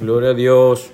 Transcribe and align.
Gloria 0.00 0.30
a 0.30 0.34
Dios. 0.34 0.88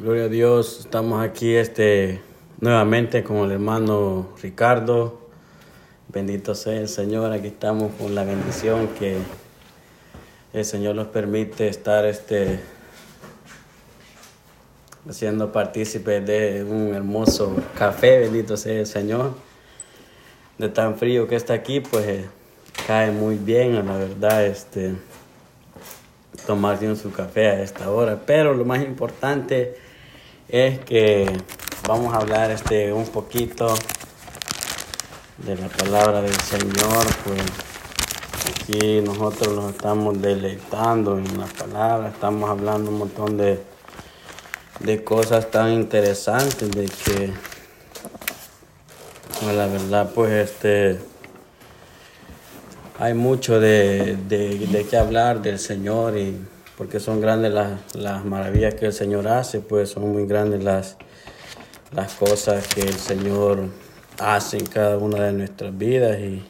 Gloria 0.00 0.24
a 0.24 0.28
Dios. 0.28 0.80
Estamos 0.80 1.24
aquí 1.24 1.54
este 1.54 2.20
nuevamente 2.60 3.22
con 3.22 3.36
el 3.36 3.52
hermano 3.52 4.30
Ricardo. 4.42 5.20
Bendito 6.08 6.56
sea 6.56 6.80
el 6.80 6.88
Señor. 6.88 7.30
Aquí 7.30 7.46
estamos 7.46 7.92
con 7.94 8.16
la 8.16 8.24
bendición 8.24 8.88
que 8.98 9.18
el 10.52 10.64
Señor 10.64 10.96
nos 10.96 11.06
permite 11.06 11.68
estar 11.68 12.04
este 12.04 12.58
haciendo 15.08 15.52
partícipe 15.52 16.20
de 16.20 16.64
un 16.64 16.92
hermoso 16.96 17.54
café. 17.78 18.18
Bendito 18.18 18.56
sea 18.56 18.80
el 18.80 18.86
Señor. 18.86 19.34
De 20.58 20.68
tan 20.68 20.98
frío 20.98 21.28
que 21.28 21.36
está 21.36 21.54
aquí, 21.54 21.78
pues 21.78 22.24
cae 22.88 23.12
muy 23.12 23.36
bien, 23.36 23.86
la 23.86 23.96
verdad, 23.96 24.44
este 24.44 24.96
tomarse 26.46 26.94
su 26.96 27.12
café 27.12 27.48
a 27.48 27.62
esta 27.62 27.90
hora. 27.90 28.20
Pero 28.26 28.54
lo 28.54 28.64
más 28.64 28.82
importante 28.82 29.76
es 30.48 30.78
que 30.80 31.30
vamos 31.86 32.14
a 32.14 32.18
hablar 32.18 32.50
este, 32.50 32.92
un 32.92 33.06
poquito 33.06 33.74
de 35.38 35.56
la 35.56 35.68
palabra 35.68 36.22
del 36.22 36.40
Señor. 36.40 37.06
Pues 37.24 37.42
aquí 38.50 39.00
nosotros 39.00 39.54
nos 39.54 39.70
estamos 39.72 40.20
deleitando 40.20 41.18
en 41.18 41.38
la 41.38 41.46
palabra, 41.46 42.08
estamos 42.08 42.50
hablando 42.50 42.90
un 42.90 42.98
montón 42.98 43.36
de, 43.36 43.60
de 44.80 45.04
cosas 45.04 45.50
tan 45.50 45.72
interesantes, 45.72 46.70
de 46.70 46.86
que 46.86 47.32
pues, 49.40 49.56
la 49.56 49.66
verdad 49.66 50.10
pues 50.14 50.50
este 50.50 51.09
hay 53.00 53.14
mucho 53.14 53.58
de, 53.58 54.18
de, 54.28 54.58
de 54.58 54.84
qué 54.84 54.98
hablar 54.98 55.40
del 55.40 55.58
Señor 55.58 56.18
y 56.18 56.36
porque 56.76 57.00
son 57.00 57.22
grandes 57.22 57.50
las, 57.50 57.94
las, 57.94 58.26
maravillas 58.26 58.74
que 58.74 58.86
el 58.86 58.92
Señor 58.92 59.26
hace, 59.26 59.60
pues 59.60 59.88
son 59.88 60.12
muy 60.12 60.26
grandes 60.26 60.62
las, 60.62 60.98
las 61.92 62.12
cosas 62.12 62.66
que 62.68 62.82
el 62.82 62.94
Señor 62.94 63.68
hace 64.18 64.58
en 64.58 64.66
cada 64.66 64.98
una 64.98 65.24
de 65.24 65.32
nuestras 65.32 65.76
vidas 65.76 66.18
y 66.20 66.46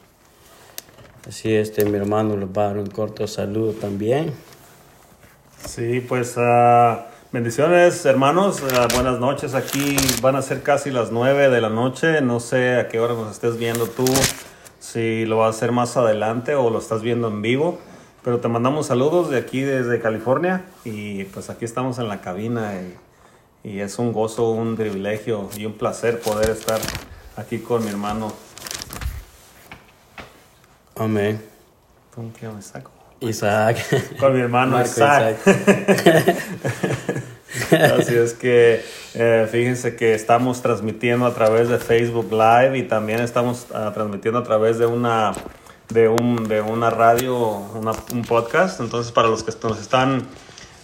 así 1.28 1.54
este 1.54 1.84
mi 1.84 1.98
hermano 1.98 2.36
les 2.36 2.48
va 2.48 2.70
un 2.70 2.86
corto 2.86 3.28
saludo 3.28 3.72
también. 3.72 4.32
Sí, 5.64 6.00
pues 6.00 6.36
uh, 6.36 6.96
bendiciones 7.30 8.04
hermanos, 8.06 8.60
uh, 8.60 8.92
buenas 8.92 9.20
noches, 9.20 9.54
aquí 9.54 9.96
van 10.20 10.34
a 10.34 10.42
ser 10.42 10.62
casi 10.64 10.90
las 10.90 11.12
nueve 11.12 11.48
de 11.48 11.60
la 11.60 11.68
noche, 11.68 12.20
no 12.22 12.40
sé 12.40 12.74
a 12.74 12.88
qué 12.88 12.98
hora 12.98 13.14
nos 13.14 13.30
estés 13.30 13.56
viendo 13.56 13.86
tú 13.86 14.04
si 14.92 15.24
lo 15.24 15.38
vas 15.38 15.54
a 15.54 15.56
hacer 15.56 15.72
más 15.72 15.96
adelante 15.96 16.54
o 16.54 16.70
lo 16.70 16.78
estás 16.78 17.02
viendo 17.02 17.28
en 17.28 17.42
vivo. 17.42 17.78
Pero 18.22 18.40
te 18.40 18.48
mandamos 18.48 18.86
saludos 18.86 19.30
de 19.30 19.38
aquí 19.38 19.62
desde 19.62 20.00
California 20.00 20.66
y 20.84 21.24
pues 21.24 21.48
aquí 21.48 21.64
estamos 21.64 21.98
en 21.98 22.08
la 22.08 22.20
cabina 22.20 22.74
y, 23.64 23.70
y 23.70 23.80
es 23.80 23.98
un 23.98 24.12
gozo, 24.12 24.50
un 24.50 24.76
privilegio 24.76 25.48
y 25.56 25.64
un 25.64 25.72
placer 25.72 26.20
poder 26.20 26.50
estar 26.50 26.80
aquí 27.36 27.58
con 27.58 27.82
mi 27.82 27.90
hermano. 27.90 28.32
Amén. 30.96 31.42
¿Cómo 32.14 32.30
te 32.30 32.46
llamas, 32.46 32.66
Isaac? 32.66 32.90
Isaac. 33.20 33.78
Con 34.18 34.34
mi 34.34 34.40
hermano 34.40 34.72
Marco 34.72 34.90
Isaac. 34.90 35.38
Así 37.98 38.14
es 38.14 38.34
que 38.34 38.84
eh, 39.14 39.48
fíjense 39.50 39.96
que 39.96 40.14
estamos 40.14 40.62
transmitiendo 40.62 41.26
a 41.26 41.34
través 41.34 41.68
de 41.68 41.78
Facebook 41.78 42.30
Live 42.30 42.78
y 42.78 42.82
también 42.84 43.20
estamos 43.20 43.66
uh, 43.70 43.90
transmitiendo 43.92 44.38
a 44.38 44.42
través 44.42 44.78
de 44.78 44.86
una 44.86 45.32
de 45.88 46.08
un 46.08 46.48
de 46.48 46.60
una 46.60 46.90
radio, 46.90 47.36
una, 47.74 47.92
un 48.12 48.22
podcast. 48.22 48.80
Entonces 48.80 49.12
para 49.12 49.28
los 49.28 49.42
que 49.42 49.52
nos 49.66 49.80
están 49.80 50.22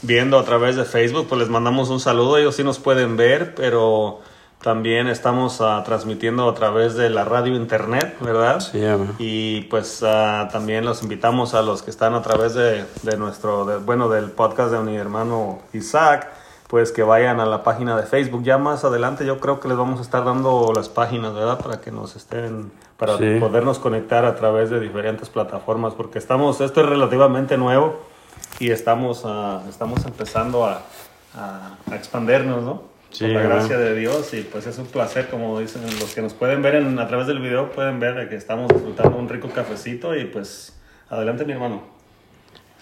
viendo 0.03 0.39
a 0.39 0.45
través 0.45 0.77
de 0.77 0.85
Facebook, 0.85 1.27
pues 1.29 1.41
les 1.41 1.49
mandamos 1.49 1.89
un 1.91 2.01
saludo. 2.01 2.37
Ellos 2.39 2.57
sí 2.57 2.65
nos 2.65 2.79
pueden 2.79 3.17
ver, 3.17 3.55
pero 3.55 4.21
también 4.63 5.07
estamos 5.07 5.61
uh, 5.61 5.83
transmitiendo 5.85 6.49
a 6.49 6.55
través 6.55 6.97
de 6.97 7.11
la 7.11 7.25
radio 7.25 7.55
internet, 7.55 8.17
¿verdad? 8.21 8.61
Sí. 8.61 8.81
Y 9.19 9.61
pues 9.63 10.03
uh, 10.03 10.49
también 10.51 10.85
los 10.85 11.03
invitamos 11.03 11.55
a 11.55 11.63
los 11.63 11.83
que 11.83 11.91
están 11.91 12.15
a 12.15 12.23
través 12.23 12.55
de, 12.55 12.85
de 13.03 13.17
nuestro, 13.17 13.65
de, 13.65 13.77
bueno, 13.77 14.09
del 14.09 14.31
podcast 14.31 14.73
de 14.73 14.81
mi 14.81 14.97
hermano 14.97 15.61
Isaac, 15.73 16.29
pues 16.69 16.91
que 16.93 17.03
vayan 17.03 17.39
a 17.41 17.47
la 17.47 17.63
página 17.63 17.97
de 17.97 18.03
Facebook. 18.05 18.43
Ya 18.43 18.59
más 18.59 18.85
adelante 18.85 19.25
yo 19.25 19.39
creo 19.39 19.61
que 19.61 19.69
les 19.69 19.77
vamos 19.77 20.01
a 20.01 20.03
estar 20.03 20.25
dando 20.25 20.73
las 20.75 20.89
páginas, 20.89 21.33
¿verdad? 21.35 21.59
Para 21.61 21.81
que 21.81 21.91
nos 21.93 22.17
estén, 22.17 22.73
para 22.97 23.17
Sí. 23.19 23.37
podernos 23.39 23.79
conectar 23.79 24.25
a 24.25 24.35
través 24.35 24.71
de 24.71 24.81
diferentes 24.81 25.29
plataformas, 25.29 25.95
porque 25.95 26.19
estamos, 26.19 26.61
esto 26.61 26.81
es 26.81 26.87
relativamente 26.89 27.57
nuevo 27.57 28.01
y 28.59 28.71
estamos, 28.71 29.25
uh, 29.25 29.61
estamos 29.69 30.05
empezando 30.07 30.65
a, 30.67 30.81
a, 31.37 31.77
a 31.91 31.95
expandernos, 31.95 32.63
¿no? 32.63 32.83
Sí, 33.11 33.25
Con 33.25 33.35
la 33.35 33.43
gracia 33.43 33.79
de 33.79 33.95
Dios 33.95 34.35
y 34.35 34.43
pues 34.43 34.67
es 34.67 34.77
un 34.79 34.87
placer, 34.87 35.29
como 35.31 35.59
dicen 35.61 35.83
los 36.01 36.15
que 36.15 36.21
nos 36.21 36.35
pueden 36.35 36.61
ver 36.61 36.75
en, 36.75 36.99
a 36.99 37.07
través 37.07 37.27
del 37.29 37.39
video, 37.39 37.71
pueden 37.71 38.01
ver 38.01 38.29
que 38.29 38.35
estamos 38.35 38.69
disfrutando 38.69 39.17
un 39.17 39.29
rico 39.29 39.49
cafecito 39.55 40.15
y 40.17 40.25
pues 40.25 40.77
adelante 41.09 41.45
mi 41.45 41.53
hermano. 41.53 41.83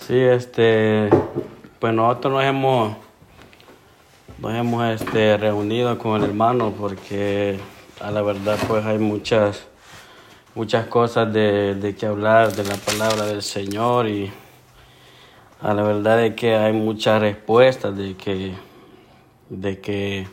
Sí, 0.00 0.18
este, 0.18 1.08
pues 1.78 1.92
nosotros 1.92 2.32
nos 2.32 2.44
hemos, 2.44 2.96
nos 4.38 4.54
hemos 4.54 5.00
este, 5.00 5.36
reunido 5.36 5.98
con 5.98 6.22
el 6.22 6.30
hermano 6.30 6.72
porque 6.78 7.58
a 8.00 8.10
la 8.10 8.22
verdad 8.22 8.58
pues 8.66 8.84
hay 8.84 8.98
muchas, 8.98 9.66
muchas 10.54 10.86
cosas 10.86 11.32
de, 11.32 11.74
de 11.74 11.94
que 11.94 12.06
hablar 12.06 12.54
de 12.54 12.64
la 12.64 12.76
palabra 12.76 13.26
del 13.26 13.42
Señor 13.42 14.08
y 14.08 14.30
a 15.60 15.72
la 15.72 15.82
verdad 15.82 16.24
es 16.24 16.34
que 16.34 16.56
hay 16.56 16.72
muchas 16.72 17.20
respuestas 17.20 17.96
de 17.96 18.16
que, 18.16 18.54
de 19.48 19.80
que 19.80 20.26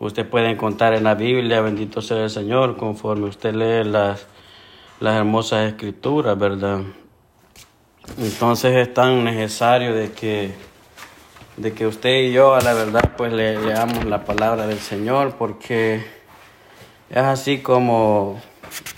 usted 0.00 0.28
puede 0.28 0.50
encontrar 0.50 0.94
en 0.94 1.04
la 1.04 1.14
Biblia, 1.14 1.60
bendito 1.60 2.02
sea 2.02 2.24
el 2.24 2.30
Señor, 2.30 2.76
conforme 2.76 3.28
usted 3.28 3.54
lee 3.54 3.88
las, 3.88 4.26
las 4.98 5.16
hermosas 5.16 5.68
escrituras, 5.68 6.36
¿verdad? 6.36 6.80
Entonces 8.18 8.76
es 8.76 8.92
tan 8.92 9.22
necesario 9.22 9.94
de 9.94 10.10
que, 10.10 10.71
de 11.62 11.72
que 11.72 11.86
usted 11.86 12.24
y 12.24 12.32
yo 12.32 12.56
a 12.56 12.60
la 12.60 12.74
verdad 12.74 13.12
pues 13.16 13.32
le 13.32 13.56
leamos 13.56 14.04
la 14.04 14.24
palabra 14.24 14.66
del 14.66 14.80
Señor 14.80 15.36
porque 15.38 16.04
es 17.08 17.16
así 17.16 17.58
como 17.58 18.40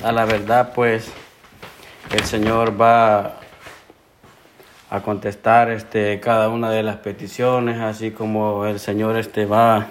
a 0.02 0.12
la 0.12 0.24
verdad 0.24 0.72
pues 0.74 1.12
el 2.10 2.24
Señor 2.24 2.80
va 2.80 3.36
a 4.88 5.00
contestar 5.02 5.70
este 5.70 6.18
cada 6.20 6.48
una 6.48 6.70
de 6.70 6.82
las 6.82 6.96
peticiones 6.96 7.80
así 7.80 8.12
como 8.12 8.64
el 8.64 8.80
Señor 8.80 9.18
este 9.18 9.44
va 9.44 9.88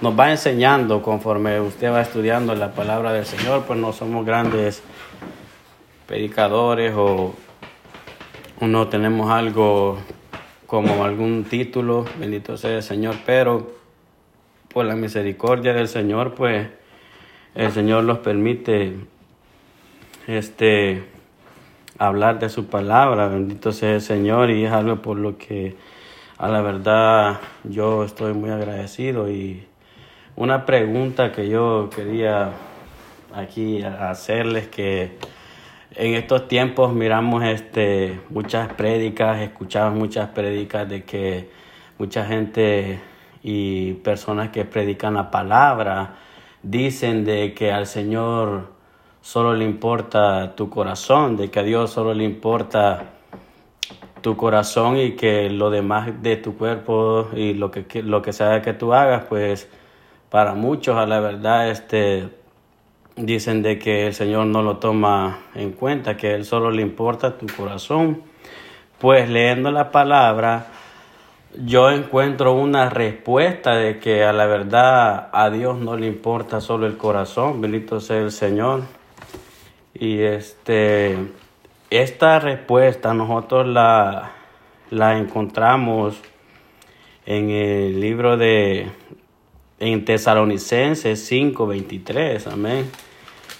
nos 0.00 0.18
va 0.18 0.30
enseñando 0.30 1.02
conforme 1.02 1.60
usted 1.60 1.92
va 1.92 2.00
estudiando 2.00 2.54
la 2.54 2.72
palabra 2.72 3.12
del 3.12 3.26
Señor 3.26 3.64
pues 3.64 3.78
no 3.78 3.92
somos 3.92 4.24
grandes 4.24 4.82
predicadores 6.06 6.94
o 6.96 7.34
no 8.62 8.88
tenemos 8.88 9.30
algo 9.30 9.98
como 10.68 11.02
algún 11.02 11.44
título, 11.44 12.04
bendito 12.20 12.58
sea 12.58 12.76
el 12.76 12.82
Señor, 12.82 13.16
pero 13.24 13.72
por 14.68 14.84
la 14.84 14.96
misericordia 14.96 15.72
del 15.72 15.88
Señor, 15.88 16.34
pues 16.34 16.68
el 17.54 17.72
Señor 17.72 18.04
nos 18.04 18.18
permite 18.18 18.94
este 20.26 21.04
hablar 21.96 22.38
de 22.38 22.50
su 22.50 22.66
palabra, 22.66 23.28
bendito 23.28 23.72
sea 23.72 23.94
el 23.94 24.02
Señor, 24.02 24.50
y 24.50 24.66
es 24.66 24.70
algo 24.70 25.00
por 25.00 25.16
lo 25.16 25.38
que 25.38 25.74
a 26.36 26.48
la 26.48 26.60
verdad 26.60 27.40
yo 27.64 28.04
estoy 28.04 28.34
muy 28.34 28.50
agradecido. 28.50 29.30
Y 29.30 29.66
una 30.36 30.66
pregunta 30.66 31.32
que 31.32 31.48
yo 31.48 31.88
quería 31.96 32.52
aquí 33.34 33.82
hacerles 33.82 34.68
que 34.68 35.16
en 35.98 36.14
estos 36.14 36.46
tiempos 36.46 36.92
miramos 36.94 37.42
este, 37.42 38.20
muchas 38.30 38.72
prédicas, 38.74 39.40
escuchamos 39.40 39.98
muchas 39.98 40.28
prédicas 40.28 40.88
de 40.88 41.02
que 41.02 41.50
mucha 41.98 42.24
gente 42.24 43.00
y 43.42 43.94
personas 43.94 44.50
que 44.50 44.64
predican 44.64 45.14
la 45.14 45.32
palabra 45.32 46.14
dicen 46.62 47.24
de 47.24 47.52
que 47.52 47.72
al 47.72 47.86
Señor 47.86 48.70
solo 49.22 49.54
le 49.54 49.64
importa 49.64 50.54
tu 50.54 50.70
corazón, 50.70 51.36
de 51.36 51.50
que 51.50 51.58
a 51.58 51.62
Dios 51.64 51.90
solo 51.90 52.14
le 52.14 52.22
importa 52.22 53.14
tu 54.20 54.36
corazón 54.36 54.98
y 54.98 55.16
que 55.16 55.50
lo 55.50 55.68
demás 55.68 56.22
de 56.22 56.36
tu 56.36 56.56
cuerpo 56.56 57.28
y 57.34 57.54
lo 57.54 57.72
que, 57.72 58.02
lo 58.04 58.22
que 58.22 58.32
sea 58.32 58.62
que 58.62 58.72
tú 58.72 58.94
hagas, 58.94 59.24
pues 59.24 59.68
para 60.30 60.54
muchos 60.54 60.96
a 60.96 61.06
la 61.06 61.18
verdad 61.18 61.70
este 61.70 62.37
dicen 63.18 63.62
de 63.62 63.78
que 63.78 64.06
el 64.06 64.14
Señor 64.14 64.46
no 64.46 64.62
lo 64.62 64.78
toma 64.78 65.40
en 65.54 65.72
cuenta, 65.72 66.16
que 66.16 66.34
Él 66.34 66.44
solo 66.44 66.70
le 66.70 66.82
importa 66.82 67.36
tu 67.36 67.46
corazón. 67.46 68.22
Pues 68.98 69.28
leyendo 69.28 69.70
la 69.70 69.90
palabra, 69.90 70.68
yo 71.56 71.90
encuentro 71.90 72.52
una 72.52 72.90
respuesta 72.90 73.74
de 73.74 73.98
que 73.98 74.24
a 74.24 74.32
la 74.32 74.46
verdad 74.46 75.28
a 75.32 75.50
Dios 75.50 75.78
no 75.78 75.96
le 75.96 76.06
importa 76.06 76.60
solo 76.60 76.86
el 76.86 76.96
corazón, 76.96 77.60
bendito 77.60 78.00
sea 78.00 78.18
el 78.18 78.32
Señor. 78.32 78.82
Y 79.94 80.20
este, 80.20 81.16
esta 81.90 82.38
respuesta 82.38 83.14
nosotros 83.14 83.66
la, 83.66 84.32
la 84.90 85.18
encontramos 85.18 86.20
en 87.26 87.50
el 87.50 88.00
libro 88.00 88.36
de 88.36 88.90
en 89.80 90.04
Tesalonicenses 90.04 91.30
5:23, 91.30 92.52
amén. 92.52 92.90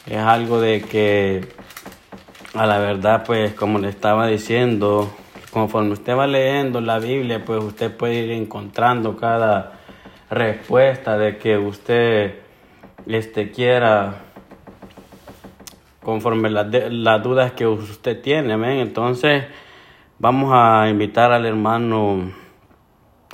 Es 0.07 0.19
algo 0.19 0.61
de 0.61 0.83
que 0.83 1.49
a 2.55 2.67
la 2.67 2.79
verdad, 2.79 3.25
pues 3.27 3.53
como 3.53 3.79
le 3.79 3.89
estaba 3.89 4.27
diciendo, 4.27 5.13
conforme 5.53 5.93
usted 5.93 6.17
va 6.17 6.27
leyendo 6.27 6.81
la 6.81 6.99
Biblia, 6.99 7.45
pues 7.45 7.63
usted 7.63 7.95
puede 7.97 8.15
ir 8.15 8.31
encontrando 8.33 9.17
cada 9.17 9.81
respuesta 10.31 11.17
de 11.19 11.39
que 11.39 11.57
usted 11.57 12.35
este, 13.07 13.51
quiera 13.51 14.23
conforme 16.03 16.49
las, 16.49 17.23
dudas 17.23 17.53
que 17.53 17.67
usted 17.67 18.23
tiene, 18.23 18.55
amén. 18.55 18.79
Entonces, 18.79 19.45
vamos 20.19 20.51
a 20.55 20.89
invitar 20.89 21.33
al 21.33 21.45
hermano 21.45 22.33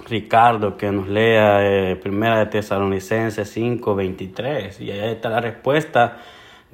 Ricardo 0.09 0.77
que 0.77 0.91
nos 0.91 1.09
lea 1.09 1.61
eh, 1.63 1.97
Primera 1.97 2.39
de 2.41 2.47
Tesalonicenses 2.47 3.49
5, 3.49 3.95
23. 3.95 4.81
Y 4.81 4.91
ahí 4.91 5.13
está 5.13 5.29
la 5.31 5.41
respuesta 5.41 6.19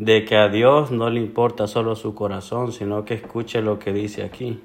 de 0.05 0.25
que 0.25 0.37
a 0.37 0.49
Dios 0.49 0.91
no 0.91 1.11
le 1.11 1.21
importa 1.21 1.67
solo 1.67 1.95
su 1.95 2.15
corazón, 2.15 2.73
sino 2.73 3.05
que 3.05 3.15
escuche 3.15 3.61
lo 3.61 3.79
que 3.79 3.93
dice 3.93 4.25
aquí. 4.25 4.59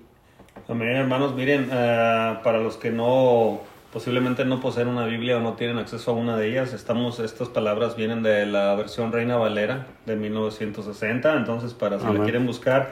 Amén, 0.69 0.95
hermanos. 0.95 1.35
Miren, 1.35 1.65
uh, 1.65 2.41
para 2.41 2.59
los 2.59 2.77
que 2.77 2.89
no 2.89 3.59
posiblemente 3.91 4.45
no 4.45 4.59
poseen 4.59 4.87
una 4.87 5.05
Biblia 5.05 5.37
o 5.37 5.41
no 5.41 5.53
tienen 5.53 5.77
acceso 5.77 6.11
a 6.11 6.13
una 6.13 6.37
de 6.37 6.49
ellas, 6.49 6.73
estamos, 6.73 7.19
estas 7.19 7.49
palabras 7.49 7.95
vienen 7.95 8.23
de 8.23 8.45
la 8.45 8.75
versión 8.75 9.11
Reina 9.11 9.37
Valera 9.37 9.87
de 10.05 10.15
1960, 10.15 11.33
entonces 11.33 11.73
para 11.73 11.99
si 11.99 12.05
la 12.05 12.23
quieren 12.23 12.45
buscar, 12.45 12.91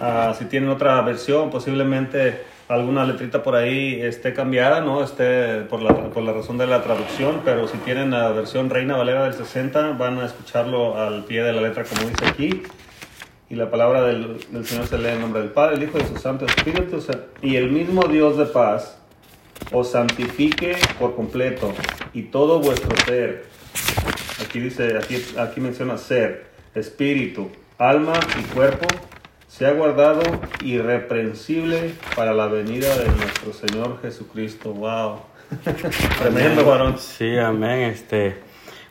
uh, 0.00 0.34
si 0.34 0.46
tienen 0.46 0.70
otra 0.70 1.00
versión, 1.02 1.50
posiblemente 1.50 2.42
alguna 2.70 3.04
letrita 3.04 3.42
por 3.42 3.56
ahí 3.56 4.00
esté 4.00 4.32
cambiada, 4.32 4.80
¿no? 4.80 5.02
Esté 5.02 5.62
por 5.62 5.82
la, 5.82 6.10
por 6.10 6.22
la 6.22 6.32
razón 6.32 6.56
de 6.56 6.68
la 6.68 6.82
traducción, 6.82 7.42
pero 7.44 7.66
si 7.66 7.76
tienen 7.78 8.12
la 8.12 8.30
versión 8.30 8.70
Reina 8.70 8.96
Valera 8.96 9.24
del 9.24 9.34
60, 9.34 9.92
van 9.92 10.18
a 10.18 10.26
escucharlo 10.26 10.96
al 10.96 11.24
pie 11.24 11.42
de 11.42 11.52
la 11.52 11.62
letra 11.62 11.82
como 11.84 12.08
dice 12.08 12.26
aquí. 12.26 12.62
Y 13.48 13.56
la 13.56 13.68
palabra 13.68 14.02
del, 14.02 14.38
del 14.50 14.64
Señor 14.64 14.86
se 14.86 14.98
lee 14.98 15.08
en 15.08 15.20
nombre 15.20 15.42
del 15.42 15.50
Padre, 15.50 15.74
el 15.74 15.82
Hijo 15.82 15.98
y 15.98 16.04
su 16.04 16.16
Santo 16.16 16.46
Espíritu. 16.46 17.04
Y 17.42 17.56
el 17.56 17.72
mismo 17.72 18.04
Dios 18.04 18.38
de 18.38 18.46
paz 18.46 18.96
os 19.72 19.90
santifique 19.90 20.76
por 21.00 21.16
completo 21.16 21.72
y 22.14 22.22
todo 22.22 22.60
vuestro 22.60 22.96
ser. 23.04 23.46
Aquí 24.44 24.60
dice, 24.60 24.96
aquí, 24.96 25.20
aquí 25.36 25.60
menciona 25.60 25.98
ser, 25.98 26.46
espíritu, 26.74 27.50
alma 27.78 28.12
y 28.38 28.42
cuerpo, 28.54 28.86
sea 29.60 29.74
guardado 29.74 30.22
irreprensible 30.64 31.92
para 32.16 32.32
la 32.32 32.46
venida 32.46 32.96
de 32.96 33.10
nuestro 33.10 33.52
Señor 33.52 34.00
Jesucristo. 34.00 34.72
Wow. 34.72 35.18
Tremendo 36.18 36.64
varón. 36.64 36.96
Sí, 36.96 37.36
amén. 37.36 37.80
Este, 37.80 38.38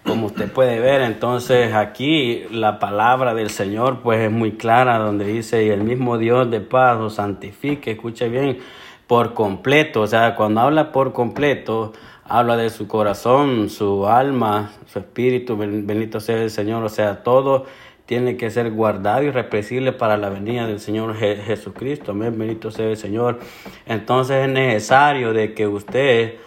como 0.05 0.27
usted 0.27 0.51
puede 0.51 0.79
ver, 0.79 1.01
entonces 1.01 1.73
aquí 1.73 2.43
la 2.51 2.77
palabra 2.77 3.33
del 3.33 3.49
Señor 3.49 4.03
pues 4.03 4.19
es 4.19 4.31
muy 4.31 4.57
clara 4.57 4.99
donde 4.99 5.25
dice, 5.25 5.65
y 5.65 5.69
el 5.69 5.81
mismo 5.81 6.19
Dios 6.19 6.51
de 6.51 6.61
paz 6.61 6.99
os 6.99 7.15
santifique, 7.15 7.93
escuche 7.93 8.29
bien, 8.29 8.59
por 9.07 9.33
completo, 9.33 10.01
o 10.01 10.07
sea, 10.07 10.35
cuando 10.35 10.61
habla 10.61 10.91
por 10.91 11.13
completo, 11.13 11.93
habla 12.25 12.57
de 12.57 12.69
su 12.69 12.87
corazón, 12.87 13.71
su 13.71 14.05
alma, 14.05 14.73
su 14.85 14.99
espíritu, 14.99 15.57
bendito 15.57 16.19
sea 16.19 16.43
el 16.43 16.51
Señor, 16.51 16.83
o 16.83 16.89
sea, 16.89 17.23
todo 17.23 17.65
tiene 18.09 18.37
que 18.37 18.49
ser 18.49 18.71
guardado 18.71 19.21
y 19.21 19.29
represible 19.29 19.91
para 19.91 20.17
la 20.17 20.29
venida 20.29 20.65
del 20.65 20.79
Señor 20.79 21.15
Jesucristo, 21.15 22.13
amén, 22.13 22.39
bendito 22.39 22.71
sea 22.71 22.89
el 22.89 22.97
Señor. 22.97 23.37
Entonces 23.85 24.47
es 24.47 24.49
necesario 24.51 25.31
de 25.31 25.53
que 25.53 25.67
usted 25.67 26.37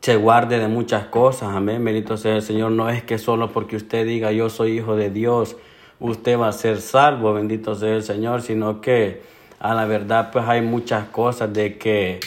se 0.00 0.14
guarde 0.14 0.60
de 0.60 0.68
muchas 0.68 1.06
cosas, 1.06 1.48
amén, 1.48 1.84
bendito 1.84 2.16
sea 2.16 2.36
el 2.36 2.42
Señor, 2.42 2.70
no 2.70 2.88
es 2.88 3.02
que 3.02 3.18
solo 3.18 3.50
porque 3.50 3.74
usted 3.74 4.06
diga 4.06 4.30
yo 4.30 4.48
soy 4.48 4.78
hijo 4.78 4.94
de 4.94 5.10
Dios, 5.10 5.56
usted 5.98 6.38
va 6.38 6.46
a 6.46 6.52
ser 6.52 6.80
salvo, 6.80 7.34
bendito 7.34 7.74
sea 7.74 7.96
el 7.96 8.04
Señor, 8.04 8.40
sino 8.40 8.80
que 8.80 9.22
a 9.58 9.74
la 9.74 9.84
verdad 9.84 10.30
pues 10.30 10.44
hay 10.46 10.62
muchas 10.62 11.08
cosas 11.08 11.52
de 11.52 11.76
que 11.76 12.20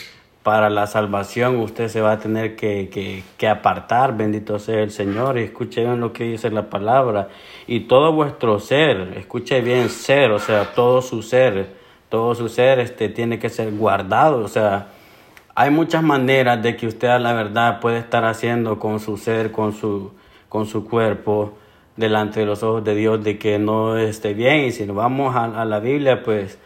para 0.44 0.70
la 0.70 0.88
salvación 0.88 1.58
usted 1.58 1.90
se 1.90 2.02
va 2.02 2.14
a 2.14 2.20
tener 2.20 2.56
que, 2.56 3.24
que, 3.38 3.48
apartar, 3.48 4.16
bendito 4.16 4.58
sea 4.58 4.82
el 4.82 4.92
Señor, 4.92 5.38
y 5.38 5.44
escuche 5.44 5.82
bien 5.82 6.00
lo 6.00 6.14
que 6.14 6.24
dice 6.24 6.50
la 6.50 6.70
palabra, 6.70 7.30
y 7.68 7.82
todo 7.82 8.14
vuestro 8.14 8.60
ser, 8.60 9.14
escuche 9.18 9.62
bien 9.62 9.90
ser, 9.90 10.32
o 10.32 10.40
sea, 10.40 10.74
todo 10.74 11.02
su 11.02 11.22
ser, 11.22 11.74
todo 12.08 12.36
su 12.36 12.48
ser 12.48 12.80
este, 12.80 13.10
tiene 13.10 13.38
que 13.38 13.50
ser 13.50 13.72
guardado, 13.72 14.40
o 14.44 14.48
sea, 14.48 14.88
hay 15.56 15.72
muchas 15.72 16.04
maneras 16.04 16.64
de 16.64 16.78
que 16.78 16.88
usted 16.88 17.10
a 17.10 17.20
la 17.20 17.34
verdad 17.34 17.82
puede 17.82 18.00
estar 18.00 18.24
haciendo 18.24 18.80
con 18.80 19.02
su 19.02 19.18
ser, 19.18 19.52
con 19.52 19.74
su, 19.74 20.14
con 20.48 20.66
su 20.66 20.86
cuerpo, 20.86 21.54
delante 21.98 22.40
de 22.40 22.46
los 22.46 22.64
ojos 22.64 22.84
de 22.86 22.96
Dios, 22.96 23.22
de 23.22 23.38
que 23.38 23.60
no 23.60 23.98
esté 23.98 24.34
bien, 24.34 24.66
y 24.66 24.72
si 24.72 24.86
nos 24.86 24.96
vamos 24.96 25.36
a, 25.36 25.62
a 25.62 25.66
la 25.66 25.82
Biblia, 25.82 26.24
pues, 26.24 26.58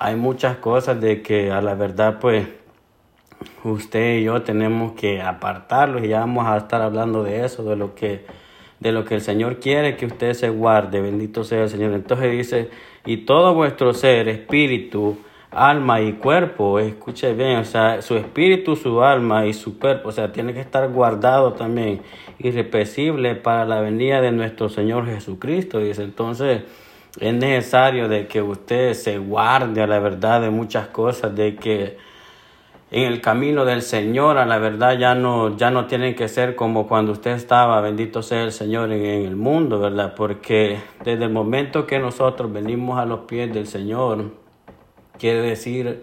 hay 0.00 0.16
muchas 0.16 0.56
cosas 0.58 1.00
de 1.00 1.22
que 1.22 1.50
a 1.50 1.60
la 1.60 1.74
verdad 1.74 2.18
pues 2.20 2.46
usted 3.64 4.18
y 4.18 4.24
yo 4.24 4.42
tenemos 4.42 4.92
que 4.92 5.20
apartarlos 5.22 6.04
y 6.04 6.08
ya 6.08 6.20
vamos 6.20 6.46
a 6.46 6.56
estar 6.56 6.82
hablando 6.82 7.22
de 7.22 7.44
eso, 7.44 7.64
de 7.64 7.76
lo 7.76 7.94
que 7.94 8.24
de 8.80 8.92
lo 8.92 9.04
que 9.04 9.16
el 9.16 9.20
Señor 9.20 9.58
quiere 9.58 9.96
que 9.96 10.06
usted 10.06 10.34
se 10.34 10.50
guarde, 10.50 11.00
bendito 11.00 11.44
sea 11.44 11.64
el 11.64 11.68
Señor. 11.68 11.92
Entonces 11.92 12.30
dice, 12.30 12.70
y 13.04 13.18
todo 13.18 13.54
vuestro 13.54 13.92
ser, 13.92 14.28
espíritu, 14.28 15.18
alma 15.50 16.00
y 16.00 16.12
cuerpo, 16.12 16.78
escuche 16.78 17.32
bien, 17.34 17.56
o 17.56 17.64
sea, 17.64 18.02
su 18.02 18.16
espíritu, 18.16 18.76
su 18.76 19.02
alma 19.02 19.46
y 19.46 19.54
su 19.54 19.78
cuerpo, 19.78 20.10
o 20.10 20.12
sea, 20.12 20.32
tiene 20.32 20.52
que 20.52 20.60
estar 20.60 20.88
guardado 20.90 21.54
también, 21.54 22.02
irrepresible 22.38 23.34
para 23.34 23.64
la 23.64 23.80
venida 23.80 24.20
de 24.20 24.30
nuestro 24.30 24.68
Señor 24.68 25.06
Jesucristo, 25.06 25.80
dice. 25.80 26.04
Entonces, 26.04 26.62
es 27.18 27.34
necesario 27.34 28.08
de 28.08 28.26
que 28.28 28.42
usted 28.42 28.92
se 28.92 29.18
guarde 29.18 29.82
a 29.82 29.86
la 29.86 29.98
verdad 29.98 30.40
de 30.40 30.50
muchas 30.50 30.88
cosas, 30.88 31.34
de 31.34 31.56
que 31.56 31.96
en 32.90 33.04
el 33.04 33.20
camino 33.20 33.64
del 33.64 33.82
Señor 33.82 34.38
a 34.38 34.46
la 34.46 34.58
verdad 34.58 34.98
ya 34.98 35.14
no, 35.14 35.56
ya 35.56 35.70
no 35.70 35.86
tienen 35.86 36.14
que 36.14 36.28
ser 36.28 36.56
como 36.56 36.88
cuando 36.88 37.12
usted 37.12 37.32
estaba, 37.32 37.80
bendito 37.80 38.22
sea 38.22 38.44
el 38.44 38.52
Señor 38.52 38.90
en, 38.92 39.04
el 39.04 39.36
mundo, 39.36 39.78
¿verdad? 39.78 40.14
Porque 40.16 40.78
desde 41.04 41.24
el 41.24 41.30
momento 41.30 41.86
que 41.86 41.98
nosotros 41.98 42.50
venimos 42.50 42.98
a 42.98 43.04
los 43.04 43.20
pies 43.20 43.52
del 43.52 43.66
Señor, 43.66 44.32
quiere 45.18 45.42
decir, 45.42 46.02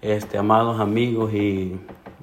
este, 0.00 0.38
amados 0.38 0.80
amigos 0.80 1.34
y, 1.34 1.78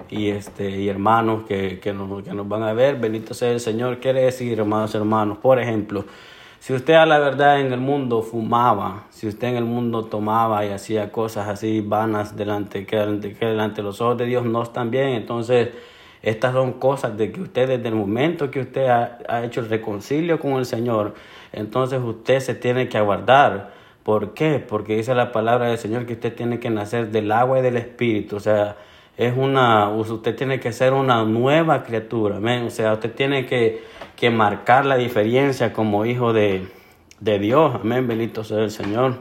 y, 0.09 0.29
este, 0.29 0.69
y 0.71 0.89
hermanos 0.89 1.43
que, 1.47 1.79
que, 1.79 1.93
nos, 1.93 2.23
que 2.23 2.33
nos 2.33 2.47
van 2.47 2.63
a 2.63 2.73
ver, 2.73 2.95
bendito 2.95 3.35
sea 3.35 3.51
el 3.51 3.59
Señor, 3.59 3.99
quiere 3.99 4.21
decir, 4.21 4.59
amados 4.61 4.95
hermanos, 4.95 5.37
por 5.37 5.59
ejemplo, 5.59 6.05
si 6.61 6.73
usted 6.73 6.93
a 6.93 7.07
la 7.07 7.17
verdad 7.17 7.59
en 7.59 7.73
el 7.73 7.79
mundo 7.79 8.21
fumaba, 8.21 9.05
si 9.09 9.27
usted 9.27 9.47
en 9.47 9.55
el 9.55 9.65
mundo 9.65 10.05
tomaba 10.05 10.63
y 10.63 10.69
hacía 10.69 11.11
cosas 11.11 11.49
así 11.49 11.81
vanas 11.81 12.37
delante, 12.37 12.85
que, 12.85 12.97
delante 12.97 13.77
de 13.77 13.81
los 13.81 13.99
ojos 13.99 14.19
de 14.19 14.27
Dios 14.27 14.45
no 14.45 14.61
están 14.61 14.91
bien, 14.91 15.07
entonces 15.07 15.69
estas 16.21 16.53
son 16.53 16.73
cosas 16.73 17.17
de 17.17 17.31
que 17.31 17.41
usted 17.41 17.67
desde 17.67 17.87
el 17.87 17.95
momento 17.95 18.51
que 18.51 18.59
usted 18.59 18.85
ha, 18.85 19.43
hecho 19.43 19.61
el 19.61 19.69
reconcilio 19.69 20.39
con 20.39 20.51
el 20.51 20.67
Señor, 20.67 21.15
entonces 21.51 21.99
usted 21.99 22.39
se 22.39 22.53
tiene 22.53 22.87
que 22.87 22.99
aguardar. 22.99 23.73
¿Por 24.03 24.35
qué? 24.35 24.59
Porque 24.59 24.95
dice 24.95 25.15
la 25.15 25.31
palabra 25.31 25.69
del 25.69 25.79
Señor 25.79 26.05
que 26.05 26.13
usted 26.13 26.35
tiene 26.35 26.59
que 26.59 26.69
nacer 26.69 27.09
del 27.09 27.31
agua 27.31 27.57
y 27.57 27.63
del 27.63 27.77
espíritu. 27.77 28.35
O 28.35 28.39
sea, 28.39 28.75
es 29.17 29.35
una, 29.35 29.89
usted 29.89 30.35
tiene 30.35 30.59
que 30.59 30.71
ser 30.73 30.93
una 30.93 31.23
nueva 31.23 31.81
criatura. 31.81 32.37
O 32.37 32.69
sea, 32.69 32.93
usted 32.93 33.15
tiene 33.15 33.47
que 33.47 33.81
que 34.21 34.29
marcar 34.29 34.85
la 34.85 34.97
diferencia 34.97 35.73
como 35.73 36.05
hijo 36.05 36.31
de, 36.31 36.67
de 37.21 37.39
Dios. 37.39 37.73
Amén, 37.73 38.07
bendito 38.07 38.43
sea 38.43 38.59
el 38.59 38.69
Señor. 38.69 39.15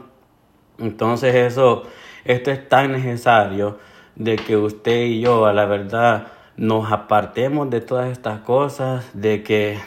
Entonces 0.77 1.33
eso, 1.33 1.87
esto 2.23 2.51
es 2.51 2.69
tan 2.69 2.91
necesario 2.91 3.79
de 4.15 4.35
que 4.35 4.55
usted 4.57 5.05
y 5.05 5.21
yo 5.21 5.47
a 5.47 5.53
la 5.53 5.65
verdad 5.65 6.27
nos 6.55 6.91
apartemos 6.91 7.71
de 7.71 7.81
todas 7.81 8.11
estas 8.11 8.41
cosas, 8.41 9.09
de 9.13 9.41
que 9.41 9.79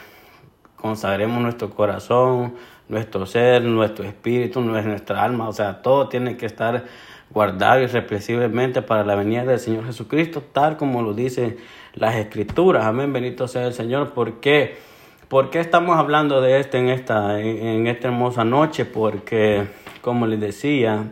consagremos 0.75 1.41
nuestro 1.41 1.69
corazón, 1.69 2.55
nuestro 2.89 3.25
ser, 3.25 3.63
nuestro 3.63 4.03
espíritu, 4.03 4.59
nuestra 4.59 5.23
alma, 5.23 5.47
o 5.47 5.53
sea, 5.53 5.81
todo 5.81 6.09
tiene 6.09 6.35
que 6.35 6.45
estar 6.45 6.83
guardado 7.29 7.81
irrepresiblemente 7.81 8.81
para 8.81 9.05
la 9.05 9.15
venida 9.15 9.45
del 9.45 9.59
Señor 9.59 9.85
Jesucristo, 9.85 10.43
tal 10.51 10.75
como 10.75 11.01
lo 11.01 11.13
dicen 11.13 11.55
las 11.93 12.15
escrituras. 12.15 12.83
Amén, 12.83 13.13
bendito 13.13 13.47
sea 13.47 13.65
el 13.65 13.73
Señor, 13.73 14.11
porque 14.13 14.93
¿Por 15.27 15.49
qué 15.49 15.59
estamos 15.59 15.97
hablando 15.97 16.39
de 16.39 16.59
esto 16.59 16.77
en 16.77 16.89
esta, 16.89 17.39
en 17.41 17.87
esta 17.87 18.09
hermosa 18.09 18.43
noche? 18.43 18.85
Porque, 18.85 19.67
como 20.01 20.27
les 20.27 20.39
decía, 20.39 21.11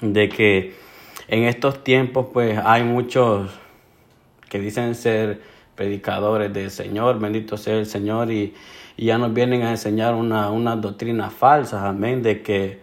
de 0.00 0.28
que 0.30 0.74
en 1.28 1.44
estos 1.44 1.84
tiempos 1.84 2.28
pues 2.32 2.58
hay 2.64 2.84
muchos 2.84 3.50
que 4.48 4.58
dicen 4.58 4.94
ser 4.94 5.42
predicadores 5.74 6.52
del 6.52 6.70
Señor, 6.70 7.18
bendito 7.18 7.58
sea 7.58 7.76
el 7.76 7.86
Señor, 7.86 8.30
y, 8.30 8.54
ya 8.96 9.16
nos 9.16 9.32
vienen 9.32 9.62
a 9.62 9.70
enseñar 9.70 10.14
una, 10.14 10.50
una 10.50 10.74
doctrina 10.74 11.30
falsa, 11.30 11.86
amén, 11.86 12.22
de 12.22 12.42
que 12.42 12.80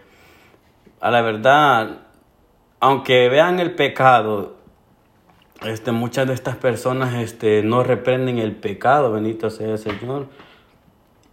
a 1.01 1.11
la 1.11 1.21
verdad 1.21 2.05
aunque 2.79 3.29
vean 3.29 3.59
el 3.59 3.73
pecado, 3.73 4.54
este, 5.63 5.91
muchas 5.91 6.27
de 6.27 6.33
estas 6.33 6.55
personas 6.57 7.15
este, 7.15 7.63
no 7.63 7.83
reprenden 7.83 8.37
el 8.39 8.55
pecado, 8.55 9.11
bendito 9.11 9.49
sea 9.49 9.71
el 9.71 9.77
Señor. 9.77 10.27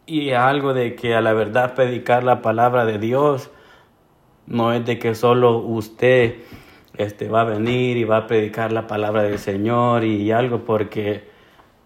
Y 0.06 0.30
algo 0.30 0.74
de 0.74 0.94
que 0.94 1.14
a 1.14 1.20
la 1.20 1.32
verdad 1.32 1.74
predicar 1.74 2.24
la 2.24 2.42
palabra 2.42 2.84
de 2.84 2.98
Dios 2.98 3.50
no 4.46 4.72
es 4.72 4.84
de 4.84 4.98
que 4.98 5.14
solo 5.14 5.58
usted 5.58 6.36
este, 6.96 7.28
va 7.28 7.42
a 7.42 7.44
venir 7.44 7.96
y 7.96 8.04
va 8.04 8.18
a 8.18 8.26
predicar 8.26 8.72
la 8.72 8.86
palabra 8.86 9.22
del 9.22 9.38
Señor 9.38 10.04
y 10.04 10.30
algo, 10.32 10.64
porque 10.64 11.24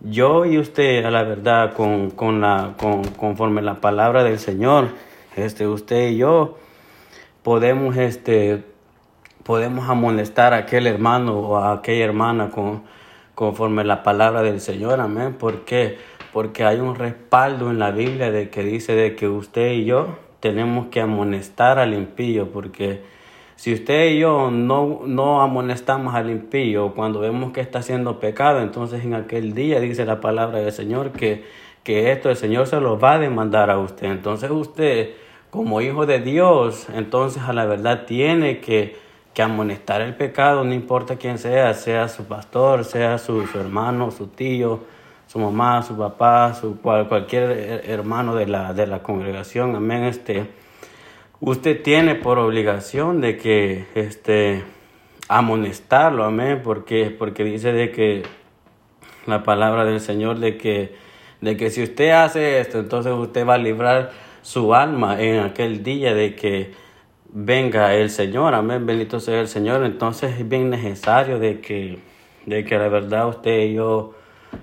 yo 0.01 0.45
y 0.45 0.59
usted, 0.59 1.05
a 1.05 1.11
la 1.11 1.23
verdad, 1.23 1.75
con, 1.75 2.11
con 2.11 2.41
la, 2.41 2.75
con, 2.79 3.05
conforme 3.05 3.63
la 3.63 3.81
palabra 3.81 4.25
del 4.25 4.39
Señor, 4.39 4.89
este, 5.37 5.67
usted 5.67 6.11
y 6.11 6.19
yo, 6.19 6.59
podemos, 7.43 7.97
este, 7.97 8.65
podemos 9.47 9.89
amonestar 9.89 10.53
a 10.53 10.59
aquel 10.59 10.89
hermano 10.89 11.39
o 11.39 11.57
a 11.57 11.73
aquella 11.73 12.05
hermana 12.05 12.51
con, 12.51 12.83
conforme 13.37 13.85
la 13.85 14.03
palabra 14.03 14.43
del 14.43 14.61
Señor, 14.61 15.01
amén. 15.01 15.35
¿Por 15.35 15.65
qué? 15.65 15.99
Porque 16.33 16.65
hay 16.65 16.81
un 16.81 16.97
respaldo 16.97 17.71
en 17.71 17.79
la 17.79 17.93
Biblia 17.93 18.33
de 18.33 18.51
que 18.51 18.65
dice 18.65 18.97
de 18.97 19.15
que 19.15 19.29
usted 19.29 19.71
y 19.71 19.85
yo 19.85 20.19
tenemos 20.41 20.89
que 20.89 21.01
amonestar 21.01 21.79
al 21.79 21.95
impío, 21.95 22.51
porque 22.51 23.03
si 23.55 23.73
usted 23.73 24.11
y 24.11 24.19
yo 24.19 24.51
no, 24.51 25.03
no 25.07 25.41
amonestamos 25.41 26.17
al 26.17 26.29
impío 26.29 26.93
cuando 26.95 27.21
vemos 27.21 27.53
que 27.53 27.61
está 27.61 27.79
haciendo 27.79 28.19
pecado, 28.19 28.61
entonces 28.61 29.05
en 29.05 29.15
aquel 29.15 29.55
día 29.55 29.79
dice 29.79 30.05
la 30.05 30.21
palabra 30.21 30.59
del 30.59 30.73
Señor 30.73 31.13
que, 31.13 31.45
que 31.85 32.11
esto 32.11 32.31
el 32.31 32.37
Señor 32.37 32.67
se 32.67 32.81
lo 32.81 32.99
va 32.99 33.13
a 33.13 33.19
demandar 33.21 33.71
a 33.71 33.79
usted. 33.79 34.09
Entonces 34.09 34.51
usted, 34.51 35.11
como 35.51 35.81
hijo 35.81 36.05
de 36.05 36.19
Dios, 36.19 36.89
entonces 36.93 37.45
a 37.45 37.53
la 37.53 37.65
verdad 37.65 38.07
tiene 38.07 38.59
que, 38.59 39.06
que 39.37 39.43
amonestar 39.43 40.01
el 40.01 40.15
pecado, 40.15 40.65
no 40.65 40.73
importa 40.73 41.17
quién 41.17 41.37
sea, 41.37 41.75
sea 41.75 42.09
su 42.09 42.25
pastor, 42.25 42.87
sea 42.87 43.19
su, 43.19 43.47
su 43.47 43.61
hermano, 43.61 44.11
su 44.11 44.29
tío, 44.29 44.81
su 45.27 45.39
mamá, 45.39 45.83
su 45.83 45.95
papá, 45.95 46.55
su 46.55 46.81
cualquier 46.81 47.83
hermano 47.85 48.35
de 48.35 48.47
la, 48.47 48.73
de 48.73 48.87
la 48.87 49.03
congregación. 49.03 49.77
Amén. 49.77 50.05
Este, 50.05 50.47
usted 51.39 51.83
tiene 51.83 52.15
por 52.15 52.39
obligación 52.39 53.21
de 53.21 53.37
que 53.37 53.85
este 53.95 54.65
amonestarlo, 55.29 56.25
amén, 56.25 56.63
porque 56.65 57.11
porque 57.11 57.45
dice 57.45 57.73
de 57.73 57.93
que 57.93 58.23
la 59.27 59.43
palabra 59.43 59.85
del 59.85 60.01
Señor 60.01 60.39
de 60.39 60.57
que 60.57 60.95
de 61.43 61.59
que 61.59 61.69
si 61.69 61.83
usted 61.83 62.09
hace 62.13 62.61
esto, 62.61 62.79
entonces 62.79 63.13
usted 63.13 63.47
va 63.47 63.57
a 63.57 63.59
librar 63.59 64.13
su 64.41 64.75
alma 64.75 65.21
en 65.21 65.41
aquel 65.41 65.83
día 65.83 66.15
de 66.15 66.35
que 66.35 66.86
venga 67.39 67.95
el 67.95 68.09
Señor, 68.09 68.55
amén, 68.55 68.87
bendito 68.87 69.21
sea 69.21 69.41
el 69.41 69.49
Señor, 69.49 69.85
entonces 69.85 70.41
es 70.41 70.49
bien 70.49 70.71
necesario 70.71 71.39
de 71.39 71.61
que 71.61 71.99
de 72.47 72.65
que 72.65 72.79
la 72.79 72.89
verdad 72.89 73.29
usted 73.29 73.67
y 73.67 73.75
yo 73.75 74.15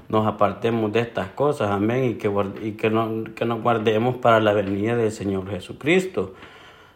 nos 0.10 0.25
apartemos 0.25 0.92
de 0.92 1.01
estas 1.01 1.27
cosas, 1.30 1.70
amén, 1.70 2.06
y 2.06 2.13
que, 2.15 2.32
y 2.63 2.72
que, 2.72 2.89
no, 2.89 3.25
que 3.36 3.46
nos 3.46 3.62
guardemos 3.62 4.15
para 4.15 4.39
la 4.39 4.53
venida 4.53 4.96
del 4.96 5.12
Señor 5.12 5.50
Jesucristo. 5.50 6.34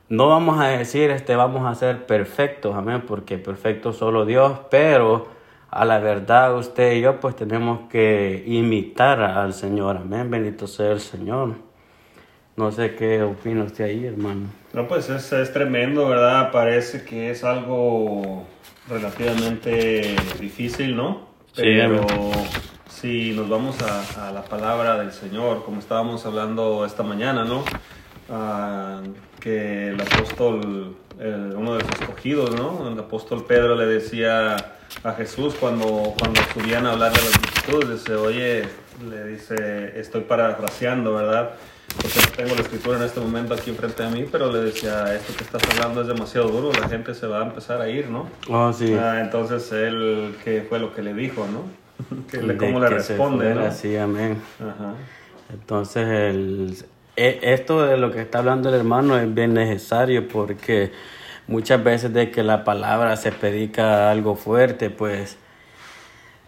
No 0.10 0.30
vamos 0.30 0.60
a 0.60 0.70
decir, 0.70 1.12
este, 1.12 1.36
vamos 1.36 1.66
a 1.68 1.76
ser 1.76 2.08
perfectos, 2.08 2.76
amén, 2.76 3.04
porque 3.06 3.38
perfecto 3.38 3.94
solo 3.94 4.26
Dios, 4.26 4.58
pero 4.72 5.28
a 5.70 5.86
la 5.86 6.00
verdad 6.00 6.58
usted 6.58 6.96
y 6.96 7.02
yo 7.02 7.20
pues 7.20 7.36
tenemos 7.36 7.82
que 7.90 8.44
imitar 8.48 9.22
al 9.22 9.54
Señor, 9.54 9.98
amén, 9.98 10.32
bendito 10.32 10.66
sea 10.66 10.92
el 10.92 11.02
Señor. 11.02 11.68
No 12.56 12.72
sé 12.72 12.96
qué 12.96 13.22
opina 13.22 13.66
usted 13.66 13.84
ahí, 13.84 14.06
hermano. 14.06 14.48
No, 14.74 14.88
pues 14.88 15.10
es, 15.10 15.32
es 15.32 15.54
tremendo, 15.54 16.08
¿verdad? 16.08 16.52
Parece 16.52 17.04
que 17.04 17.32
es 17.32 17.44
algo 17.44 18.46
relativamente 18.90 20.16
difícil, 20.40 20.96
¿no? 20.96 21.28
Pero 21.56 22.06
si 22.90 23.32
nos 23.32 23.50
vamos 23.50 23.82
a, 23.82 24.28
a, 24.28 24.32
la 24.32 24.44
palabra 24.44 24.98
del 24.98 25.12
Señor, 25.12 25.64
como 25.64 25.80
estábamos 25.80 26.26
hablando 26.26 26.86
esta 26.86 27.04
mañana, 27.04 27.44
¿no? 27.44 27.64
Ah, 28.30 29.02
que 29.40 29.90
el 29.90 30.02
apóstol, 30.02 30.96
uno 31.20 31.76
de 31.76 31.84
los 31.84 32.02
escogidos, 32.02 32.56
¿no? 32.56 32.90
El 32.92 33.00
apóstol 33.00 33.46
Pedro 33.46 33.76
le 33.76 33.86
decía 33.86 34.56
a 35.04 35.14
Jesús 35.14 35.56
cuando, 35.60 36.14
cuando 36.20 36.42
subían 36.54 36.86
a 36.86 36.92
hablar 36.92 37.14
de 37.14 37.20
las 37.20 37.34
multitudes, 37.40 38.00
dice, 38.00 38.16
oye, 38.16 38.64
le 39.10 39.24
dice, 39.26 40.00
estoy 40.00 40.22
parafraseando, 40.22 41.16
¿verdad? 41.16 41.52
Porque 41.96 42.20
no 42.20 42.36
tengo 42.36 42.56
la 42.56 42.62
escritura 42.62 42.98
en 42.98 43.04
este 43.04 43.20
momento 43.20 43.54
aquí 43.54 43.70
enfrente 43.70 44.04
de 44.04 44.10
mí, 44.10 44.26
pero 44.32 44.52
le 44.52 44.60
decía, 44.60 45.16
esto 45.16 45.34
que 45.36 45.44
estás 45.44 45.62
hablando 45.72 46.02
es 46.02 46.08
demasiado 46.08 46.50
duro, 46.50 46.72
la 46.80 46.90
gente 46.90 47.14
se 47.16 47.26
va 47.26 47.42
a 47.42 47.46
empezar 47.46 47.82
a 47.82 47.90
ir, 47.90 48.10
¿no? 48.10 48.28
Oh, 48.50 48.72
sí. 48.74 48.94
Ah, 48.94 49.22
entonces 49.22 49.72
él, 49.72 50.36
¿qué 50.44 50.66
fue 50.68 50.80
lo 50.80 50.94
que 50.94 51.02
le 51.02 51.14
dijo, 51.14 51.48
no? 51.48 51.64
que 52.32 52.42
le, 52.42 52.58
¿Cómo 52.58 52.80
le 52.80 52.90
responde, 52.90 53.56
¿no? 53.56 53.72
Sí, 53.72 53.96
amén. 53.96 54.38
Ajá. 54.60 54.94
Entonces, 55.52 56.08
el, 56.08 56.78
e, 57.16 57.40
esto 57.42 57.86
de 57.86 57.98
lo 57.98 58.12
que 58.12 58.22
está 58.22 58.40
hablando 58.40 58.70
el 58.70 58.76
hermano 58.76 59.18
es 59.18 59.34
bien 59.34 59.54
necesario 59.54 60.28
porque 60.28 60.92
muchas 61.48 61.84
veces 61.84 62.14
de 62.14 62.30
que 62.30 62.44
la 62.44 62.64
palabra 62.64 63.16
se 63.16 63.32
predica 63.32 64.12
algo 64.12 64.36
fuerte, 64.36 64.90
pues 64.90 65.38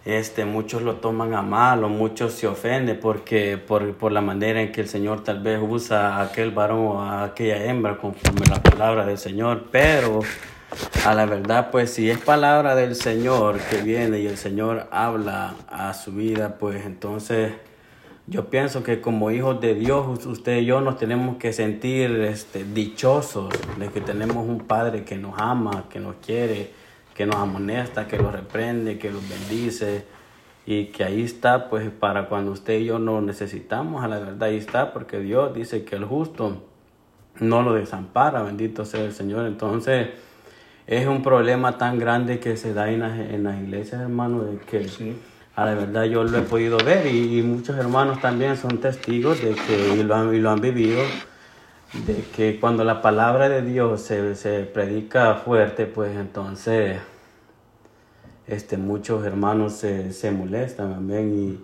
este, 0.09 0.45
muchos 0.45 0.81
lo 0.81 0.95
toman 0.95 1.33
a 1.33 1.41
mal 1.41 1.83
o 1.83 1.89
muchos 1.89 2.33
se 2.33 2.47
ofenden 2.47 2.99
porque 2.99 3.57
por, 3.57 3.93
por 3.95 4.11
la 4.11 4.21
manera 4.21 4.61
en 4.61 4.71
que 4.71 4.81
el 4.81 4.87
Señor 4.87 5.23
tal 5.23 5.41
vez 5.41 5.59
usa 5.61 6.17
a 6.17 6.23
aquel 6.23 6.51
varón 6.51 6.87
o 6.87 7.01
a 7.01 7.23
aquella 7.23 7.65
hembra 7.65 7.97
conforme 7.97 8.45
la 8.47 8.61
palabra 8.61 9.05
del 9.05 9.17
Señor, 9.17 9.65
pero 9.71 10.21
a 11.05 11.13
la 11.15 11.25
verdad, 11.25 11.71
pues 11.71 11.91
si 11.91 12.09
es 12.09 12.17
palabra 12.19 12.75
del 12.75 12.95
Señor 12.95 13.59
que 13.69 13.81
viene 13.81 14.19
y 14.19 14.27
el 14.27 14.37
Señor 14.37 14.87
habla 14.91 15.55
a 15.67 15.93
su 15.93 16.11
vida, 16.11 16.57
pues 16.59 16.85
entonces 16.85 17.53
yo 18.27 18.49
pienso 18.49 18.83
que 18.83 19.01
como 19.01 19.31
hijos 19.31 19.59
de 19.59 19.73
Dios, 19.73 20.25
usted 20.25 20.59
y 20.59 20.65
yo 20.65 20.81
nos 20.81 20.97
tenemos 20.97 21.37
que 21.37 21.51
sentir 21.51 22.11
este, 22.21 22.63
dichosos 22.63 23.49
de 23.79 23.87
que 23.87 24.01
tenemos 24.01 24.47
un 24.47 24.59
Padre 24.59 25.03
que 25.03 25.17
nos 25.17 25.33
ama, 25.39 25.85
que 25.89 25.99
nos 25.99 26.17
quiere, 26.17 26.71
que 27.19 27.25
nos 27.25 27.35
amonesta, 27.35 28.07
que 28.07 28.17
los 28.17 28.31
reprende, 28.31 28.97
que 28.97 29.11
los 29.11 29.21
bendice 29.27 30.05
y 30.65 30.85
que 30.85 31.03
ahí 31.03 31.21
está, 31.21 31.69
pues 31.69 31.89
para 31.89 32.29
cuando 32.29 32.53
usted 32.53 32.79
y 32.79 32.85
yo 32.85 32.97
no 32.97 33.19
necesitamos, 33.19 34.05
a 34.05 34.07
la 34.07 34.19
verdad 34.19 34.43
ahí 34.43 34.55
está, 34.55 34.93
porque 34.93 35.19
Dios 35.19 35.53
dice 35.53 35.83
que 35.83 35.97
el 35.97 36.05
justo 36.05 36.63
no 37.41 37.61
lo 37.61 37.73
desampara, 37.73 38.41
bendito 38.41 38.85
sea 38.85 39.03
el 39.03 39.11
Señor. 39.11 39.47
Entonces 39.47 40.11
es 40.87 41.07
un 41.07 41.21
problema 41.21 41.77
tan 41.77 41.99
grande 41.99 42.39
que 42.39 42.55
se 42.55 42.73
da 42.73 42.89
en 42.89 43.01
las, 43.01 43.19
en 43.19 43.43
las 43.43 43.59
iglesias, 43.59 43.99
hermano, 43.99 44.43
de 44.43 44.57
que... 44.59 44.87
Sí 44.87 45.19
a 45.57 45.65
la 45.65 45.73
verdad 45.73 46.05
yo 46.05 46.23
lo 46.23 46.37
he 46.37 46.41
podido 46.43 46.77
ver 46.77 47.05
y, 47.07 47.41
muchos 47.41 47.77
hermanos 47.77 48.21
también 48.21 48.55
son 48.55 48.77
testigos 48.77 49.41
de 49.41 49.55
que 49.55 49.95
y 49.97 50.03
lo 50.03 50.15
han, 50.15 50.33
y 50.33 50.39
lo 50.39 50.51
han 50.51 50.61
vivido 50.61 51.01
de 52.05 52.23
que 52.33 52.61
cuando 52.61 52.85
la 52.85 53.01
palabra 53.01 53.49
de 53.49 53.61
Dios 53.61 53.99
se, 53.99 54.35
se 54.35 54.61
predica 54.61 55.35
fuerte 55.35 55.85
pues 55.85 56.15
entonces 56.15 56.99
este 58.49 58.77
muchos 58.77 59.25
hermanos 59.25 59.73
se, 59.73 60.13
se 60.13 60.31
molestan 60.31 60.91
también 60.91 61.59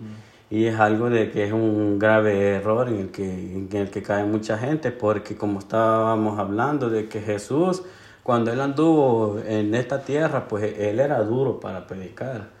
y, 0.50 0.56
y, 0.56 0.66
es 0.66 0.78
algo 0.78 1.10
de 1.10 1.30
que 1.30 1.44
es 1.44 1.52
un 1.52 1.98
grave 1.98 2.56
error 2.56 2.88
en 2.88 2.96
el 2.96 3.10
que 3.10 3.24
en 3.24 3.68
el 3.72 3.90
que 3.90 4.02
cae 4.02 4.24
mucha 4.24 4.58
gente 4.58 4.90
porque 4.92 5.36
como 5.36 5.58
estábamos 5.58 6.38
hablando 6.38 6.90
de 6.90 7.08
que 7.08 7.20
Jesús 7.20 7.82
cuando 8.22 8.52
él 8.52 8.60
anduvo 8.60 9.38
en 9.46 9.74
esta 9.74 10.02
tierra 10.02 10.48
pues 10.48 10.74
él 10.78 11.00
era 11.00 11.22
duro 11.22 11.60
para 11.60 11.86
predicar 11.86 12.56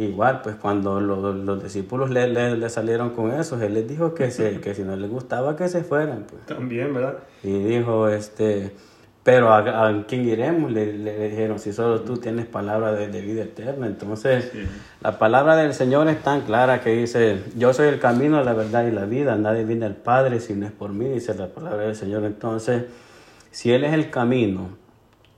Igual, 0.00 0.40
pues 0.40 0.56
cuando 0.56 0.98
los, 0.98 1.34
los 1.34 1.62
discípulos 1.62 2.08
le, 2.08 2.26
le, 2.26 2.70
salieron 2.70 3.10
con 3.10 3.32
eso, 3.32 3.60
él 3.60 3.74
les 3.74 3.86
dijo 3.86 4.14
que, 4.14 4.30
se, 4.30 4.58
que 4.58 4.74
si 4.74 4.82
no 4.82 4.96
les 4.96 5.10
gustaba 5.10 5.56
que 5.56 5.68
se 5.68 5.84
fueran. 5.84 6.24
Pues. 6.26 6.46
También, 6.46 6.94
¿verdad? 6.94 7.18
Y 7.42 7.52
dijo, 7.64 8.08
este, 8.08 8.72
pero 9.22 9.52
¿a, 9.52 10.04
quién 10.06 10.26
iremos? 10.26 10.72
Le, 10.72 10.94
le, 10.94 11.28
dijeron, 11.28 11.58
si 11.58 11.72
solo 11.72 12.00
tú 12.00 12.16
tienes 12.16 12.46
palabra 12.46 12.92
de, 12.92 13.08
de 13.08 13.20
vida 13.20 13.42
eterna. 13.42 13.86
Entonces, 13.86 14.50
la 15.02 15.18
palabra 15.18 15.56
del 15.56 15.74
Señor 15.74 16.08
es 16.08 16.22
tan 16.22 16.40
clara 16.42 16.80
que 16.80 16.90
dice, 16.90 17.42
yo 17.54 17.74
soy 17.74 17.88
el 17.88 18.00
camino, 18.00 18.42
la 18.42 18.54
verdad 18.54 18.86
y 18.86 18.92
la 18.92 19.04
vida, 19.04 19.36
nadie 19.36 19.64
viene 19.64 19.84
al 19.84 19.96
Padre 19.96 20.40
si 20.40 20.54
no 20.54 20.66
es 20.66 20.72
por 20.72 20.92
mí, 20.92 21.06
dice 21.06 21.34
la 21.34 21.48
palabra 21.48 21.84
del 21.84 21.96
Señor. 21.96 22.24
Entonces, 22.24 22.84
si 23.50 23.72
Él 23.72 23.84
es 23.84 23.92
el 23.92 24.10
camino, 24.10 24.70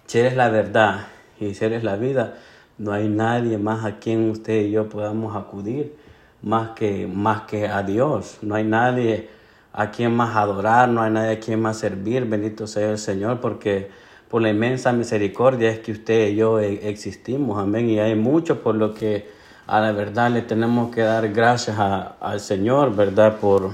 si 0.06 0.20
Él 0.20 0.26
es 0.26 0.36
la 0.36 0.48
verdad 0.48 1.06
y 1.40 1.54
si 1.54 1.64
Él 1.64 1.72
es 1.72 1.82
la 1.82 1.96
vida, 1.96 2.34
no 2.78 2.92
hay 2.92 3.08
nadie 3.08 3.58
más 3.58 3.84
a 3.84 3.98
quien 3.98 4.30
usted 4.30 4.62
y 4.62 4.70
yo 4.70 4.88
podamos 4.88 5.36
acudir 5.36 5.96
más 6.40 6.70
que, 6.70 7.06
más 7.06 7.42
que 7.42 7.68
a 7.68 7.82
Dios. 7.82 8.38
No 8.42 8.54
hay 8.54 8.64
nadie 8.64 9.28
a 9.72 9.90
quien 9.90 10.14
más 10.14 10.36
adorar, 10.36 10.88
no 10.88 11.02
hay 11.02 11.10
nadie 11.10 11.32
a 11.32 11.40
quien 11.40 11.60
más 11.60 11.78
servir. 11.78 12.26
Bendito 12.26 12.66
sea 12.66 12.90
el 12.90 12.98
Señor, 12.98 13.40
porque 13.40 13.90
por 14.28 14.42
la 14.42 14.50
inmensa 14.50 14.92
misericordia 14.92 15.70
es 15.70 15.80
que 15.80 15.92
usted 15.92 16.28
y 16.28 16.36
yo 16.36 16.60
e, 16.60 16.88
existimos. 16.88 17.58
Amén. 17.58 17.88
Y 17.88 17.98
hay 17.98 18.14
mucho 18.14 18.62
por 18.62 18.74
lo 18.74 18.94
que 18.94 19.28
a 19.66 19.80
la 19.80 19.92
verdad 19.92 20.30
le 20.30 20.42
tenemos 20.42 20.94
que 20.94 21.02
dar 21.02 21.28
gracias 21.30 21.78
al 21.78 22.40
Señor, 22.40 22.94
¿verdad? 22.94 23.38
Por, 23.38 23.72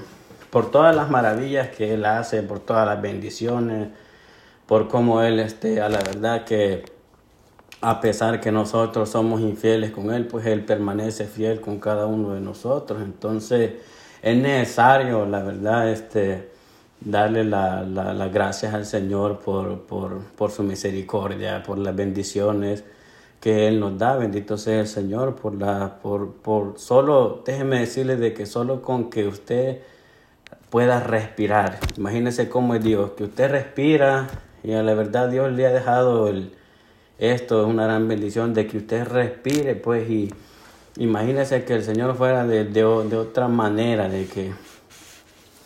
por 0.50 0.70
todas 0.70 0.94
las 0.94 1.10
maravillas 1.10 1.68
que 1.68 1.94
Él 1.94 2.04
hace, 2.04 2.42
por 2.42 2.60
todas 2.60 2.86
las 2.86 3.02
bendiciones, 3.02 3.88
por 4.66 4.88
cómo 4.88 5.22
Él, 5.22 5.40
esté 5.40 5.80
a 5.80 5.88
la 5.88 5.98
verdad 5.98 6.44
que 6.44 6.84
a 7.80 8.00
pesar 8.00 8.40
que 8.40 8.50
nosotros 8.52 9.08
somos 9.08 9.40
infieles 9.40 9.90
con 9.92 10.12
Él, 10.12 10.26
pues 10.26 10.46
Él 10.46 10.64
permanece 10.64 11.26
fiel 11.26 11.60
con 11.60 11.78
cada 11.78 12.06
uno 12.06 12.34
de 12.34 12.40
nosotros. 12.40 13.00
Entonces 13.02 13.72
es 14.22 14.36
necesario, 14.36 15.26
la 15.26 15.42
verdad, 15.42 15.90
este, 15.90 16.50
darle 17.00 17.44
las 17.44 17.86
la, 17.88 18.28
gracias 18.28 18.74
al 18.74 18.86
Señor 18.86 19.38
por, 19.38 19.82
por, 19.82 20.18
por, 20.36 20.50
su 20.50 20.62
misericordia, 20.62 21.62
por 21.62 21.78
las 21.78 21.94
bendiciones 21.94 22.84
que 23.40 23.68
Él 23.68 23.80
nos 23.80 23.98
da. 23.98 24.16
Bendito 24.16 24.56
sea 24.56 24.80
el 24.80 24.88
Señor 24.88 25.36
por 25.36 25.54
la, 25.54 25.98
por, 26.02 26.32
por 26.34 26.78
solo, 26.78 27.42
déjeme 27.44 27.80
decirle 27.80 28.16
de 28.16 28.34
que 28.34 28.46
solo 28.46 28.82
con 28.82 29.10
que 29.10 29.26
usted 29.26 29.80
pueda 30.70 31.00
respirar. 31.00 31.78
Imagínese 31.96 32.48
cómo 32.48 32.74
es 32.74 32.82
Dios, 32.82 33.12
que 33.12 33.24
usted 33.24 33.50
respira 33.50 34.28
y 34.62 34.72
a 34.72 34.82
la 34.82 34.94
verdad 34.94 35.28
Dios 35.28 35.52
le 35.52 35.66
ha 35.66 35.70
dejado 35.70 36.28
el, 36.28 36.52
esto 37.18 37.62
es 37.62 37.68
una 37.68 37.84
gran 37.84 38.06
bendición 38.06 38.54
de 38.54 38.66
que 38.66 38.78
usted 38.78 39.04
respire, 39.04 39.74
pues, 39.74 40.08
y 40.08 40.32
imagínese 40.98 41.64
que 41.64 41.74
el 41.74 41.84
Señor 41.84 42.16
fuera 42.16 42.44
de, 42.44 42.64
de, 42.64 42.84
otra 42.84 43.48
manera, 43.48 44.08
de 44.08 44.26
que, 44.26 44.52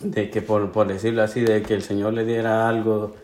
de 0.01 0.31
que 0.31 0.43
por, 0.43 0.71
por, 0.71 0.87
decirlo 0.87 1.23
así, 1.23 1.41
de 1.41 1.63
que 1.63 1.75
el 1.75 1.83
Señor 1.83 2.13
le 2.13 2.25
diera 2.25 2.69
algo, 2.69 3.15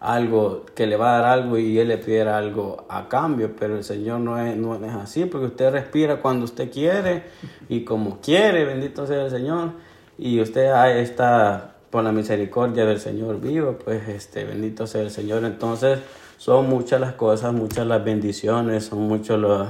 algo, 0.00 0.64
que 0.74 0.86
le 0.86 0.96
va 0.96 1.18
a 1.18 1.20
dar 1.20 1.38
algo 1.38 1.58
y 1.58 1.78
Él 1.78 1.88
le 1.88 1.98
pidiera 1.98 2.38
algo 2.38 2.86
a 2.88 3.08
cambio, 3.08 3.54
pero 3.58 3.76
el 3.76 3.84
Señor 3.84 4.20
no 4.20 4.38
es, 4.42 4.56
no 4.56 4.74
es 4.74 4.94
así, 4.94 5.26
porque 5.26 5.46
usted 5.46 5.70
respira 5.70 6.20
cuando 6.20 6.46
usted 6.46 6.70
quiere 6.70 7.24
y 7.68 7.84
como 7.84 8.20
quiere, 8.20 8.64
bendito 8.64 9.06
sea 9.06 9.24
el 9.24 9.30
Señor, 9.30 9.72
y 10.16 10.40
usted 10.40 10.96
está 10.96 11.74
por 11.90 12.02
la 12.02 12.12
misericordia 12.12 12.84
del 12.84 13.00
Señor 13.00 13.40
vivo, 13.40 13.78
pues, 13.84 14.08
este, 14.08 14.44
bendito 14.44 14.86
sea 14.86 15.02
el 15.02 15.10
Señor, 15.10 15.44
entonces, 15.44 16.00
son 16.38 16.68
muchas 16.68 17.00
las 17.00 17.14
cosas, 17.14 17.52
muchas 17.52 17.86
las 17.86 18.04
bendiciones, 18.04 18.84
son 18.84 19.00
muchos 19.00 19.40
los, 19.40 19.68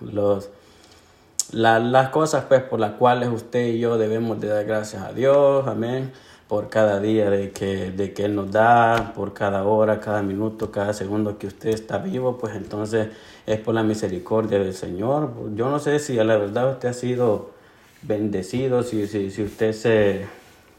los 0.00 0.50
las 1.52 2.08
cosas 2.10 2.44
pues 2.48 2.62
por 2.62 2.80
las 2.80 2.92
cuales 2.92 3.28
usted 3.30 3.66
y 3.68 3.78
yo 3.78 3.98
debemos 3.98 4.40
de 4.40 4.48
dar 4.48 4.64
gracias 4.64 5.02
a 5.02 5.12
Dios, 5.12 5.66
amén, 5.66 6.12
por 6.48 6.68
cada 6.68 7.00
día 7.00 7.30
de 7.30 7.50
que, 7.50 7.90
de 7.90 8.12
que 8.12 8.24
Él 8.24 8.34
nos 8.34 8.50
da, 8.50 9.12
por 9.14 9.34
cada 9.34 9.64
hora, 9.64 10.00
cada 10.00 10.22
minuto, 10.22 10.70
cada 10.70 10.92
segundo 10.92 11.38
que 11.38 11.46
usted 11.46 11.70
está 11.70 11.98
vivo, 11.98 12.38
pues 12.38 12.54
entonces 12.56 13.08
es 13.46 13.60
por 13.60 13.74
la 13.74 13.82
misericordia 13.82 14.58
del 14.58 14.74
Señor. 14.74 15.32
Yo 15.54 15.70
no 15.70 15.78
sé 15.78 15.98
si 15.98 16.18
a 16.18 16.24
la 16.24 16.36
verdad 16.36 16.72
usted 16.72 16.88
ha 16.88 16.92
sido 16.94 17.50
bendecido, 18.02 18.82
si, 18.82 19.06
si, 19.06 19.42
usted 19.42 19.72
se, 19.72 20.26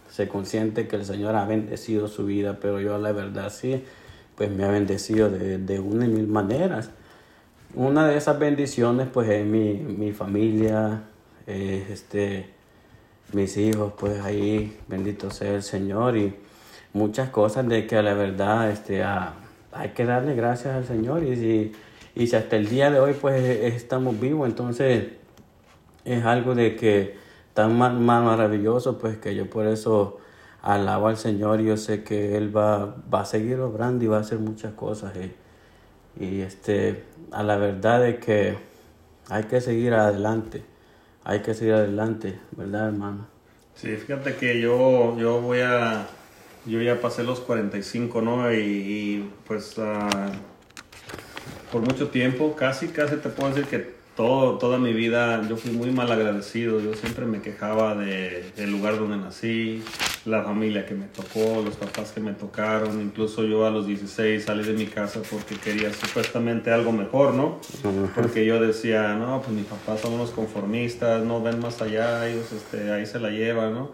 se 0.10 0.28
consciente 0.28 0.88
que 0.88 0.96
el 0.96 1.06
Señor 1.06 1.36
ha 1.36 1.46
bendecido 1.46 2.08
su 2.08 2.26
vida, 2.26 2.58
pero 2.62 2.80
yo 2.80 2.96
a 2.96 3.00
la 3.00 3.12
verdad 3.12 3.52
sí 3.52 3.84
pues 4.36 4.50
me 4.50 4.64
ha 4.64 4.72
bendecido 4.72 5.30
de, 5.30 5.58
de 5.58 5.80
una 5.82 6.06
y 6.06 6.08
mil 6.08 6.28
maneras. 6.28 6.92
Una 7.76 8.08
de 8.08 8.18
esas 8.18 8.40
bendiciones 8.40 9.08
pues 9.14 9.30
es 9.30 9.46
mi, 9.46 9.74
mi 9.74 10.12
familia, 10.12 11.04
este, 11.46 12.50
mis 13.32 13.58
hijos, 13.58 13.94
pues 13.98 14.20
ahí, 14.22 14.80
bendito 14.88 15.30
sea 15.30 15.54
el 15.54 15.64
Señor 15.64 16.18
y 16.18 16.34
muchas 16.94 17.30
cosas 17.30 17.68
de 17.68 17.86
que 17.86 18.02
la 18.02 18.16
verdad 18.16 18.72
este, 18.72 19.04
hay 19.04 19.90
que 19.96 20.06
darle 20.06 20.36
gracias 20.36 20.76
al 20.76 20.86
Señor 20.86 21.24
y 21.24 21.36
si, 21.36 21.72
y 22.16 22.28
si 22.28 22.36
hasta 22.36 22.56
el 22.56 22.68
día 22.70 22.90
de 22.90 23.00
hoy 23.00 23.14
pues 23.14 23.44
estamos 23.44 24.20
vivos, 24.20 24.50
entonces 24.50 25.10
es 26.06 26.26
algo 26.26 26.56
de 26.56 26.76
que 26.76 27.18
tan 27.54 27.78
maravilloso 27.78 28.98
pues 28.98 29.18
que 29.18 29.36
yo 29.36 29.48
por 29.48 29.68
eso 29.68 30.18
alabo 30.64 31.08
al 31.08 31.18
Señor, 31.18 31.62
yo 31.62 31.78
sé 31.78 32.04
que 32.04 32.36
Él 32.36 32.56
va, 32.56 32.96
va 33.14 33.22
a 33.22 33.26
seguir 33.26 33.60
obrando 33.60 34.04
y 34.06 34.08
va 34.08 34.18
a 34.18 34.22
hacer 34.22 34.40
muchas 34.40 34.74
cosas. 34.74 35.14
Y, 35.18 35.32
y 36.20 36.42
este, 36.42 37.04
a 37.32 37.44
la 37.44 37.58
verdad 37.58 38.08
es 38.08 38.24
que 38.24 38.58
hay 39.30 39.44
que 39.44 39.62
seguir 39.62 39.94
adelante, 39.94 40.64
hay 41.24 41.40
que 41.40 41.54
seguir 41.54 41.74
adelante, 41.74 42.40
¿verdad, 42.52 42.90
hermano? 42.90 43.28
Sí, 43.76 43.96
fíjate 43.96 44.36
que 44.36 44.60
yo, 44.60 45.18
yo 45.18 45.40
voy 45.40 45.60
a, 45.60 46.08
yo 46.66 46.82
ya 46.82 47.00
pasé 47.00 47.24
los 47.24 47.40
45, 47.40 48.22
¿no? 48.22 48.54
Y, 48.54 49.30
pues 49.48 49.78
uh, 49.78 50.10
por 51.72 51.82
mucho 51.82 52.10
tiempo, 52.10 52.56
casi, 52.56 52.90
casi 52.90 53.16
te 53.16 53.30
puedo 53.30 53.50
decir 53.50 53.66
que 53.66 54.00
todo, 54.18 54.58
toda 54.58 54.78
mi 54.78 54.92
vida 54.92 55.48
yo 55.48 55.56
fui 55.56 55.72
muy 55.72 55.92
mal 55.92 56.12
agradecido, 56.12 56.82
yo 56.82 56.94
siempre 56.96 57.26
me 57.26 57.42
quejaba 57.42 57.96
de, 57.96 58.52
del 58.58 58.72
lugar 58.72 59.00
donde 59.00 59.16
nací, 59.16 59.82
la 60.30 60.44
familia 60.44 60.86
que 60.86 60.94
me 60.94 61.08
tocó, 61.08 61.62
los 61.64 61.76
papás 61.76 62.12
que 62.12 62.22
me 62.22 62.34
tocaron, 62.34 63.02
incluso 63.02 63.44
yo 63.44 63.66
a 63.66 63.70
los 63.70 63.88
16 63.88 64.44
salí 64.44 64.64
de 64.64 64.74
mi 64.74 64.86
casa 64.86 65.22
porque 65.30 65.56
quería 65.56 65.92
supuestamente 65.92 66.72
algo 66.72 66.92
mejor, 66.92 67.34
¿no? 67.34 67.60
Porque 68.16 68.46
yo 68.46 68.60
decía, 68.62 69.16
no, 69.16 69.42
pues 69.42 69.52
mis 69.52 69.66
papás 69.66 70.02
son 70.02 70.14
unos 70.14 70.32
conformistas, 70.32 71.24
no 71.24 71.42
ven 71.42 71.60
más 71.60 71.82
allá, 71.82 72.28
ellos 72.28 72.52
este, 72.52 72.92
ahí 72.92 73.06
se 73.06 73.20
la 73.20 73.30
llevan, 73.30 73.74
¿no? 73.74 73.92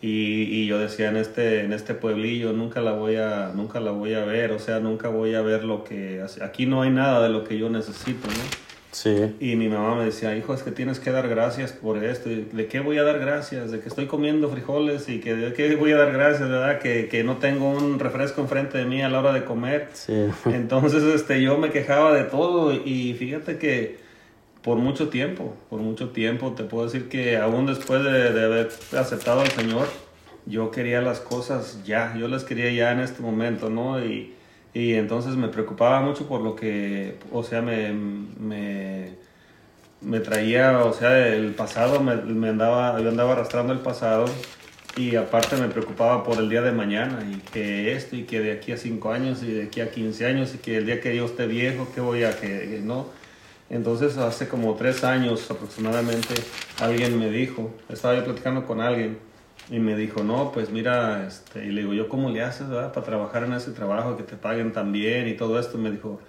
Y, 0.00 0.42
y, 0.42 0.66
yo 0.66 0.78
decía 0.78 1.08
en 1.08 1.16
este 1.16 1.64
en 1.64 1.72
este 1.72 1.94
pueblillo 1.94 2.52
nunca 2.52 2.82
la 2.82 2.92
voy 2.92 3.16
a 3.16 3.52
nunca 3.54 3.80
la 3.80 3.90
voy 3.90 4.12
a 4.12 4.22
ver 4.22 4.52
o 4.52 4.58
sea 4.58 4.78
nunca 4.78 5.08
voy 5.08 5.34
a 5.34 5.40
ver 5.40 5.64
lo 5.64 5.82
que 5.82 6.22
aquí 6.42 6.66
no 6.66 6.82
hay 6.82 6.90
nada 6.90 7.22
de 7.22 7.30
lo 7.30 7.44
que 7.44 7.56
yo 7.56 7.70
necesito 7.70 8.26
no 8.28 8.63
Sí. 8.94 9.34
Y 9.40 9.56
mi 9.56 9.68
mamá 9.68 9.96
me 9.96 10.04
decía, 10.04 10.36
hijo, 10.36 10.54
es 10.54 10.62
que 10.62 10.70
tienes 10.70 11.00
que 11.00 11.10
dar 11.10 11.28
gracias 11.28 11.72
por 11.72 12.02
esto. 12.02 12.30
¿De 12.30 12.66
qué 12.68 12.78
voy 12.78 12.96
a 12.98 13.02
dar 13.02 13.18
gracias? 13.18 13.72
¿De 13.72 13.80
que 13.80 13.88
estoy 13.88 14.06
comiendo 14.06 14.48
frijoles? 14.48 15.08
¿Y 15.08 15.18
que 15.18 15.34
de 15.34 15.52
qué 15.52 15.74
voy 15.74 15.90
a 15.90 15.96
dar 15.96 16.12
gracias? 16.12 16.48
¿Verdad? 16.48 16.78
Que, 16.78 17.08
que 17.08 17.24
no 17.24 17.38
tengo 17.38 17.70
un 17.70 17.98
refresco 17.98 18.40
enfrente 18.40 18.78
de 18.78 18.84
mí 18.84 19.02
a 19.02 19.08
la 19.08 19.18
hora 19.18 19.32
de 19.32 19.44
comer. 19.44 19.88
Sí. 19.94 20.26
Entonces 20.46 21.02
este, 21.02 21.42
yo 21.42 21.58
me 21.58 21.70
quejaba 21.70 22.14
de 22.14 22.22
todo 22.22 22.72
y 22.72 23.14
fíjate 23.14 23.58
que 23.58 23.98
por 24.62 24.78
mucho 24.78 25.08
tiempo, 25.08 25.56
por 25.68 25.80
mucho 25.80 26.10
tiempo, 26.10 26.52
te 26.52 26.62
puedo 26.62 26.84
decir 26.84 27.08
que 27.08 27.36
aún 27.36 27.66
después 27.66 28.04
de, 28.04 28.32
de 28.32 28.44
haber 28.44 28.68
aceptado 28.96 29.40
al 29.40 29.48
Señor, 29.48 29.88
yo 30.46 30.70
quería 30.70 31.00
las 31.00 31.18
cosas 31.18 31.82
ya, 31.84 32.14
yo 32.16 32.28
las 32.28 32.44
quería 32.44 32.70
ya 32.70 32.92
en 32.92 33.00
este 33.00 33.22
momento, 33.22 33.70
¿no? 33.70 34.02
Y, 34.04 34.34
y 34.74 34.94
entonces 34.94 35.36
me 35.36 35.46
preocupaba 35.48 36.00
mucho 36.00 36.26
por 36.26 36.40
lo 36.40 36.56
que, 36.56 37.16
o 37.32 37.44
sea, 37.44 37.62
me, 37.62 37.92
me, 37.92 39.10
me 40.00 40.18
traía, 40.18 40.84
o 40.84 40.92
sea, 40.92 41.28
el 41.28 41.54
pasado, 41.54 42.00
me, 42.00 42.16
me, 42.16 42.48
andaba, 42.48 43.00
yo 43.00 43.08
andaba 43.08 43.32
arrastrando 43.32 43.72
el 43.72 43.78
pasado 43.78 44.24
y 44.96 45.14
aparte 45.14 45.56
me 45.56 45.68
preocupaba 45.68 46.24
por 46.24 46.38
el 46.38 46.48
día 46.50 46.60
de 46.60 46.72
mañana 46.72 47.24
y 47.30 47.36
que 47.52 47.94
esto 47.94 48.16
y 48.16 48.24
que 48.24 48.40
de 48.40 48.50
aquí 48.50 48.72
a 48.72 48.76
5 48.76 49.12
años 49.12 49.44
y 49.44 49.52
de 49.52 49.62
aquí 49.64 49.80
a 49.80 49.92
15 49.92 50.26
años 50.26 50.54
y 50.54 50.58
que 50.58 50.78
el 50.78 50.86
día 50.86 51.00
que 51.00 51.14
yo 51.14 51.24
esté 51.24 51.46
viejo, 51.46 51.86
que 51.94 52.00
voy 52.00 52.24
a 52.24 52.36
que, 52.38 52.80
no. 52.82 53.06
Entonces 53.70 54.18
hace 54.18 54.48
como 54.48 54.74
3 54.74 55.04
años 55.04 55.48
aproximadamente 55.52 56.34
alguien 56.80 57.16
me 57.18 57.30
dijo, 57.30 57.72
estaba 57.88 58.16
yo 58.16 58.24
platicando 58.24 58.66
con 58.66 58.80
alguien 58.80 59.18
y 59.70 59.78
me 59.78 59.96
dijo, 59.96 60.22
no, 60.22 60.52
pues 60.52 60.70
mira, 60.70 61.26
este, 61.26 61.64
y 61.64 61.70
le 61.70 61.82
digo, 61.82 61.94
¿yo 61.94 62.08
cómo 62.08 62.30
le 62.30 62.42
haces, 62.42 62.68
verdad? 62.68 62.92
Para 62.92 63.06
trabajar 63.06 63.44
en 63.44 63.54
ese 63.54 63.72
trabajo, 63.72 64.16
que 64.16 64.22
te 64.22 64.36
paguen 64.36 64.72
tan 64.72 64.92
bien 64.92 65.28
y 65.28 65.34
todo 65.34 65.58
esto. 65.58 65.78
Me 65.78 65.90
dijo, 65.90 66.20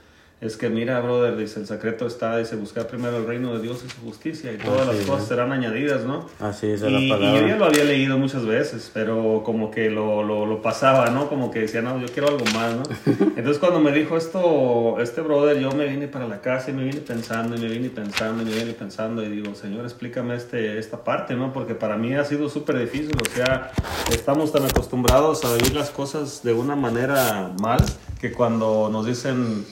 es 0.45 0.57
que 0.57 0.69
mira, 0.69 0.99
brother, 0.99 1.35
dice, 1.37 1.59
el 1.59 1.67
secreto 1.67 2.05
está, 2.05 2.37
dice, 2.37 2.55
buscar 2.55 2.87
primero 2.87 3.17
el 3.17 3.25
reino 3.25 3.53
de 3.55 3.61
Dios 3.61 3.83
y 3.85 3.89
su 3.89 4.01
justicia 4.01 4.51
y 4.53 4.57
todas 4.57 4.87
las 4.87 4.97
cosas 5.05 5.27
serán 5.27 5.51
añadidas, 5.51 6.03
¿no? 6.03 6.27
Así 6.39 6.67
es 6.67 6.81
y, 6.81 6.89
la 6.89 7.15
palabra. 7.15 7.37
Y 7.37 7.41
yo 7.41 7.47
ya 7.47 7.55
lo 7.57 7.65
había 7.65 7.83
leído 7.83 8.17
muchas 8.17 8.45
veces, 8.45 8.91
pero 8.93 9.41
como 9.43 9.71
que 9.71 9.89
lo, 9.89 10.23
lo, 10.23 10.45
lo, 10.45 10.61
pasaba, 10.61 11.09
¿no? 11.09 11.27
Como 11.27 11.51
que 11.51 11.61
decía, 11.61 11.81
no, 11.81 11.99
yo 11.99 12.07
quiero 12.07 12.29
algo 12.29 12.45
más, 12.53 12.75
¿no? 12.75 12.83
Entonces 13.35 13.57
cuando 13.59 13.79
me 13.79 13.91
dijo 13.91 14.17
esto, 14.17 14.97
este 14.99 15.21
brother, 15.21 15.59
yo 15.59 15.71
me 15.71 15.87
vine 15.87 16.07
para 16.07 16.27
la 16.27 16.41
casa 16.41 16.71
y 16.71 16.73
me 16.73 16.83
vine 16.83 17.01
pensando 17.01 17.55
y 17.55 17.59
me 17.59 17.67
vine 17.67 17.89
pensando 17.89 18.43
y 18.43 18.45
me 18.45 18.53
vine 18.53 18.73
pensando 18.73 19.23
y 19.23 19.29
digo, 19.29 19.55
Señor, 19.55 19.85
explícame 19.85 20.35
este, 20.35 20.77
esta 20.77 21.03
parte, 21.03 21.35
¿no? 21.35 21.53
Porque 21.53 21.75
para 21.75 21.97
mí 21.97 22.13
ha 22.13 22.23
sido 22.23 22.49
súper 22.49 22.77
difícil, 22.79 23.15
o 23.19 23.29
sea, 23.35 23.71
estamos 24.11 24.51
tan 24.51 24.65
acostumbrados 24.65 25.43
a 25.43 25.55
vivir 25.55 25.75
las 25.75 25.89
cosas 25.89 26.43
de 26.43 26.53
una 26.53 26.75
manera 26.75 27.51
mal 27.59 27.83
que 28.21 28.31
cuando 28.31 28.89
nos 28.91 29.05
dicen 29.05 29.65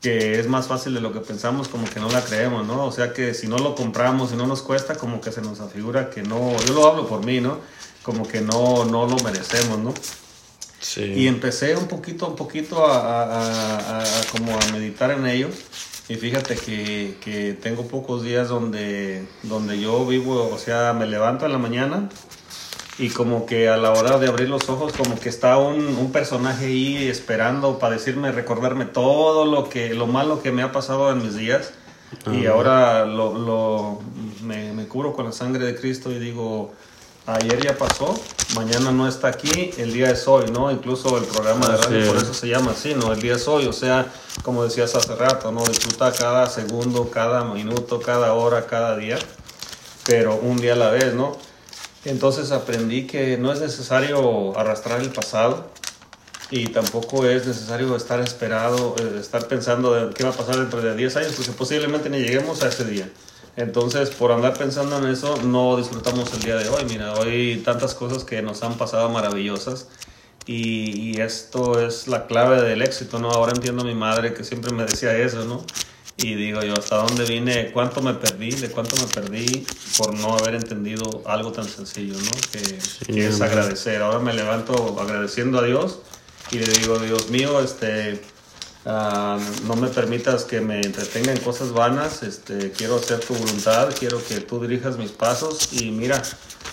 que 0.00 0.38
es 0.38 0.46
más 0.48 0.68
fácil 0.68 0.94
de 0.94 1.00
lo 1.00 1.12
que 1.12 1.20
pensamos, 1.20 1.68
como 1.68 1.88
que 1.88 1.98
no 1.98 2.08
la 2.10 2.22
creemos, 2.22 2.66
¿no? 2.66 2.84
O 2.84 2.92
sea 2.92 3.12
que 3.12 3.34
si 3.34 3.48
no 3.48 3.58
lo 3.58 3.74
compramos, 3.74 4.32
y 4.32 4.36
no 4.36 4.46
nos 4.46 4.62
cuesta, 4.62 4.94
como 4.94 5.20
que 5.20 5.32
se 5.32 5.40
nos 5.40 5.60
afigura 5.60 6.10
que 6.10 6.22
no, 6.22 6.56
yo 6.66 6.74
lo 6.74 6.86
hablo 6.86 7.08
por 7.08 7.24
mí, 7.24 7.40
¿no? 7.40 7.58
Como 8.02 8.26
que 8.26 8.40
no, 8.40 8.84
no 8.84 9.06
lo 9.06 9.16
merecemos, 9.16 9.78
¿no? 9.78 9.92
Sí. 10.80 11.02
Y 11.02 11.26
empecé 11.26 11.76
un 11.76 11.88
poquito, 11.88 12.28
un 12.28 12.36
poquito 12.36 12.86
a, 12.86 13.24
a, 13.24 14.00
a, 14.00 14.04
como 14.30 14.56
a 14.56 14.72
meditar 14.72 15.10
en 15.10 15.26
ello. 15.26 15.48
Y 16.08 16.14
fíjate 16.14 16.54
que, 16.54 17.16
que, 17.20 17.52
tengo 17.52 17.86
pocos 17.86 18.22
días 18.22 18.48
donde, 18.48 19.26
donde 19.42 19.78
yo 19.78 20.06
vivo, 20.06 20.48
o 20.50 20.58
sea, 20.58 20.94
me 20.94 21.06
levanto 21.06 21.44
en 21.44 21.52
la 21.52 21.58
mañana 21.58 22.08
y 22.98 23.10
como 23.10 23.46
que 23.46 23.68
a 23.68 23.76
la 23.76 23.92
hora 23.92 24.18
de 24.18 24.28
abrir 24.28 24.48
los 24.48 24.68
ojos 24.68 24.92
como 24.92 25.18
que 25.18 25.28
está 25.28 25.56
un, 25.56 25.96
un, 25.96 26.10
personaje 26.10 26.66
ahí 26.66 27.08
esperando 27.08 27.78
para 27.78 27.94
decirme, 27.94 28.32
recordarme 28.32 28.86
todo 28.86 29.44
lo 29.44 29.68
que, 29.68 29.94
lo 29.94 30.06
malo 30.06 30.42
que 30.42 30.50
me 30.50 30.62
ha 30.62 30.72
pasado 30.72 31.10
en 31.12 31.22
mis 31.22 31.36
días 31.36 31.72
y 32.32 32.46
ahora 32.46 33.04
lo, 33.04 33.38
lo 33.38 34.00
me, 34.42 34.72
me, 34.72 34.86
curo 34.88 35.12
con 35.12 35.26
la 35.26 35.32
sangre 35.32 35.64
de 35.66 35.76
Cristo 35.76 36.10
y 36.10 36.18
digo, 36.18 36.72
ayer 37.26 37.62
ya 37.62 37.76
pasó, 37.76 38.18
mañana 38.54 38.90
no 38.90 39.06
está 39.06 39.28
aquí, 39.28 39.70
el 39.76 39.92
día 39.92 40.10
es 40.10 40.26
hoy, 40.26 40.50
¿no? 40.50 40.70
Incluso 40.70 41.18
el 41.18 41.24
programa 41.24 41.68
de 41.68 41.76
radio 41.76 42.06
por 42.06 42.16
eso 42.16 42.32
se 42.32 42.48
llama 42.48 42.70
así, 42.72 42.94
¿no? 42.94 43.12
El 43.12 43.20
día 43.20 43.34
es 43.34 43.46
hoy, 43.46 43.66
o 43.66 43.72
sea, 43.72 44.06
como 44.42 44.64
decías 44.64 44.94
hace 44.94 45.14
rato, 45.14 45.52
¿no? 45.52 45.64
Disfruta 45.66 46.12
cada 46.12 46.46
segundo, 46.46 47.10
cada 47.10 47.44
minuto, 47.44 48.00
cada 48.00 48.32
hora, 48.32 48.66
cada 48.66 48.96
día, 48.96 49.18
pero 50.06 50.36
un 50.36 50.56
día 50.56 50.72
a 50.72 50.76
la 50.76 50.90
vez, 50.90 51.12
¿no? 51.12 51.36
Entonces 52.04 52.52
aprendí 52.52 53.06
que 53.06 53.36
no 53.38 53.52
es 53.52 53.60
necesario 53.60 54.58
arrastrar 54.58 55.00
el 55.00 55.10
pasado 55.10 55.70
y 56.50 56.68
tampoco 56.68 57.26
es 57.26 57.46
necesario 57.46 57.94
estar 57.96 58.20
esperado, 58.20 58.94
eh, 58.98 59.18
estar 59.20 59.46
pensando 59.48 59.92
de 59.92 60.14
qué 60.14 60.24
va 60.24 60.30
a 60.30 60.32
pasar 60.32 60.56
dentro 60.56 60.80
de 60.80 60.96
10 60.96 61.16
años, 61.16 61.32
porque 61.36 61.52
posiblemente 61.52 62.08
ni 62.08 62.18
lleguemos 62.18 62.62
a 62.62 62.68
ese 62.68 62.84
día. 62.84 63.08
Entonces, 63.56 64.10
por 64.10 64.30
andar 64.30 64.56
pensando 64.56 64.98
en 64.98 65.08
eso, 65.08 65.36
no 65.42 65.76
disfrutamos 65.76 66.32
el 66.32 66.40
día 66.42 66.54
de 66.54 66.68
hoy. 66.68 66.84
Mira, 66.88 67.14
hoy 67.14 67.60
tantas 67.64 67.94
cosas 67.94 68.22
que 68.22 68.40
nos 68.40 68.62
han 68.62 68.78
pasado 68.78 69.08
maravillosas. 69.10 69.88
Y, 70.46 71.20
esto 71.20 71.78
es 71.84 72.08
la 72.08 72.26
clave 72.26 72.62
del 72.62 72.80
éxito, 72.80 73.18
¿no? 73.18 73.30
Ahora 73.30 73.52
entiendo 73.54 73.82
a 73.82 73.84
mi 73.84 73.94
madre 73.94 74.32
que 74.32 74.44
siempre 74.44 74.72
me 74.72 74.84
decía 74.84 75.14
eso, 75.18 75.44
¿no? 75.44 75.64
Y 76.18 76.34
digo 76.34 76.60
yo, 76.62 76.74
¿hasta 76.74 76.96
dónde 76.96 77.24
vine? 77.24 77.70
¿Cuánto 77.72 78.02
me 78.02 78.14
perdí? 78.14 78.50
¿De 78.50 78.70
cuánto 78.70 78.96
me 78.96 79.06
perdí 79.06 79.64
por 79.96 80.14
no 80.14 80.34
haber 80.36 80.56
entendido 80.56 81.22
algo 81.26 81.52
tan 81.52 81.68
sencillo, 81.68 82.14
¿no? 82.14 82.30
Que, 82.52 83.12
que 83.12 83.26
es 83.26 83.40
agradecer. 83.40 84.02
Ahora 84.02 84.18
me 84.18 84.34
levanto 84.34 85.00
agradeciendo 85.00 85.60
a 85.60 85.62
Dios 85.62 86.00
y 86.50 86.58
le 86.58 86.66
digo, 86.66 86.98
Dios 86.98 87.30
mío, 87.30 87.60
este 87.60 88.20
Ah, 88.90 89.38
no 89.64 89.76
me 89.76 89.88
permitas 89.88 90.44
que 90.44 90.62
me 90.62 90.80
entretenga 90.80 91.30
en 91.30 91.38
cosas 91.40 91.72
vanas, 91.72 92.22
este, 92.22 92.70
quiero 92.70 92.96
hacer 92.96 93.20
tu 93.20 93.34
voluntad, 93.34 93.94
quiero 93.98 94.18
que 94.26 94.40
tú 94.40 94.60
dirijas 94.60 94.96
mis 94.96 95.10
pasos 95.10 95.72
y 95.72 95.90
mira, 95.90 96.22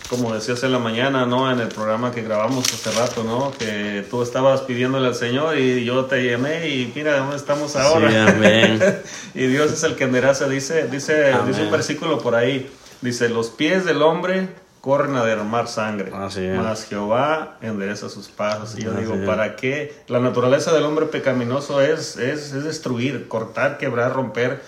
como 0.09 0.33
decías 0.33 0.63
en 0.63 0.71
la 0.71 0.79
mañana, 0.79 1.25
¿no? 1.25 1.51
En 1.51 1.59
el 1.59 1.67
programa 1.67 2.11
que 2.11 2.21
grabamos 2.21 2.65
hace 2.73 2.91
rato, 2.91 3.23
¿no? 3.23 3.51
Que 3.57 4.05
tú 4.09 4.21
estabas 4.21 4.61
pidiéndole 4.61 5.07
al 5.07 5.15
Señor 5.15 5.57
y 5.57 5.83
yo 5.83 6.05
te 6.05 6.23
llamé 6.23 6.69
y 6.69 6.91
mira 6.95 7.17
dónde 7.17 7.35
estamos 7.35 7.75
ahora. 7.75 8.09
Sí, 8.09 8.15
amén. 8.15 9.01
y 9.33 9.47
Dios 9.47 9.71
es 9.71 9.83
el 9.83 9.95
que 9.95 10.03
endereza, 10.03 10.47
dice, 10.47 10.87
dice, 10.87 11.33
dice 11.47 11.63
un 11.63 11.71
versículo 11.71 12.19
por 12.19 12.35
ahí, 12.35 12.69
dice, 13.01 13.29
los 13.29 13.49
pies 13.49 13.85
del 13.85 14.01
hombre 14.01 14.49
corren 14.85 15.15
a 15.15 15.25
derramar 15.25 15.67
sangre. 15.67 16.11
Así 16.13 16.47
Mas 16.55 16.85
Jehová 16.85 17.57
endereza 17.61 18.07
sus 18.07 18.27
pasos. 18.27 18.77
Y 18.77 18.83
yo 18.83 18.91
digo, 18.91 19.15
¿para 19.25 19.55
qué? 19.55 20.03
La 20.07 20.19
naturaleza 20.19 20.71
del 20.73 20.83
hombre 20.83 21.07
pecaminoso 21.07 21.81
es, 21.81 22.17
es, 22.17 22.53
es, 22.53 22.63
destruir, 22.63 23.27
cortar, 23.27 23.79
quebrar, 23.79 24.13
romper. 24.13 24.61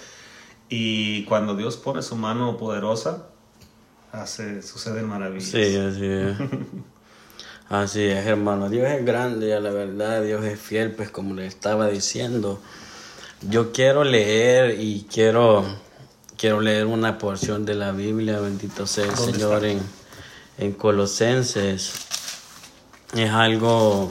Y 0.69 1.23
cuando 1.26 1.56
Dios 1.56 1.78
pone 1.78 2.02
su 2.02 2.15
mano 2.15 2.58
poderosa, 2.58 3.28
hace, 4.12 4.62
suceden 4.62 5.08
maravillas. 5.08 5.50
Sí, 5.50 5.78
así 5.78 6.06
es. 6.06 6.38
así 7.70 8.04
es, 8.04 8.26
hermano. 8.26 8.70
Dios 8.70 8.88
es 8.89 9.06
grande, 9.06 9.54
a 9.54 9.60
la 9.60 9.72
verdad, 9.72 10.24
Dios 10.24 10.43
es 10.46 10.60
fiel, 10.60 10.91
pues 10.91 11.10
como 11.10 11.34
le 11.36 11.46
estaba 11.46 11.88
diciendo. 11.88 12.62
Yo 13.50 13.72
quiero 13.72 14.04
leer 14.04 14.80
y 14.80 15.06
quiero 15.12 15.65
quiero 16.38 16.62
leer 16.62 16.86
una 16.86 17.17
porción 17.17 17.65
de 17.65 17.74
la 17.74 17.91
Biblia, 17.91 18.39
bendito 18.39 18.86
sea 18.86 19.06
el 19.06 19.15
Señor, 19.15 19.65
en, 19.65 19.80
en 20.60 20.72
Colosenses 20.74 22.08
es 23.15 23.32
algo 23.32 24.10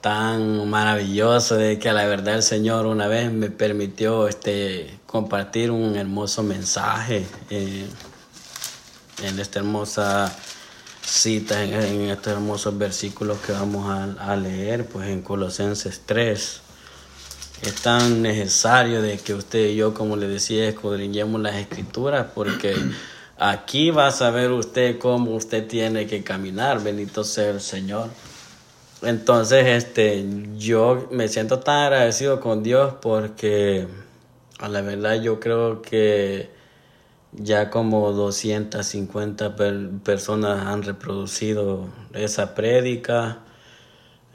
tan 0.00 0.68
maravilloso 0.68 1.56
de 1.56 1.78
que 1.78 1.88
a 1.88 1.92
la 1.92 2.06
verdad 2.06 2.36
el 2.36 2.42
Señor 2.42 2.86
una 2.86 3.08
vez 3.08 3.32
me 3.32 3.50
permitió 3.50 4.28
este 4.28 4.98
compartir 5.06 5.70
un 5.70 5.96
hermoso 5.96 6.42
mensaje 6.42 7.26
eh, 7.50 7.86
en 9.22 9.38
esta 9.38 9.58
hermosa 9.58 10.34
cita, 11.02 11.62
en, 11.62 12.10
estos 12.10 12.32
hermosos 12.32 12.76
versículos 12.76 13.38
que 13.38 13.52
vamos 13.52 14.16
a, 14.18 14.36
leer, 14.36 14.86
pues 14.86 15.08
en 15.08 15.22
Colosenses 15.22 16.02
3. 16.06 16.60
Es 17.62 17.74
tan 17.82 18.22
necesario 18.22 19.02
de 19.02 19.18
que 19.18 19.34
usted 19.34 19.70
y 19.70 19.76
yo, 19.76 19.92
como 19.94 20.16
le 20.16 20.28
decía, 20.28 20.68
escudriñemos 20.68 21.40
las 21.40 21.56
escrituras 21.56 22.26
porque 22.34 22.76
Aquí 23.40 23.92
va 23.92 24.08
a 24.08 24.10
saber 24.10 24.50
usted 24.50 24.98
cómo 24.98 25.30
usted 25.36 25.68
tiene 25.68 26.08
que 26.08 26.24
caminar, 26.24 26.82
bendito 26.82 27.22
sea 27.22 27.50
el 27.50 27.60
Señor. 27.60 28.08
Entonces, 29.00 29.64
este, 29.64 30.26
yo 30.56 31.06
me 31.12 31.28
siento 31.28 31.60
tan 31.60 31.84
agradecido 31.84 32.40
con 32.40 32.64
Dios 32.64 32.94
porque 33.00 33.86
a 34.58 34.68
la 34.68 34.80
verdad 34.80 35.22
yo 35.22 35.38
creo 35.38 35.82
que 35.82 36.50
ya 37.32 37.70
como 37.70 38.12
250 38.12 39.56
personas 40.04 40.66
han 40.66 40.82
reproducido 40.82 41.88
esa 42.14 42.54
prédica. 42.54 43.40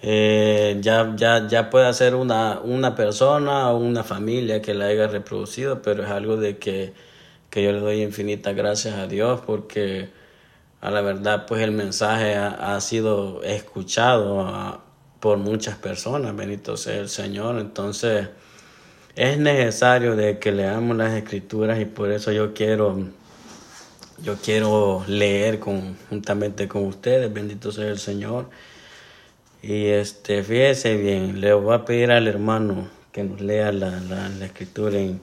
Eh, 0.02 0.80
ya, 0.82 1.14
ya, 1.16 1.48
ya 1.48 1.70
puede 1.70 1.94
ser 1.94 2.16
una, 2.16 2.60
una 2.60 2.96
persona 2.96 3.72
o 3.72 3.78
una 3.78 4.04
familia 4.04 4.62
que 4.62 4.74
la 4.74 4.88
haya 4.88 5.08
reproducido, 5.08 5.82
pero 5.82 6.04
es 6.04 6.10
algo 6.10 6.38
de 6.38 6.58
que 6.58 6.94
que 7.54 7.62
yo 7.62 7.72
le 7.72 7.82
doy 7.82 8.02
infinitas 8.02 8.56
gracias 8.56 8.96
a 8.96 9.06
Dios 9.06 9.42
porque 9.46 10.10
a 10.82 10.90
la 10.90 11.02
verdad 11.02 11.46
pues 11.46 11.62
el 11.62 11.72
mensaje 11.72 12.36
ha, 12.36 12.82
sido 12.82 13.44
escuchado 13.44 14.82
por 15.20 15.38
muchas 15.38 15.78
personas, 15.78 16.36
bendito 16.36 16.78
sea 16.78 16.98
el 16.98 17.10
Señor, 17.10 17.60
entonces 17.60 18.30
es 19.16 19.38
necesario 19.38 20.16
de 20.16 20.40
que 20.40 20.52
leamos 20.52 20.98
las 20.98 21.14
escrituras 21.14 21.80
y 21.80 21.86
por 21.86 22.12
eso 22.12 22.32
yo 22.32 22.54
quiero 22.54 22.98
yo 24.22 24.38
quiero 24.38 25.04
leer 25.08 25.60
conjuntamente 25.60 26.68
con 26.68 26.86
ustedes, 26.86 27.34
bendito 27.34 27.72
sea 27.72 27.88
el 27.88 28.00
Señor. 28.00 28.50
Y 29.62 29.88
este, 29.88 30.44
fíjese 30.44 30.96
bien, 30.96 31.42
le 31.42 31.54
voy 31.54 31.76
a 31.76 31.84
pedir 31.84 32.12
al 32.12 32.28
hermano 32.28 32.88
que 33.12 33.24
nos 33.24 33.42
lea 33.42 33.72
la, 33.72 34.00
la, 34.00 34.46
escritura 34.46 34.98
en, 34.98 35.22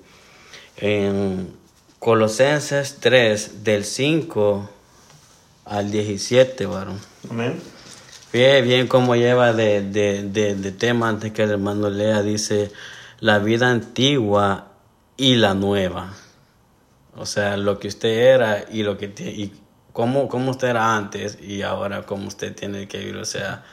en 0.76 1.55
Colosenses 1.98 2.98
3, 3.00 3.64
del 3.64 3.85
5 3.85 4.70
al 5.64 5.90
17, 5.90 6.66
varón. 6.66 6.98
Amén. 7.31 7.61
Bien, 8.33 8.64
bien 8.64 8.87
como 8.87 9.16
lleva 9.16 9.53
de, 9.53 9.83
de, 9.83 10.22
de, 10.55 10.72
tema 10.72 11.09
antes 11.09 11.33
que 11.33 11.42
el 11.42 11.50
hermano 11.50 11.90
lea, 11.90 12.22
dice 12.22 12.70
la 13.20 13.38
vida 13.38 13.70
antigua 13.70 14.68
y 15.16 15.37
la 15.37 15.54
nueva. 15.54 16.14
O 17.16 17.26
sea, 17.26 17.56
lo 17.56 17.78
que 17.78 17.88
usted 17.88 18.09
era 18.09 18.64
y 18.70 18.83
lo 18.83 18.96
que 18.96 19.06
y 19.06 19.52
cómo, 19.92 20.28
cómo 20.28 20.52
usted 20.52 20.68
era 20.68 20.96
antes 20.96 21.38
y 21.40 21.62
ahora 21.62 22.02
cómo 22.02 22.28
usted 22.28 22.54
tiene 22.54 22.88
que 22.88 22.98
vivir. 22.98 23.16
O 23.16 23.24
sea, 23.24 23.64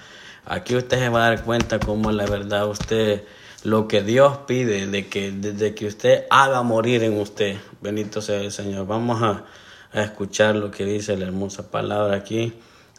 aquí 0.45 0.75
usted 0.75 0.99
se 0.99 1.09
va 1.09 1.25
a 1.25 1.29
dar 1.29 1.43
cuenta 1.43 1.79
cómo 1.79 2.11
la 2.11 2.25
verdad 2.25 2.67
usted 2.67 3.23
lo 3.63 3.87
que 3.87 4.01
Dios 4.01 4.39
pide 4.47 4.87
de 4.87 5.07
que 5.07 5.31
desde 5.31 5.75
que 5.75 5.87
usted 5.87 6.25
haga 6.29 6.61
morir 6.63 7.03
en 7.03 7.19
usted. 7.19 7.57
Bendito 7.81 8.21
sea 8.21 8.41
el 8.41 8.51
Señor. 8.51 8.87
Vamos 8.87 9.21
a, 9.21 9.45
escuchar 9.93 10.55
lo 10.55 10.69
que 10.69 10.85
dice 10.85 11.17
la 11.17 11.25
hermosa 11.25 11.71
palabra 11.71 12.17
aquí. 12.17 12.53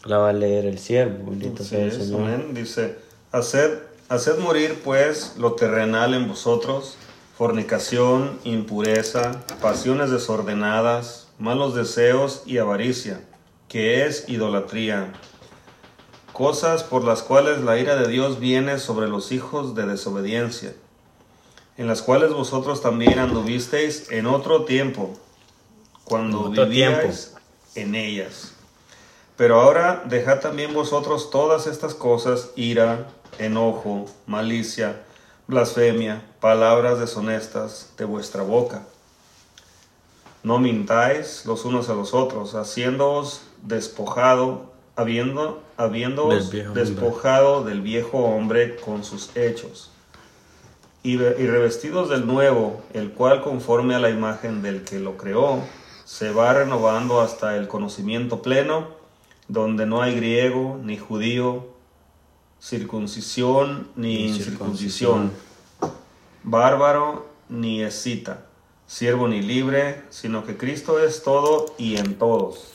La 0.05 0.17
va 0.17 0.29
a 0.29 0.33
leer 0.33 0.65
el 0.65 0.79
siervo. 0.79 1.29
Bendito 1.29 1.63
sea 1.63 1.85
el 1.85 1.91
Señor. 1.91 2.53
Dice, 2.53 2.97
haced, 3.31 3.79
haced 4.09 4.39
morir 4.39 4.81
pues 4.83 5.35
lo 5.37 5.53
terrenal 5.53 6.13
en 6.13 6.27
vosotros, 6.27 6.97
fornicación, 7.37 8.39
impureza, 8.43 9.43
pasiones 9.61 10.09
desordenadas, 10.09 11.27
malos 11.37 11.75
deseos 11.75 12.43
y 12.45 12.57
avaricia, 12.57 13.21
que 13.67 14.05
es 14.05 14.27
idolatría 14.27 15.13
cosas 16.39 16.85
por 16.85 17.03
las 17.03 17.21
cuales 17.21 17.59
la 17.63 17.77
ira 17.77 17.97
de 17.97 18.07
Dios 18.07 18.39
viene 18.39 18.79
sobre 18.79 19.09
los 19.09 19.33
hijos 19.33 19.75
de 19.75 19.85
desobediencia, 19.85 20.73
en 21.75 21.85
las 21.85 22.01
cuales 22.01 22.31
vosotros 22.31 22.81
también 22.81 23.19
anduvisteis 23.19 24.09
en 24.09 24.25
otro 24.25 24.63
tiempo, 24.63 25.19
cuando 26.05 26.49
vivíais 26.49 27.35
en 27.75 27.93
ellas. 27.93 28.53
Pero 29.35 29.59
ahora 29.59 30.03
dejad 30.05 30.39
también 30.39 30.73
vosotros 30.73 31.29
todas 31.29 31.67
estas 31.67 31.93
cosas, 31.93 32.51
ira, 32.55 33.09
enojo, 33.39 34.05
malicia, 34.27 35.01
blasfemia, 35.47 36.21
palabras 36.39 36.99
deshonestas 36.99 37.93
de 37.97 38.05
vuestra 38.05 38.43
boca. 38.43 38.83
No 40.43 40.59
mintáis 40.59 41.45
los 41.45 41.65
unos 41.65 41.89
a 41.89 41.95
los 41.95 42.13
otros, 42.13 42.55
haciéndoos 42.55 43.41
despojado 43.63 44.69
habiendo, 44.99 45.63
habiendo 45.77 46.29
despojado 46.73 47.63
del 47.63 47.81
viejo 47.81 48.17
hombre 48.19 48.75
con 48.75 49.03
sus 49.05 49.35
hechos, 49.35 49.91
y, 51.03 51.13
y 51.13 51.47
revestidos 51.47 52.09
del 52.09 52.27
nuevo, 52.27 52.81
el 52.93 53.11
cual 53.11 53.41
conforme 53.41 53.95
a 53.95 53.99
la 53.99 54.09
imagen 54.09 54.61
del 54.61 54.83
que 54.83 54.99
lo 54.99 55.15
creó, 55.15 55.63
se 56.03 56.31
va 56.31 56.53
renovando 56.53 57.21
hasta 57.21 57.55
el 57.55 57.69
conocimiento 57.69 58.41
pleno, 58.41 58.87
donde 59.47 59.85
no 59.85 60.01
hay 60.01 60.15
griego 60.15 60.77
ni 60.83 60.97
judío, 60.97 61.67
circuncisión 62.61 63.87
ni 63.95 64.27
incircuncisión, 64.27 65.31
bárbaro 66.43 67.27
ni 67.47 67.81
escita, 67.81 68.45
siervo 68.87 69.27
ni 69.27 69.41
libre, 69.41 70.03
sino 70.09 70.45
que 70.45 70.57
Cristo 70.57 70.99
es 71.03 71.23
todo 71.23 71.73
y 71.77 71.97
en 71.97 72.15
todos. 72.15 72.71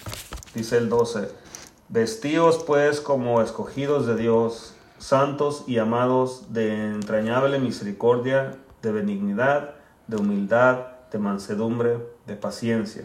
Dice 0.55 0.79
el 0.79 0.89
12 0.89 1.45
Vestíos 1.91 2.65
pues 2.67 3.01
como 3.01 3.43
escogidos 3.43 4.07
de 4.07 4.17
Dios, 4.17 4.75
santos 4.99 5.65
y 5.67 5.79
amados 5.79 6.53
de 6.53 6.87
entrañable 6.87 7.59
misericordia, 7.59 8.57
de 8.81 8.91
benignidad, 8.91 9.75
de 10.07 10.17
humildad, 10.17 10.79
de 11.13 11.19
mansedumbre, 11.19 11.99
de 12.27 12.37
paciencia, 12.37 13.05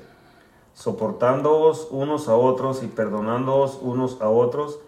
soportándoos 0.73 1.89
unos 1.91 2.29
a 2.29 2.35
otros 2.35 2.81
y 2.81 2.87
perdonándoos 2.87 3.77
unos 3.81 4.21
a 4.21 4.29
otros, 4.29 4.79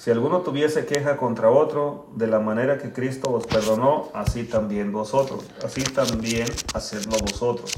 si 0.00 0.10
alguno 0.10 0.40
tuviese 0.40 0.86
queja 0.86 1.18
contra 1.18 1.50
otro, 1.50 2.06
de 2.16 2.26
la 2.26 2.40
manera 2.40 2.78
que 2.78 2.90
Cristo 2.90 3.30
os 3.30 3.46
perdonó, 3.46 4.10
así 4.14 4.44
también 4.44 4.92
vosotros, 4.92 5.44
así 5.62 5.82
también 5.82 6.46
hacedlo 6.72 7.18
vosotros. 7.18 7.70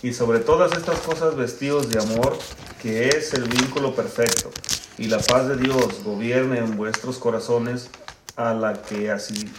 Y 0.00 0.14
sobre 0.14 0.38
todas 0.38 0.72
estas 0.72 0.98
cosas 1.00 1.36
vestidos 1.36 1.90
de 1.90 2.00
amor, 2.00 2.38
que 2.80 3.10
es 3.10 3.34
el 3.34 3.44
vínculo 3.44 3.94
perfecto, 3.94 4.50
y 4.96 5.08
la 5.08 5.18
paz 5.18 5.46
de 5.46 5.58
Dios 5.58 6.02
gobierne 6.02 6.56
en 6.56 6.78
vuestros 6.78 7.18
corazones, 7.18 7.90
a 8.36 8.54
la 8.54 8.80
que 8.80 9.10
así, 9.10 9.52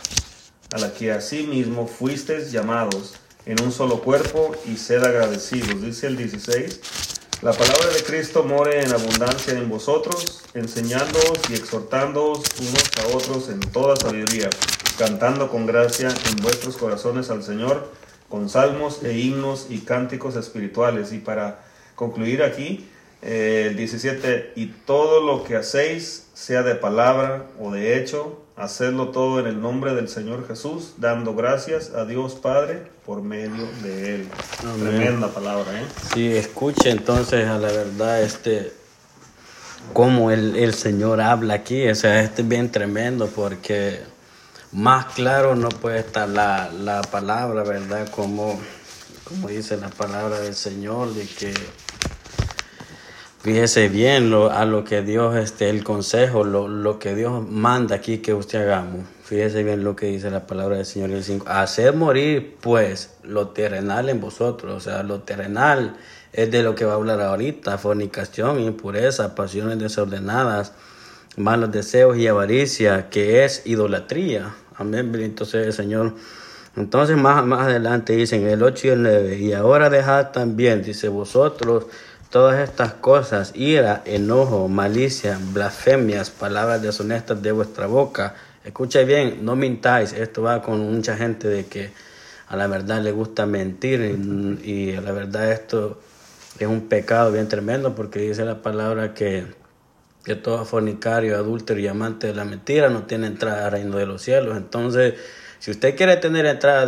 a 0.74 0.80
la 0.80 0.91
que 0.91 1.12
así 1.12 1.43
mismo 1.43 1.86
fuisteis 1.86 2.52
llamados 2.52 3.13
en 3.45 3.62
un 3.62 3.71
solo 3.71 4.02
cuerpo 4.02 4.56
y 4.65 4.78
sed 4.78 5.04
agradecidos. 5.04 5.80
Dice 5.80 6.08
el 6.08 6.17
16, 6.17 7.11
la 7.42 7.54
palabra 7.54 7.88
de 7.88 8.04
Cristo 8.04 8.44
more 8.44 8.82
en 8.82 8.94
abundancia 8.94 9.58
en 9.58 9.68
vosotros, 9.68 10.44
enseñándoos 10.54 11.40
y 11.50 11.56
exhortándoos 11.56 12.44
unos 12.60 12.92
a 13.00 13.18
otros 13.18 13.50
en 13.50 13.60
toda 13.60 13.96
sabiduría, 13.96 14.48
cantando 15.00 15.50
con 15.50 15.66
gracia 15.66 16.10
en 16.10 16.36
vuestros 16.44 16.78
corazones 16.78 17.32
al 17.32 17.42
Señor, 17.42 17.90
con 18.30 18.48
salmos 18.48 19.04
e 19.04 19.18
himnos 19.18 19.68
y 19.72 19.80
cánticos 19.80 20.36
espirituales. 20.36 21.14
Y 21.14 21.18
para 21.18 21.66
concluir 21.96 22.44
aquí, 22.44 22.88
eh, 23.24 23.70
el 23.72 23.76
17, 23.76 24.54
y 24.56 24.68
todo 24.68 25.26
lo 25.26 25.44
que 25.44 25.56
hacéis, 25.56 26.28
sea 26.36 26.62
de 26.62 26.76
palabra 26.76 27.48
o 27.60 27.72
de 27.72 27.98
hecho, 27.98 28.44
hacedlo 28.56 29.10
todo 29.10 29.40
en 29.40 29.48
el 29.48 29.60
nombre 29.60 29.96
del 29.96 30.10
Señor 30.10 30.48
Jesús, 30.48 30.94
dando 30.98 31.34
gracias 31.34 31.90
a 31.90 32.06
Dios 32.06 32.36
Padre 32.36 32.91
por 33.06 33.22
medio 33.22 33.68
de 33.84 34.16
Él. 34.16 34.30
Tremenda 34.60 35.28
palabra, 35.30 35.82
¿eh? 35.82 35.86
Sí, 36.14 36.36
escuche 36.36 36.90
entonces 36.90 37.48
a 37.48 37.58
la 37.58 37.72
verdad 37.72 38.22
este 38.22 38.74
cómo 39.94 40.32
el, 40.32 40.56
el 40.56 40.74
Señor 40.74 41.22
habla 41.22 41.56
aquí, 41.56 41.88
o 41.88 41.96
sea, 41.96 42.22
este 42.22 42.44
es 42.44 42.48
bien 42.48 42.72
tremendo 42.72 43.28
porque 43.28 44.00
más 44.72 45.06
claro 45.14 45.56
no 45.56 45.70
puede 45.70 46.00
estar 46.00 46.30
la, 46.30 46.70
la 46.72 47.02
palabra, 47.02 47.64
¿verdad? 47.64 48.08
Como, 48.10 48.60
como 49.24 49.50
dice 49.50 49.78
la 49.78 49.90
palabra 49.90 50.40
del 50.40 50.56
Señor, 50.56 51.14
de 51.14 51.26
que 51.26 51.54
Fíjese 53.42 53.90
bien 53.90 54.30
lo, 54.30 54.52
a 54.52 54.66
lo 54.66 54.84
que 54.84 55.02
Dios, 55.02 55.36
este, 55.36 55.72
el 55.72 55.84
consejo, 55.84 56.44
lo, 56.44 56.68
lo, 56.68 57.00
que 57.00 57.16
Dios 57.16 57.44
manda 57.50 57.96
aquí 57.96 58.20
que 58.20 58.36
usted 58.36 58.62
hagamos. 58.62 59.08
Fíjese 59.24 59.64
bien 59.64 59.84
lo 59.84 59.96
que 59.96 60.06
dice 60.06 60.30
la 60.30 60.46
palabra 60.46 60.76
del 60.76 60.86
Señor 60.86 61.10
el 61.10 61.24
5. 61.24 61.48
Hacer 61.50 61.96
morir, 61.96 62.58
pues, 62.62 63.16
lo 63.24 63.48
terrenal 63.48 64.10
en 64.10 64.22
vosotros. 64.22 64.76
O 64.76 64.80
sea, 64.80 65.02
lo 65.02 65.22
terrenal 65.22 65.98
es 66.34 66.52
de 66.52 66.62
lo 66.62 66.76
que 66.76 66.86
va 66.86 66.92
a 66.92 66.96
hablar 66.98 67.20
ahorita. 67.20 67.80
Fornicación, 67.80 68.60
impureza, 68.60 69.34
pasiones 69.34 69.80
desordenadas, 69.80 70.74
malos 71.36 71.72
deseos 71.72 72.18
y 72.18 72.28
avaricia, 72.28 73.10
que 73.10 73.44
es 73.44 73.66
idolatría. 73.66 74.54
Amén, 74.76 75.36
sea 75.46 75.62
el 75.62 75.74
Señor. 75.74 76.14
Entonces, 76.76 77.18
más, 77.18 77.44
más 77.44 77.66
adelante 77.66 78.14
dicen 78.14 78.46
el 78.48 78.62
8 78.62 78.88
y 78.88 78.90
el 78.92 79.02
9. 79.02 79.38
Y 79.40 79.54
ahora 79.54 79.90
dejad 79.90 80.30
también, 80.30 80.84
dice 80.84 81.10
vosotros, 81.10 81.88
todas 82.32 82.67
estas 82.67 82.94
cosas, 82.94 83.52
ira, 83.56 84.02
enojo, 84.06 84.70
malicia, 84.70 85.38
blasfemias, 85.54 86.30
palabras 86.32 86.82
deshonestas 86.82 87.41
de 87.41 87.52
vuestra 87.52 87.88
boca. 87.88 88.36
Escucha 88.63 89.02
bien, 89.02 89.44
no 89.44 89.56
mintáis. 89.58 90.13
Esto 90.13 90.41
va 90.41 90.62
con 90.62 90.80
mucha 90.80 91.17
gente 91.17 91.50
de 91.50 91.65
que 91.65 91.91
a 92.48 92.56
la 92.56 92.67
verdad 92.67 93.02
le 93.02 93.12
gusta 93.12 93.46
mentir 93.46 94.02
y, 94.63 94.96
a 94.96 95.02
la 95.02 95.12
verdad 95.12 95.52
esto 95.52 96.00
es 96.58 96.67
un 96.67 96.88
pecado 96.88 97.32
bien 97.32 97.50
tremendo 97.50 97.96
porque 97.96 98.20
dice 98.20 98.46
la 98.46 98.62
palabra 98.62 99.13
que, 99.13 99.46
que 100.24 100.36
todo 100.36 100.63
fornicario, 100.63 101.36
adúltero 101.36 101.82
y 101.82 101.88
amante 101.88 102.28
de 102.28 102.34
la 102.34 102.46
mentira 102.46 102.89
no 102.89 103.04
tiene 103.04 103.28
entrada 103.28 103.65
al 103.65 103.74
reino 103.74 103.98
de 103.98 104.06
los 104.06 104.22
cielos. 104.22 104.56
Entonces, 104.56 105.15
si 105.60 105.72
usted 105.72 105.98
quiere 105.98 106.15
tener 106.15 106.46
entrada 106.46 106.84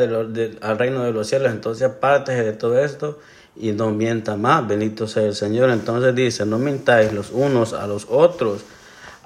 al 0.61 0.79
reino 0.79 1.03
de 1.03 1.11
los 1.11 1.27
cielos, 1.27 1.51
entonces 1.51 1.83
apártese 1.85 2.43
de 2.43 2.53
todo 2.53 2.79
esto 2.79 3.19
y 3.55 3.71
no 3.71 3.91
mienta 3.91 4.35
más, 4.35 4.67
bendito 4.67 5.07
sea 5.07 5.23
el 5.23 5.35
Señor. 5.35 5.69
Entonces 5.69 6.15
dice, 6.15 6.45
no 6.45 6.57
mintáis 6.57 7.13
los 7.13 7.31
unos 7.31 7.73
a 7.73 7.87
los 7.87 8.07
otros, 8.09 8.63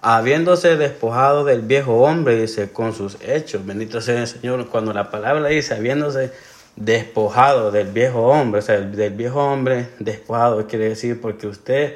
habiéndose 0.02 0.78
despojado 0.78 1.46
del 1.46 1.62
viejo 1.62 1.96
hombre, 1.98 2.42
dice, 2.42 2.72
con 2.72 2.94
sus 2.94 3.18
hechos, 3.22 3.66
bendito 3.66 4.02
sea 4.02 4.22
el 4.22 4.28
Señor. 4.28 4.68
Cuando 4.68 4.94
la 4.94 5.10
palabra 5.10 5.48
dice, 5.50 5.76
habiéndose 5.76 6.32
despojado 6.76 7.72
del 7.72 7.88
viejo 7.88 8.28
hombre, 8.28 8.60
o 8.60 8.62
sea, 8.62 8.80
del 8.80 9.14
viejo 9.14 9.44
hombre 9.44 9.90
despojado, 10.00 10.68
quiere 10.68 10.90
decir 10.90 11.20
porque 11.22 11.48
usted... 11.48 11.96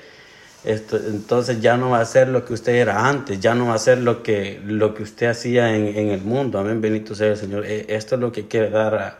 Esto, 0.63 0.95
entonces 0.95 1.59
ya 1.59 1.75
no 1.75 1.89
va 1.89 2.01
a 2.01 2.05
ser 2.05 2.27
lo 2.27 2.45
que 2.45 2.53
usted 2.53 2.75
era 2.75 3.07
antes, 3.09 3.39
ya 3.39 3.55
no 3.55 3.69
va 3.69 3.73
a 3.73 3.79
ser 3.79 3.97
lo 3.97 4.21
que, 4.21 4.61
lo 4.63 4.93
que 4.93 5.01
usted 5.01 5.25
hacía 5.25 5.75
en, 5.75 5.87
en 5.87 6.09
el 6.09 6.21
mundo. 6.21 6.59
Amén, 6.59 6.79
bendito 6.81 7.15
sea 7.15 7.29
el 7.29 7.37
Señor. 7.37 7.65
E, 7.65 7.87
esto 7.89 8.13
es 8.13 8.21
lo 8.21 8.31
que 8.31 8.47
quiere 8.47 8.69
dar 8.69 8.93
a, 8.93 9.17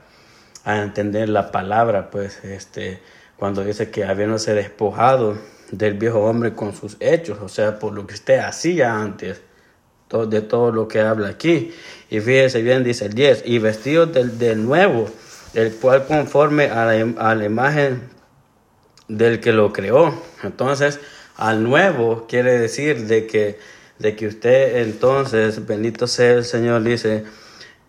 a 0.64 0.82
entender 0.82 1.30
la 1.30 1.52
palabra, 1.52 2.10
pues, 2.10 2.44
este, 2.44 3.02
cuando 3.38 3.64
dice 3.64 3.90
que 3.90 4.04
habiéndose 4.04 4.54
despojado 4.54 5.38
del 5.72 5.96
viejo 5.96 6.20
hombre 6.20 6.54
con 6.54 6.76
sus 6.76 6.98
hechos, 7.00 7.40
o 7.42 7.50
sea, 7.50 7.80
por 7.80 7.94
lo 7.94 8.06
que 8.06 8.14
usted 8.14 8.40
hacía 8.40 8.96
antes, 8.96 9.42
de 10.28 10.42
todo 10.42 10.72
lo 10.72 10.88
que 10.88 11.00
habla 11.00 11.30
aquí. 11.30 11.74
Y 12.10 12.20
fíjese 12.20 12.62
bien, 12.62 12.84
dice 12.84 13.06
el 13.06 13.14
10, 13.14 13.44
y 13.46 13.60
vestidos 13.60 14.14
del, 14.14 14.38
del 14.38 14.64
nuevo, 14.66 15.10
el 15.54 15.74
cual 15.76 16.06
conforme 16.06 16.66
a 16.66 16.86
la, 16.86 17.30
a 17.30 17.36
la 17.36 17.46
imagen 17.46 18.02
del 19.08 19.40
que 19.40 19.54
lo 19.54 19.72
creó. 19.72 20.14
Entonces, 20.44 21.00
al 21.38 21.64
nuevo 21.64 22.28
quiere 22.28 22.58
decir 22.58 23.08
de 23.08 23.26
que, 23.28 23.58
de 24.00 24.16
que 24.16 24.28
usted 24.28 24.78
entonces, 24.78 25.66
bendito 25.66 26.08
sea 26.08 26.34
el 26.34 26.46
Señor, 26.46 26.84
dice, 26.84 27.24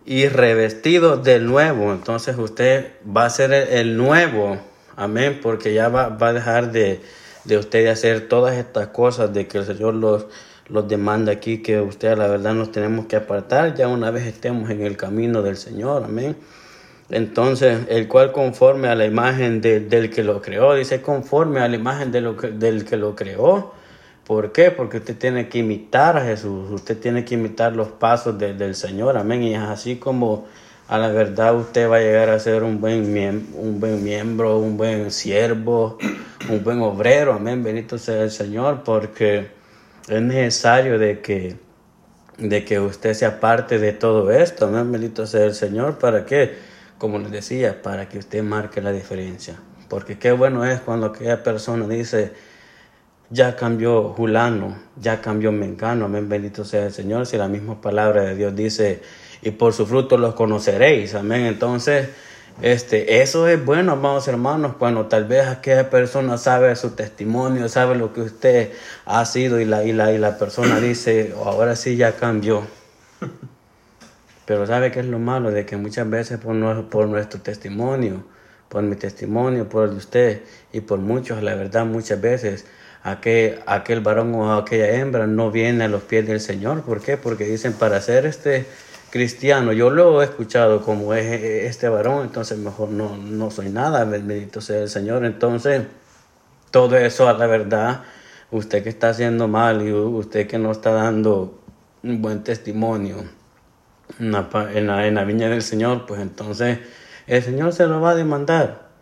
y 0.05 0.27
revestido 0.27 1.17
del 1.17 1.45
nuevo. 1.45 1.91
Entonces 1.93 2.37
usted 2.37 2.93
va 3.05 3.25
a 3.25 3.29
ser 3.29 3.53
el, 3.53 3.97
nuevo, 3.97 4.57
amén, 4.95 5.39
porque 5.41 5.73
ya 5.73 5.89
va, 5.89 6.09
va 6.09 6.29
a 6.29 6.33
dejar 6.33 6.71
de, 6.71 7.01
de, 7.45 7.57
usted 7.57 7.87
hacer 7.87 8.27
todas 8.27 8.57
estas 8.57 8.87
cosas 8.87 9.33
de 9.33 9.47
que 9.47 9.59
el 9.59 9.65
Señor 9.65 9.93
los, 9.95 10.27
los 10.67 10.87
demanda 10.87 11.31
aquí, 11.31 11.59
que 11.59 11.79
usted 11.79 12.17
la 12.17 12.27
verdad 12.27 12.53
nos 12.53 12.71
tenemos 12.71 13.05
que 13.05 13.15
apartar 13.15 13.75
ya 13.75 13.87
una 13.87 14.11
vez 14.11 14.25
estemos 14.25 14.69
en 14.69 14.81
el 14.81 14.97
camino 14.97 15.41
del 15.41 15.57
Señor, 15.57 16.03
amén. 16.03 16.35
Entonces, 17.09 17.81
el 17.89 18.07
cual 18.07 18.31
conforme 18.31 18.87
a 18.87 18.95
la 18.95 19.05
imagen 19.05 19.61
del 19.61 20.09
que 20.09 20.23
lo 20.23 20.41
creó, 20.41 20.73
dice 20.73 21.01
conforme 21.01 21.59
a 21.59 21.67
la 21.67 21.75
imagen 21.75 22.11
de 22.11 22.21
lo 22.21 22.33
del 22.33 22.85
que 22.85 22.97
lo 22.97 23.15
creó, 23.15 23.73
¿Por 24.25 24.53
qué? 24.53 24.71
Porque 24.71 24.97
usted 24.97 25.17
tiene 25.17 25.49
que 25.49 25.59
imitar 25.59 26.15
a 26.17 26.23
Jesús, 26.23 26.71
usted 26.71 26.97
tiene 26.97 27.25
que 27.25 27.35
imitar 27.35 27.75
los 27.75 27.89
pasos 27.89 28.37
del 28.37 28.75
Señor, 28.75 29.17
amén. 29.17 29.43
Y 29.43 29.53
es 29.53 29.59
así 29.59 29.97
como 29.97 30.45
a 30.87 30.97
la 30.97 31.09
verdad 31.09 31.55
usted 31.55 31.89
va 31.89 31.97
a 31.97 31.99
llegar 31.99 32.29
a 32.29 32.39
ser 32.39 32.63
un 32.63 32.79
buen, 32.79 33.03
un 33.53 33.79
buen 33.79 34.03
miembro, 34.03 34.59
un 34.59 34.77
buen 34.77 35.11
siervo, 35.11 35.97
un 36.49 36.63
buen 36.63 36.81
obrero, 36.81 37.33
amén. 37.33 37.63
Bendito 37.63 37.97
sea 37.97 38.23
el 38.23 38.31
Señor, 38.31 38.83
porque 38.83 39.47
es 40.07 40.21
necesario 40.21 40.97
de 40.99 41.19
que, 41.19 41.57
de 42.37 42.63
que 42.63 42.79
usted 42.79 43.13
sea 43.13 43.41
parte 43.41 43.77
de 43.77 43.91
todo 43.91 44.31
esto, 44.31 44.67
amén. 44.67 44.89
Bendito 44.89 45.27
sea 45.27 45.43
el 45.43 45.53
Señor, 45.53 45.99
¿para 45.99 46.25
qué? 46.25 46.55
Como 46.97 47.19
les 47.19 47.31
decía, 47.31 47.81
para 47.81 48.07
que 48.07 48.19
usted 48.19 48.41
marque 48.41 48.81
la 48.81 48.93
diferencia. 48.93 49.55
Porque 49.89 50.17
qué 50.17 50.31
bueno 50.31 50.65
es 50.65 50.79
cuando 50.79 51.07
aquella 51.07 51.43
persona 51.43 51.87
dice, 51.87 52.31
ya 53.33 53.55
cambió 53.55 54.09
Julano, 54.09 54.77
ya 54.95 55.19
cambió 55.19 55.51
Mencano, 55.51 56.05
amén, 56.05 56.29
bendito 56.29 56.63
sea 56.63 56.85
el 56.85 56.93
Señor, 56.93 57.25
si 57.25 57.35
la 57.35 57.47
misma 57.47 57.81
palabra 57.81 58.21
de 58.21 58.35
Dios 58.35 58.55
dice, 58.55 59.01
y 59.41 59.49
por 59.51 59.73
su 59.73 59.87
fruto 59.87 60.17
los 60.17 60.35
conoceréis, 60.35 61.15
amén, 61.15 61.47
entonces, 61.47 62.09
este, 62.61 63.23
eso 63.23 63.47
es 63.47 63.65
bueno, 63.65 63.93
amados 63.93 64.27
hermanos, 64.27 64.75
cuando 64.77 65.07
tal 65.07 65.25
vez 65.25 65.47
aquella 65.47 65.89
persona 65.89 66.37
sabe 66.37 66.75
su 66.75 66.91
testimonio, 66.91 67.67
sabe 67.69 67.95
lo 67.95 68.13
que 68.13 68.21
usted 68.21 68.71
ha 69.05 69.25
sido 69.25 69.59
y 69.59 69.65
la, 69.65 69.83
y 69.83 69.93
la, 69.93 70.13
y 70.13 70.19
la 70.19 70.37
persona 70.37 70.79
dice, 70.79 71.33
oh, 71.35 71.45
ahora 71.45 71.75
sí 71.75 71.95
ya 71.97 72.11
cambió. 72.11 72.61
Pero 74.45 74.67
sabe 74.67 74.91
que 74.91 74.99
es 74.99 75.07
lo 75.07 75.17
malo 75.17 75.49
de 75.49 75.65
que 75.65 75.77
muchas 75.77 76.07
veces 76.07 76.37
por, 76.37 76.89
por 76.89 77.07
nuestro 77.07 77.41
testimonio, 77.41 78.23
por 78.69 78.83
mi 78.83 78.95
testimonio, 78.95 79.67
por 79.67 79.85
el 79.85 79.91
de 79.91 79.97
usted 79.97 80.41
y 80.71 80.81
por 80.81 80.99
muchos, 80.99 81.41
la 81.41 81.55
verdad, 81.55 81.85
muchas 81.85 82.21
veces 82.21 82.65
aquel, 83.03 83.59
aquel 83.65 83.99
varón 84.01 84.33
o 84.33 84.53
aquella 84.53 84.89
hembra 84.95 85.27
no 85.27 85.51
viene 85.51 85.83
a 85.83 85.87
los 85.87 86.03
pies 86.03 86.25
del 86.25 86.39
Señor. 86.39 86.83
¿Por 86.83 87.01
qué? 87.01 87.17
Porque 87.17 87.45
dicen, 87.45 87.73
para 87.73 88.01
ser 88.01 88.25
este 88.25 88.65
cristiano, 89.11 89.73
yo 89.73 89.89
lo 89.91 90.21
he 90.21 90.25
escuchado 90.25 90.81
como 90.81 91.13
es 91.13 91.25
este 91.69 91.87
varón, 91.87 92.23
entonces 92.23 92.57
mejor 92.57 92.89
no, 92.89 93.15
no 93.15 93.51
soy 93.51 93.69
nada, 93.69 94.05
bendito 94.05 94.61
sea 94.61 94.81
el 94.81 94.89
Señor. 94.89 95.25
Entonces, 95.25 95.83
todo 96.71 96.97
eso 96.97 97.29
a 97.29 97.33
la 97.33 97.45
verdad, 97.45 98.01
usted 98.49 98.81
que 98.81 98.89
está 98.89 99.09
haciendo 99.09 99.47
mal 99.47 99.87
y 99.87 99.91
usted 99.91 100.47
que 100.47 100.57
no 100.57 100.71
está 100.71 100.91
dando 100.91 101.61
un 102.01 102.21
buen 102.21 102.43
testimonio 102.43 103.17
en 104.19 104.31
la, 104.31 104.49
en 104.73 105.15
la, 105.15 105.23
viña 105.23 105.49
del 105.49 105.61
Señor, 105.61 106.05
pues 106.05 106.19
entonces 106.19 106.79
el 107.27 107.43
Señor 107.43 107.73
se 107.73 107.85
lo 107.85 108.01
va 108.01 108.11
a 108.11 108.15
demandar. 108.15 108.92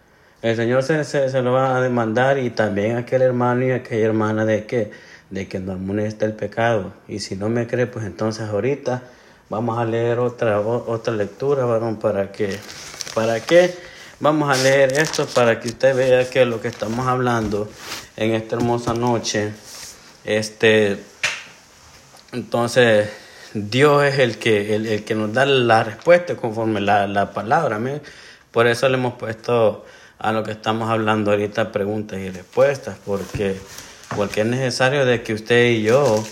El 0.42 0.56
Señor 0.56 0.82
se, 0.82 1.04
se, 1.04 1.42
lo 1.42 1.52
va 1.52 1.78
a 1.78 1.82
demandar 1.82 2.40
y 2.40 2.50
también 2.50 2.98
aquel 2.98 3.22
hermano 3.22 3.64
y 3.64 3.72
aquella 3.72 4.08
hermana 4.08 4.44
de 4.44 4.66
que, 4.66 4.92
de 5.30 5.48
que 5.48 5.60
no 5.60 5.74
amonesta 5.74 6.26
el 6.26 6.34
pecado. 6.34 6.94
Y 7.08 7.20
si 7.20 7.36
no 7.36 7.48
me 7.48 7.68
cree, 7.68 7.86
pues 7.86 8.06
entonces 8.06 8.50
ahorita 8.50 9.04
vamos 9.50 9.78
a 9.78 9.86
leer 9.86 10.18
otra, 10.18 10.60
otra 10.60 11.14
lectura, 11.14 11.66
varón, 11.66 11.98
para 11.98 12.32
que, 12.32 12.58
para 13.14 13.40
qué 13.40 13.76
vamos 14.20 14.56
a 14.56 14.64
leer 14.64 14.94
esto 14.94 15.26
para 15.28 15.60
que 15.60 15.68
usted 15.68 15.96
vea 15.96 16.30
que 16.30 16.46
lo 16.46 16.62
que 16.62 16.70
estamos 16.70 17.06
hablando 17.08 17.70
en 18.16 18.34
esta 18.34 18.56
hermosa 18.56 18.94
noche, 18.94 19.52
este, 20.24 20.98
entonces 22.32 23.10
Dios 23.54 24.04
es 24.06 24.20
el 24.20 24.38
que, 24.38 24.76
el, 24.76 25.04
que 25.04 25.16
nos 25.16 25.34
da 25.34 25.46
la 25.46 25.84
respuesta 25.84 26.36
conforme 26.36 26.82
la, 26.82 27.06
la 27.06 27.32
palabra. 27.32 27.80
Por 28.52 28.68
eso 28.68 28.90
le 28.90 28.96
hemos 28.96 29.16
puesto 29.16 29.86
a 30.22 30.32
lo 30.32 30.44
que 30.44 30.52
estamos 30.52 30.88
hablando 30.90 31.32
ahorita 31.32 31.72
preguntas 31.72 32.20
y 32.20 32.30
respuestas, 32.30 32.96
porque, 33.04 33.58
porque 34.16 34.42
es 34.42 34.48
necesario 34.48 35.04
de 35.04 35.24
que 35.24 35.34
usted 35.34 35.72
y 35.72 35.82
yo 35.82 36.24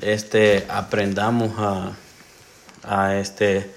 este, 0.00 0.66
aprendamos 0.68 1.52
a, 1.58 1.92
a 2.82 3.16
este, 3.16 3.70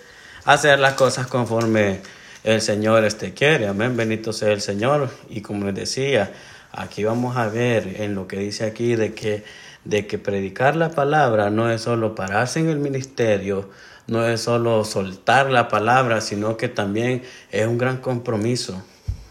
hacer 0.45 0.79
las 0.79 0.93
cosas 0.93 1.27
conforme 1.27 2.01
el 2.43 2.61
Señor 2.61 3.05
este 3.05 3.35
quiere. 3.35 3.67
Amén, 3.67 3.95
bendito 3.95 4.33
sea 4.33 4.51
el 4.51 4.61
Señor. 4.61 5.11
Y 5.29 5.41
como 5.41 5.65
les 5.65 5.75
decía, 5.75 6.33
aquí 6.71 7.03
vamos 7.03 7.37
a 7.37 7.47
ver 7.47 8.01
en 8.01 8.15
lo 8.15 8.27
que 8.27 8.37
dice 8.37 8.65
aquí 8.65 8.95
de 8.95 9.13
que 9.13 9.43
de 9.85 10.07
que 10.07 10.17
predicar 10.17 10.75
la 10.75 10.91
palabra 10.91 11.49
no 11.49 11.71
es 11.71 11.81
solo 11.81 12.13
pararse 12.15 12.59
en 12.59 12.69
el 12.69 12.79
ministerio, 12.79 13.69
no 14.07 14.27
es 14.27 14.41
solo 14.41 14.83
soltar 14.83 15.49
la 15.49 15.69
palabra, 15.69 16.21
sino 16.21 16.57
que 16.57 16.67
también 16.67 17.23
es 17.51 17.65
un 17.65 17.77
gran 17.77 17.97
compromiso. 17.97 18.83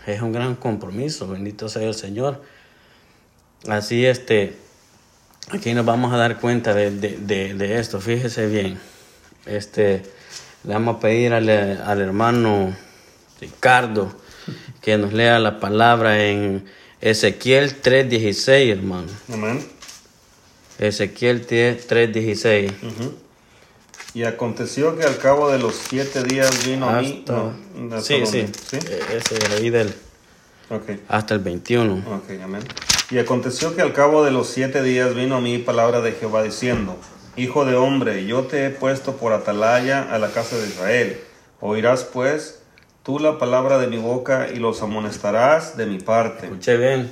Es 0.08 0.22
un 0.22 0.32
gran 0.32 0.54
compromiso, 0.54 1.28
bendito 1.28 1.68
sea 1.68 1.82
el 1.82 1.92
Señor. 1.92 2.42
Así 3.68 4.06
este, 4.06 4.54
aquí 5.50 5.74
nos 5.74 5.84
vamos 5.84 6.14
a 6.14 6.16
dar 6.16 6.40
cuenta 6.40 6.72
de, 6.72 6.90
de, 6.90 7.78
esto, 7.78 8.00
fíjese 8.00 8.46
bien. 8.46 8.78
Este, 9.44 10.02
le 10.64 10.72
vamos 10.72 10.96
a 10.96 11.00
pedir 11.00 11.34
al, 11.34 11.50
al 11.50 12.00
hermano 12.00 12.74
Ricardo 13.38 14.10
que 14.80 14.96
nos 14.96 15.12
lea 15.12 15.38
la 15.40 15.60
palabra 15.60 16.24
en 16.24 16.64
Ezequiel 17.02 17.82
3.16, 17.82 18.72
hermano. 18.72 19.08
Amén. 19.30 19.62
Ezequiel 20.78 21.46
3.16. 21.46 22.72
Y 24.14 24.24
aconteció 24.24 24.96
que 24.96 25.04
al 25.04 25.18
cabo 25.18 25.50
de 25.50 25.58
los 25.58 25.74
siete 25.74 26.22
días 26.22 26.66
vino 26.66 26.88
a 26.88 27.00
mí. 27.00 27.24
sí, 28.00 28.26
sí, 28.26 28.46
sí. 28.68 28.78
E, 28.88 29.16
ese 29.16 29.54
ahí 29.54 29.70
del. 29.70 29.94
Okay. 30.70 31.02
Hasta 31.08 31.34
el 31.34 31.40
21. 31.40 32.02
Okay, 32.22 32.40
amén. 32.40 32.62
Y 33.10 33.18
aconteció 33.18 33.74
que 33.74 33.82
al 33.82 33.92
cabo 33.92 34.24
de 34.24 34.30
los 34.30 34.48
siete 34.48 34.82
días 34.82 35.14
vino 35.14 35.36
a 35.36 35.40
mí 35.40 35.58
palabra 35.58 36.00
de 36.00 36.12
Jehová 36.12 36.42
diciendo: 36.42 36.96
Hijo 37.36 37.64
de 37.64 37.76
hombre, 37.76 38.26
yo 38.26 38.44
te 38.44 38.66
he 38.66 38.70
puesto 38.70 39.16
por 39.16 39.32
atalaya 39.32 40.12
a 40.12 40.18
la 40.18 40.30
casa 40.30 40.56
de 40.58 40.66
Israel. 40.66 41.20
Oirás 41.60 42.04
pues 42.04 42.62
tú 43.02 43.18
la 43.18 43.38
palabra 43.38 43.78
de 43.78 43.86
mi 43.86 43.96
boca 43.96 44.48
y 44.52 44.56
los 44.56 44.82
amonestarás 44.82 45.76
de 45.76 45.86
mi 45.86 45.98
parte. 45.98 46.46
Escuche 46.46 46.76
bien. 46.76 47.10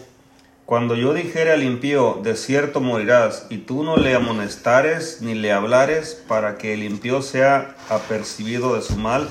Cuando 0.66 0.96
yo 0.96 1.14
dijere 1.14 1.52
al 1.52 1.62
impío, 1.62 2.18
de 2.24 2.34
cierto 2.34 2.80
morirás, 2.80 3.46
y 3.50 3.58
tú 3.58 3.84
no 3.84 3.96
le 3.96 4.16
amonestares 4.16 5.18
ni 5.20 5.36
le 5.36 5.52
hablares, 5.52 6.20
para 6.26 6.58
que 6.58 6.74
el 6.74 6.82
impío 6.82 7.22
sea 7.22 7.76
apercibido 7.88 8.74
de 8.74 8.82
su 8.82 8.96
mal, 8.96 9.28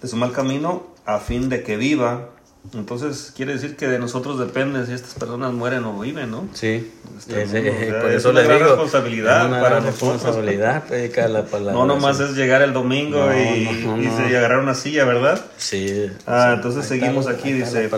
de 0.00 0.08
su 0.08 0.16
mal 0.16 0.32
camino, 0.32 0.86
a 1.04 1.18
fin 1.18 1.50
de 1.50 1.62
que 1.62 1.76
viva, 1.76 2.30
entonces 2.74 3.32
quiere 3.34 3.54
decir 3.54 3.74
que 3.74 3.88
de 3.88 3.98
nosotros 3.98 4.38
depende 4.38 4.84
si 4.86 4.92
estas 4.92 5.14
personas 5.14 5.52
mueren 5.52 5.82
o 5.84 5.98
viven, 5.98 6.30
¿no? 6.30 6.46
Sí. 6.52 6.92
Este 7.18 7.72
por 8.00 8.10
eso 8.10 8.28
es 8.28 8.34
una 8.34 8.42
gran 8.42 8.60
responsabilidad 8.60 9.46
una 9.46 9.60
para 9.60 9.80
responsabilidad 9.80 10.84
predicar 10.84 11.30
la 11.30 11.44
palabra. 11.46 11.72
No 11.72 11.86
nomás 11.86 12.20
es 12.20 12.36
llegar 12.36 12.62
el 12.62 12.72
domingo 12.72 13.32
y, 13.32 13.68
y, 14.02 14.34
agarrar 14.34 14.60
una 14.60 14.74
silla, 14.74 15.04
¿verdad? 15.04 15.44
Sí. 15.56 16.10
Ah, 16.26 16.52
entonces 16.54 16.86
seguimos 16.86 17.26
aquí, 17.26 17.52
dice, 17.52 17.90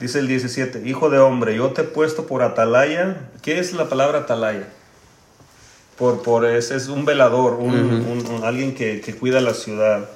dice 0.00 0.18
el 0.18 0.28
17, 0.28 0.82
hijo 0.86 1.08
de 1.08 1.18
hombre, 1.18 1.54
yo 1.54 1.70
te 1.70 1.82
he 1.82 1.84
puesto 1.84 2.26
por 2.26 2.42
atalaya. 2.42 3.28
¿Qué 3.42 3.58
es 3.60 3.74
la 3.74 3.88
palabra 3.88 4.20
atalaya? 4.20 4.66
Por, 5.98 6.22
por 6.22 6.46
ese 6.46 6.74
es 6.74 6.88
un 6.88 7.04
velador, 7.04 7.54
un, 7.54 8.40
alguien 8.44 8.74
que, 8.74 9.00
que 9.00 9.14
cuida 9.14 9.40
la 9.40 9.54
ciudad. 9.54 10.08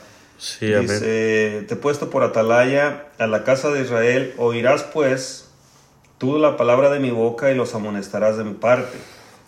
Dice, 0.80 1.64
te 1.68 1.74
he 1.74 1.76
puesto 1.76 2.08
por 2.08 2.22
atalaya 2.22 3.08
a 3.18 3.26
la 3.26 3.44
casa 3.44 3.70
de 3.70 3.82
Israel, 3.82 4.34
oirás 4.38 4.84
pues 4.84 5.50
tú 6.16 6.38
la 6.38 6.56
palabra 6.56 6.88
de 6.88 6.98
mi 6.98 7.10
boca 7.10 7.50
y 7.50 7.54
los 7.54 7.74
amonestarás 7.74 8.38
de 8.38 8.44
mi 8.44 8.54
parte. 8.54 8.96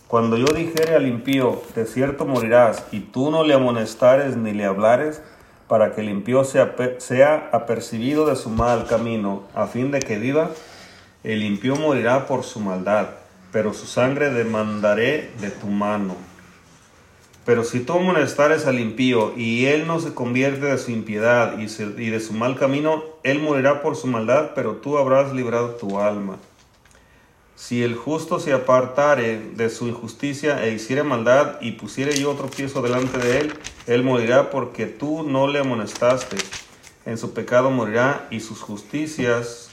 Cuando 0.06 0.36
yo 0.36 0.44
dijere 0.54 0.94
al 0.94 1.06
impío, 1.06 1.62
de 1.74 1.86
cierto 1.86 2.26
morirás, 2.26 2.84
y 2.92 3.00
tú 3.00 3.30
no 3.30 3.44
le 3.44 3.54
amonestares 3.54 4.36
ni 4.36 4.52
le 4.52 4.66
hablares, 4.66 5.22
para 5.66 5.94
que 5.94 6.02
el 6.02 6.10
impío 6.10 6.44
sea, 6.44 6.74
sea 6.98 7.48
apercibido 7.52 8.26
de 8.26 8.36
su 8.36 8.50
mal 8.50 8.86
camino, 8.86 9.44
a 9.54 9.66
fin 9.66 9.90
de 9.90 10.00
que 10.00 10.18
viva, 10.18 10.50
el 11.24 11.42
impío 11.42 11.76
morirá 11.76 12.26
por 12.26 12.44
su 12.44 12.60
maldad, 12.60 13.06
pero 13.52 13.72
su 13.72 13.86
sangre 13.86 14.28
demandaré 14.28 15.30
de 15.40 15.50
tu 15.50 15.68
mano. 15.68 16.31
Pero 17.44 17.64
si 17.64 17.80
tú 17.80 17.94
amonestares 17.94 18.66
al 18.66 18.78
impío 18.78 19.32
y 19.36 19.66
él 19.66 19.86
no 19.86 19.98
se 19.98 20.14
convierte 20.14 20.66
de 20.66 20.78
su 20.78 20.92
impiedad 20.92 21.58
y, 21.58 21.66
de 22.10 22.20
su 22.20 22.34
mal 22.34 22.56
camino, 22.56 23.02
él 23.24 23.40
morirá 23.40 23.82
por 23.82 23.96
su 23.96 24.06
maldad, 24.06 24.52
pero 24.54 24.76
tú 24.76 24.96
habrás 24.96 25.32
librado 25.32 25.70
tu 25.70 25.98
alma. 25.98 26.38
Si 27.56 27.82
el 27.82 27.96
justo 27.96 28.38
se 28.38 28.52
apartare 28.52 29.38
de 29.54 29.70
su 29.70 29.88
injusticia 29.88 30.64
e 30.64 30.72
hiciere 30.72 31.02
maldad 31.02 31.60
y 31.60 31.72
pusiere 31.72 32.16
yo 32.16 32.30
otro 32.30 32.48
piezo 32.48 32.80
delante 32.80 33.18
de 33.18 33.40
él, 33.40 33.54
él 33.86 34.04
morirá 34.04 34.50
porque 34.50 34.86
tú 34.86 35.24
no 35.24 35.48
le 35.48 35.58
amonestaste. 35.58 36.36
En 37.06 37.18
su 37.18 37.34
pecado 37.34 37.70
morirá 37.70 38.28
y 38.30 38.40
sus 38.40 38.60
justicias 38.60 39.70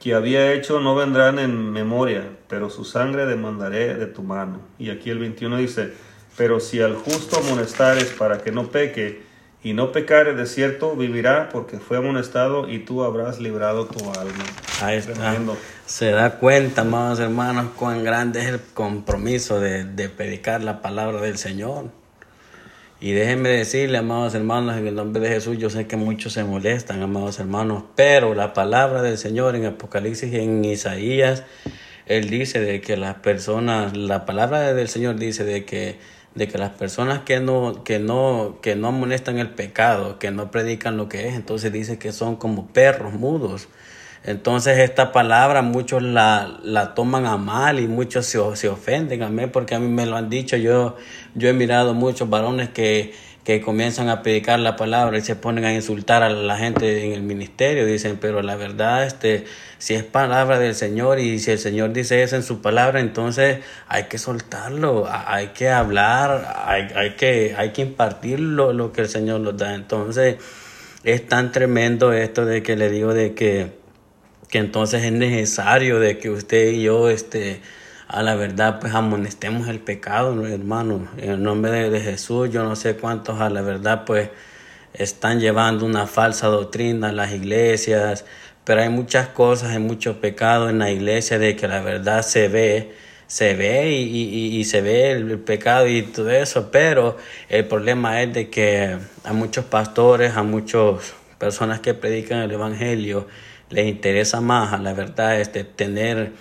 que 0.00 0.14
había 0.14 0.52
hecho 0.52 0.80
no 0.80 0.94
vendrán 0.94 1.38
en 1.38 1.72
memoria, 1.72 2.28
pero 2.48 2.68
su 2.68 2.84
sangre 2.84 3.24
demandaré 3.24 3.94
de 3.94 4.06
tu 4.06 4.22
mano. 4.22 4.60
Y 4.78 4.90
aquí 4.90 5.08
el 5.08 5.18
21 5.18 5.56
dice, 5.56 5.94
pero 6.36 6.60
si 6.60 6.80
al 6.80 6.94
justo 6.94 7.38
amonestares 7.38 8.06
para 8.06 8.42
que 8.42 8.52
no 8.52 8.70
peque, 8.70 9.22
y 9.64 9.72
no 9.72 9.92
pecare 9.92 10.34
de 10.34 10.44
cierto, 10.44 10.94
vivirá 10.94 11.48
porque 11.48 11.78
fue 11.78 11.96
amonestado 11.96 12.68
y 12.68 12.80
tú 12.80 13.02
habrás 13.02 13.40
librado 13.40 13.86
tu 13.86 13.98
alma. 14.10 14.44
Ahí 14.82 14.98
está. 14.98 15.14
Se 15.86 16.10
da 16.10 16.38
cuenta, 16.38 16.82
amados 16.82 17.18
hermanos, 17.18 17.68
cuán 17.74 18.04
grande 18.04 18.40
es 18.40 18.46
el 18.46 18.60
compromiso 18.60 19.60
de, 19.60 19.84
de 19.84 20.10
predicar 20.10 20.62
la 20.62 20.82
palabra 20.82 21.22
del 21.22 21.38
Señor. 21.38 21.86
Y 23.00 23.12
déjenme 23.12 23.48
decirle, 23.48 23.98
amados 23.98 24.34
hermanos, 24.34 24.76
en 24.76 24.86
el 24.86 24.94
nombre 24.94 25.22
de 25.22 25.28
Jesús, 25.28 25.56
yo 25.56 25.70
sé 25.70 25.86
que 25.86 25.96
muchos 25.96 26.34
se 26.34 26.44
molestan, 26.44 27.02
amados 27.02 27.40
hermanos, 27.40 27.84
pero 27.96 28.34
la 28.34 28.52
palabra 28.52 29.00
del 29.00 29.16
Señor 29.16 29.56
en 29.56 29.64
Apocalipsis 29.64 30.30
y 30.30 30.40
en 30.40 30.62
Isaías, 30.64 31.42
Él 32.04 32.28
dice 32.28 32.60
de 32.60 32.82
que 32.82 32.98
las 32.98 33.14
personas, 33.16 33.96
la 33.96 34.26
palabra 34.26 34.74
del 34.74 34.88
Señor 34.88 35.16
dice 35.16 35.44
de 35.44 35.64
que 35.64 35.98
de 36.34 36.48
que 36.48 36.58
las 36.58 36.70
personas 36.70 37.20
que 37.20 37.40
no, 37.40 37.84
que 37.84 37.98
no, 37.98 38.58
que 38.60 38.74
no 38.74 38.88
amonestan 38.88 39.38
el 39.38 39.50
pecado, 39.50 40.18
que 40.18 40.30
no 40.30 40.50
predican 40.50 40.96
lo 40.96 41.08
que 41.08 41.28
es, 41.28 41.34
entonces 41.34 41.72
dice 41.72 41.98
que 41.98 42.12
son 42.12 42.36
como 42.36 42.66
perros 42.66 43.12
mudos. 43.12 43.68
Entonces 44.24 44.78
esta 44.78 45.12
palabra 45.12 45.60
muchos 45.62 46.02
la, 46.02 46.58
la 46.62 46.94
toman 46.94 47.26
a 47.26 47.36
mal 47.36 47.78
y 47.78 47.86
muchos 47.86 48.24
se, 48.26 48.38
se 48.56 48.68
ofenden 48.68 49.22
a 49.22 49.28
mí 49.28 49.46
porque 49.46 49.74
a 49.74 49.78
mí 49.78 49.88
me 49.88 50.06
lo 50.06 50.16
han 50.16 50.30
dicho. 50.30 50.56
Yo, 50.56 50.96
yo 51.34 51.48
he 51.48 51.52
mirado 51.52 51.92
muchos 51.94 52.28
varones 52.30 52.70
que, 52.70 53.12
que 53.44 53.60
comienzan 53.60 54.08
a 54.08 54.22
predicar 54.22 54.58
la 54.58 54.74
palabra 54.74 55.18
y 55.18 55.20
se 55.20 55.36
ponen 55.36 55.66
a 55.66 55.74
insultar 55.74 56.22
a 56.22 56.30
la 56.30 56.56
gente 56.56 57.04
en 57.04 57.12
el 57.12 57.22
ministerio, 57.22 57.84
dicen, 57.84 58.16
pero 58.18 58.40
la 58.40 58.56
verdad, 58.56 59.04
este, 59.06 59.44
si 59.76 59.92
es 59.92 60.02
palabra 60.02 60.58
del 60.58 60.74
Señor 60.74 61.18
y 61.18 61.38
si 61.38 61.50
el 61.50 61.58
Señor 61.58 61.92
dice 61.92 62.22
eso 62.22 62.36
en 62.36 62.42
su 62.42 62.62
palabra, 62.62 63.00
entonces 63.00 63.58
hay 63.86 64.04
que 64.04 64.16
soltarlo, 64.16 65.06
hay 65.10 65.48
que 65.48 65.68
hablar, 65.68 66.64
hay, 66.64 66.88
hay 66.96 67.10
que, 67.16 67.54
hay 67.56 67.70
que 67.70 67.82
impartir 67.82 68.40
lo, 68.40 68.72
lo 68.72 68.92
que 68.92 69.02
el 69.02 69.08
Señor 69.08 69.40
nos 69.40 69.58
da. 69.58 69.74
Entonces, 69.74 70.36
es 71.04 71.28
tan 71.28 71.52
tremendo 71.52 72.14
esto 72.14 72.46
de 72.46 72.62
que 72.62 72.76
le 72.76 72.88
digo 72.88 73.12
de 73.12 73.34
que, 73.34 73.72
que 74.48 74.56
entonces 74.56 75.02
es 75.04 75.12
necesario 75.12 76.00
de 76.00 76.16
que 76.16 76.30
usted 76.30 76.68
y 76.68 76.84
yo, 76.84 77.10
este, 77.10 77.60
a 78.08 78.22
la 78.22 78.34
verdad, 78.34 78.80
pues 78.80 78.94
amonestemos 78.94 79.68
el 79.68 79.80
pecado, 79.80 80.46
hermano. 80.46 81.08
En 81.16 81.30
el 81.30 81.42
nombre 81.42 81.90
de, 81.90 82.00
Jesús, 82.00 82.50
yo 82.50 82.64
no 82.64 82.76
sé 82.76 82.96
cuántos 82.96 83.40
a 83.40 83.50
la 83.50 83.62
verdad, 83.62 84.04
pues 84.04 84.30
están 84.92 85.40
llevando 85.40 85.86
una 85.86 86.06
falsa 86.06 86.48
doctrina 86.48 87.08
a 87.08 87.12
las 87.12 87.32
iglesias, 87.32 88.24
pero 88.64 88.82
hay 88.82 88.88
muchas 88.88 89.28
cosas, 89.28 89.70
hay 89.70 89.78
mucho 89.78 90.20
pecado 90.20 90.70
en 90.70 90.78
la 90.78 90.90
iglesia 90.90 91.38
de 91.38 91.56
que 91.56 91.66
la 91.66 91.80
verdad 91.80 92.22
se 92.22 92.48
ve, 92.48 92.94
se 93.26 93.54
ve 93.54 93.90
y, 93.90 94.58
y, 94.58 94.64
se 94.64 94.80
ve 94.82 95.12
el, 95.12 95.38
pecado 95.38 95.88
y 95.88 96.02
todo 96.02 96.30
eso, 96.30 96.70
pero 96.70 97.16
el 97.48 97.66
problema 97.66 98.22
es 98.22 98.32
de 98.34 98.50
que 98.50 98.96
a 99.24 99.32
muchos 99.32 99.64
pastores, 99.64 100.36
a 100.36 100.42
muchas 100.42 101.14
personas 101.38 101.80
que 101.80 101.94
predican 101.94 102.40
el 102.40 102.52
Evangelio, 102.52 103.26
les 103.70 103.86
interesa 103.86 104.40
más, 104.40 104.72
a 104.72 104.78
la 104.78 104.92
verdad, 104.92 105.40
este, 105.40 105.64
tener 105.64 106.32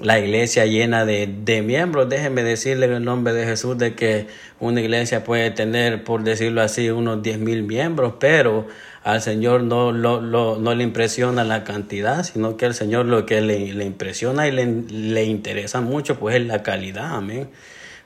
la 0.00 0.18
iglesia 0.18 0.66
llena 0.66 1.04
de, 1.04 1.26
de 1.26 1.62
miembros. 1.62 2.08
Déjenme 2.08 2.42
decirle 2.42 2.86
en 2.86 2.92
el 2.94 3.04
nombre 3.04 3.32
de 3.32 3.44
Jesús 3.46 3.78
de 3.78 3.94
que 3.94 4.26
una 4.60 4.80
iglesia 4.80 5.24
puede 5.24 5.50
tener, 5.50 6.04
por 6.04 6.24
decirlo 6.24 6.62
así, 6.62 6.90
unos 6.90 7.22
10 7.22 7.38
mil 7.38 7.62
miembros, 7.62 8.14
pero 8.18 8.66
al 9.04 9.20
Señor 9.20 9.62
no, 9.62 9.92
lo, 9.92 10.20
lo, 10.20 10.58
no 10.58 10.74
le 10.74 10.82
impresiona 10.82 11.44
la 11.44 11.62
cantidad, 11.62 12.24
sino 12.24 12.56
que 12.56 12.66
al 12.66 12.74
Señor 12.74 13.06
lo 13.06 13.26
que 13.26 13.40
le, 13.40 13.72
le 13.72 13.84
impresiona 13.84 14.48
y 14.48 14.52
le, 14.52 14.66
le, 14.66 15.24
interesa 15.24 15.80
mucho, 15.80 16.18
pues 16.18 16.36
es 16.36 16.46
la 16.46 16.62
calidad, 16.62 17.14
amén. 17.14 17.50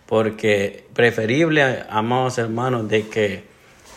Porque 0.06 0.84
preferible, 0.94 1.84
amados 1.88 2.38
hermanos, 2.38 2.88
de 2.88 3.08
que 3.08 3.44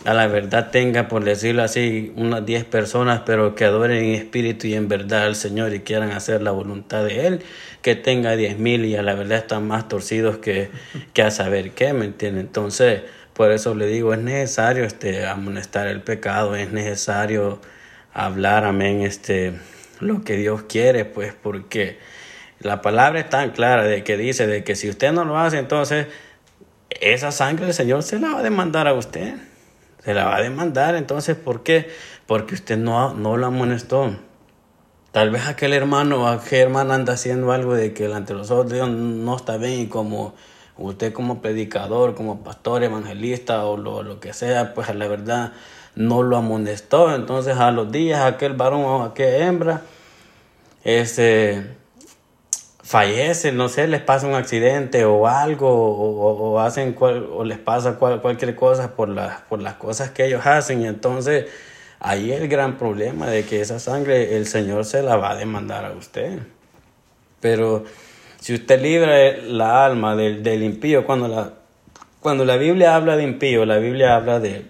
a 0.04 0.14
la 0.14 0.28
verdad 0.28 0.72
tenga, 0.72 1.08
por 1.08 1.24
decirlo 1.24 1.64
así, 1.64 2.12
unas 2.16 2.46
10 2.46 2.66
personas, 2.66 3.22
pero 3.26 3.56
que 3.56 3.66
adoren 3.66 4.04
en 4.04 4.16
espíritu 4.16 4.68
y 4.68 4.74
en 4.74 4.88
verdad 4.88 5.26
al 5.26 5.36
Señor 5.36 5.74
y 5.74 5.82
quieran 5.82 6.12
hacer 6.12 6.42
la 6.42 6.52
voluntad 6.52 7.06
de 7.06 7.28
Él, 7.28 7.42
que 7.82 7.96
tenga 7.96 8.36
10 8.36 8.58
mil 8.58 8.86
y 8.86 8.96
a 8.96 9.04
la 9.04 9.14
verdad 9.14 9.40
están 9.40 9.68
más 9.68 9.88
torcidos 9.88 10.38
que, 10.38 10.72
que 11.14 11.22
a 11.22 11.30
saber 11.30 11.72
qué, 11.72 11.94
¿me 11.94 12.06
entiende? 12.06 12.42
Entonces, 12.42 13.02
por 13.34 13.52
eso 13.52 13.76
le 13.76 13.86
digo, 13.88 14.14
es 14.14 14.20
necesario 14.20 14.86
este, 14.86 15.26
amonestar 15.28 15.88
el 15.88 16.02
pecado, 16.02 16.56
es 16.56 16.72
necesario 16.72 17.62
hablar, 18.14 18.66
amén, 18.66 19.02
este, 19.02 19.54
lo 20.00 20.24
que 20.24 20.36
Dios 20.36 20.64
quiere, 20.64 21.06
pues, 21.06 21.34
porque 21.40 22.00
la 22.60 22.82
palabra 22.82 23.20
es 23.20 23.30
tan 23.30 23.52
clara 23.52 23.84
de 23.84 24.04
que 24.04 24.18
dice 24.18 24.48
de 24.48 24.64
que 24.64 24.76
si 24.76 24.90
usted 24.90 25.12
no 25.12 25.26
lo 25.26 25.38
hace, 25.38 25.60
entonces 25.60 26.08
esa 26.90 27.32
sangre 27.32 27.66
del 27.66 27.74
Señor 27.74 28.04
se 28.04 28.20
la 28.20 28.34
va 28.34 28.40
a 28.40 28.44
demandar 28.44 28.88
a 28.88 28.94
usted. 28.94 29.36
Se 30.04 30.14
la 30.14 30.26
va 30.26 30.38
a 30.38 30.42
demandar, 30.42 30.96
entonces, 30.96 31.36
¿por 31.36 31.64
qué? 31.64 31.90
Porque 32.26 32.56
usted 32.56 32.78
no, 32.78 33.14
no 33.14 33.38
lo 33.38 33.48
amonestó. 33.48 34.16
Tal 35.12 35.30
vez 35.30 35.48
aquel 35.48 35.74
hermano 35.74 36.24
o 36.24 36.28
aquel 36.28 36.62
hermana 36.62 36.96
anda 36.96 37.14
haciendo 37.14 37.52
algo 37.52 37.74
de 37.76 37.94
que 37.94 38.08
de 38.08 38.34
los 38.34 38.50
ojos 38.50 38.70
de 38.70 38.78
Dios 38.78 38.90
no 38.90 39.36
está 39.36 39.58
bien 39.58 39.82
y 39.82 39.88
como 39.88 40.34
usted 40.78 41.14
como 41.14 41.42
predicador, 41.42 42.16
como 42.16 42.44
pastor, 42.44 42.84
evangelista 42.84 43.66
o 43.66 43.78
lo, 43.78 44.04
lo 44.04 44.20
que 44.20 44.34
sea, 44.34 44.74
pues 44.74 44.94
la 44.96 45.08
verdad 45.08 45.52
no 45.96 46.24
lo 46.24 46.38
amonestó. 46.38 47.14
Entonces 47.14 47.58
a 47.58 47.72
los 47.72 47.92
días 47.92 48.22
aquel 48.22 48.54
varón 48.54 48.82
o 48.82 49.04
aquella 49.04 49.48
hembra 49.48 49.82
este, 50.84 51.76
fallece, 52.92 53.54
no 53.54 53.70
sé, 53.70 53.88
les 53.88 54.02
pasa 54.02 54.28
un 54.28 54.36
accidente 54.36 55.06
o 55.06 55.26
algo, 55.26 55.70
o, 55.70 56.60
hacen 56.60 56.94
o 57.00 57.46
les 57.46 57.58
pasa 57.58 57.96
cualquier 57.96 58.54
cosa 58.54 58.98
por, 58.98 59.08
la, 59.08 59.46
por 59.48 59.62
las 59.62 59.76
cosas 59.76 60.10
que 60.10 60.26
ellos 60.26 60.46
hacen. 60.46 60.82
Y 60.82 60.88
entonces 60.88 61.46
ahí 62.02 62.34
el 62.34 62.50
gran 62.50 62.78
problema 62.78 63.28
de 63.28 63.46
que 63.46 63.62
esa 63.62 63.80
sangre 63.80 64.36
el 64.36 64.46
Señor 64.46 64.84
se 64.84 65.04
la 65.04 65.16
va 65.16 65.32
a 65.32 65.36
demandar 65.38 65.86
a 65.86 65.92
usted. 65.92 66.40
Pero 67.40 67.86
si 68.42 68.56
usted 68.56 68.82
libra 68.82 69.38
la 69.38 69.86
alma 69.86 70.18
del, 70.18 70.44
del 70.44 70.62
impío, 70.62 71.06
cuando 71.06 71.30
la, 71.30 71.54
cuando 72.20 72.44
la 72.44 72.58
Biblia 72.58 72.94
habla 72.94 73.16
de 73.16 73.24
impío, 73.24 73.66
la 73.66 73.78
Biblia 73.78 74.18
habla 74.18 74.42
de, 74.42 74.66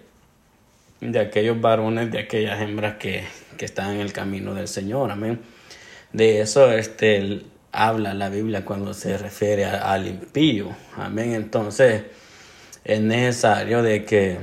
de 0.99 1.19
aquellos 1.19 1.59
varones, 1.59 2.11
de 2.11 2.19
aquellas 2.19 2.61
hembras 2.61 2.97
que, 2.97 3.23
que 3.57 3.65
están 3.65 3.95
en 3.95 4.01
el 4.01 4.13
camino 4.13 4.53
del 4.53 4.67
Señor, 4.67 5.09
amén. 5.09 5.41
De 6.13 6.41
eso 6.41 6.71
este, 6.71 7.45
habla 7.71 8.13
la 8.13 8.29
Biblia 8.29 8.65
cuando 8.65 8.93
se 8.93 9.17
refiere 9.17 9.65
al 9.65 10.07
impío, 10.07 10.75
amén. 10.97 11.33
Entonces 11.33 12.03
es 12.83 13.01
necesario 13.01 13.83
de 13.83 14.05
que, 14.05 14.39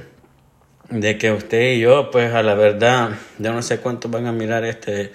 de 0.91 1.19
que 1.19 1.33
usted 1.33 1.73
y 1.75 1.81
yo, 1.81 2.11
pues 2.11 2.33
a 2.35 2.43
la 2.43 2.55
verdad, 2.55 3.11
yo 3.39 3.53
no 3.53 3.63
sé 3.63 3.79
cuántos 3.79 4.11
van 4.11 4.27
a 4.27 4.33
mirar 4.33 4.65
este 4.65 5.13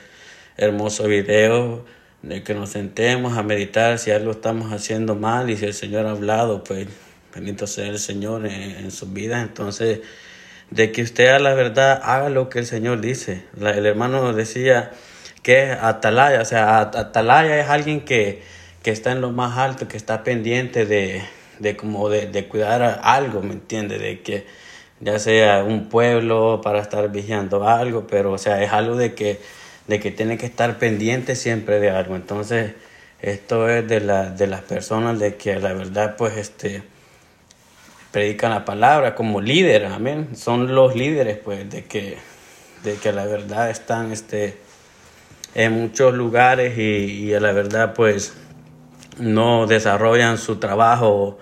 hermoso 0.57 1.07
video 1.07 1.85
de 2.21 2.43
que 2.43 2.53
nos 2.53 2.69
sentemos 2.69 3.37
a 3.37 3.43
meditar 3.43 3.99
si 3.99 4.11
algo 4.11 4.31
estamos 4.31 4.71
haciendo 4.71 5.15
mal 5.15 5.49
y 5.49 5.57
si 5.57 5.65
el 5.65 5.73
Señor 5.73 6.05
ha 6.05 6.11
hablado, 6.11 6.63
pues 6.63 6.87
bendito 7.33 7.67
sea 7.67 7.87
el 7.87 7.99
Señor 7.99 8.45
en, 8.45 8.91
su 8.91 9.07
vida. 9.07 9.41
Entonces, 9.41 9.99
de 10.69 10.91
que 10.91 11.01
usted 11.01 11.27
a 11.27 11.39
la 11.39 11.53
verdad 11.53 11.99
haga 12.03 12.29
lo 12.29 12.49
que 12.49 12.59
el 12.59 12.65
Señor 12.65 13.01
dice. 13.01 13.43
el 13.59 13.85
hermano 13.85 14.33
decía 14.33 14.91
que 15.43 15.71
atalaya, 15.71 16.41
o 16.41 16.45
sea, 16.45 16.79
atalaya 16.79 17.59
es 17.59 17.69
alguien 17.69 18.01
que, 18.01 18.41
que 18.81 18.91
está 18.91 19.11
en 19.11 19.21
lo 19.21 19.31
más 19.31 19.57
alto, 19.57 19.87
que 19.87 19.97
está 19.97 20.23
pendiente 20.23 20.85
de, 20.85 21.21
de 21.59 21.77
como 21.77 22.09
de, 22.09 22.27
de 22.27 22.47
cuidar 22.47 23.01
algo, 23.03 23.41
¿me 23.41 23.53
entiende? 23.53 23.99
De 23.99 24.21
que 24.21 24.45
ya 25.01 25.19
sea 25.19 25.63
un 25.63 25.89
pueblo 25.89 26.61
para 26.63 26.79
estar 26.81 27.11
vigilando 27.11 27.67
algo, 27.67 28.07
pero 28.07 28.31
o 28.31 28.37
sea, 28.37 28.63
es 28.63 28.71
algo 28.71 28.95
de 28.95 29.13
que 29.13 29.39
de 29.87 29.99
que 29.99 30.11
tiene 30.11 30.37
que 30.37 30.45
estar 30.45 30.77
pendiente 30.77 31.35
siempre 31.35 31.79
de 31.79 31.89
algo. 31.89 32.15
Entonces, 32.15 32.73
esto 33.21 33.69
es 33.69 33.87
de, 33.87 33.99
la, 33.99 34.29
de 34.29 34.47
las 34.47 34.61
personas 34.61 35.19
de 35.19 35.35
que 35.35 35.59
la 35.59 35.73
verdad, 35.73 36.15
pues, 36.17 36.37
este, 36.37 36.83
predican 38.11 38.51
la 38.51 38.65
palabra 38.65 39.15
como 39.15 39.41
líderes, 39.41 39.91
amén. 39.91 40.29
Son 40.35 40.73
los 40.73 40.95
líderes, 40.95 41.37
pues, 41.37 41.69
de 41.69 41.85
que, 41.85 42.17
de 42.83 42.95
que 42.95 43.11
la 43.11 43.25
verdad 43.25 43.69
están, 43.69 44.11
este, 44.11 44.57
en 45.55 45.73
muchos 45.73 46.13
lugares 46.13 46.77
y, 46.77 46.81
y 46.81 47.39
la 47.39 47.51
verdad, 47.51 47.93
pues, 47.93 48.33
no 49.19 49.67
desarrollan 49.67 50.37
su 50.37 50.57
trabajo 50.57 51.39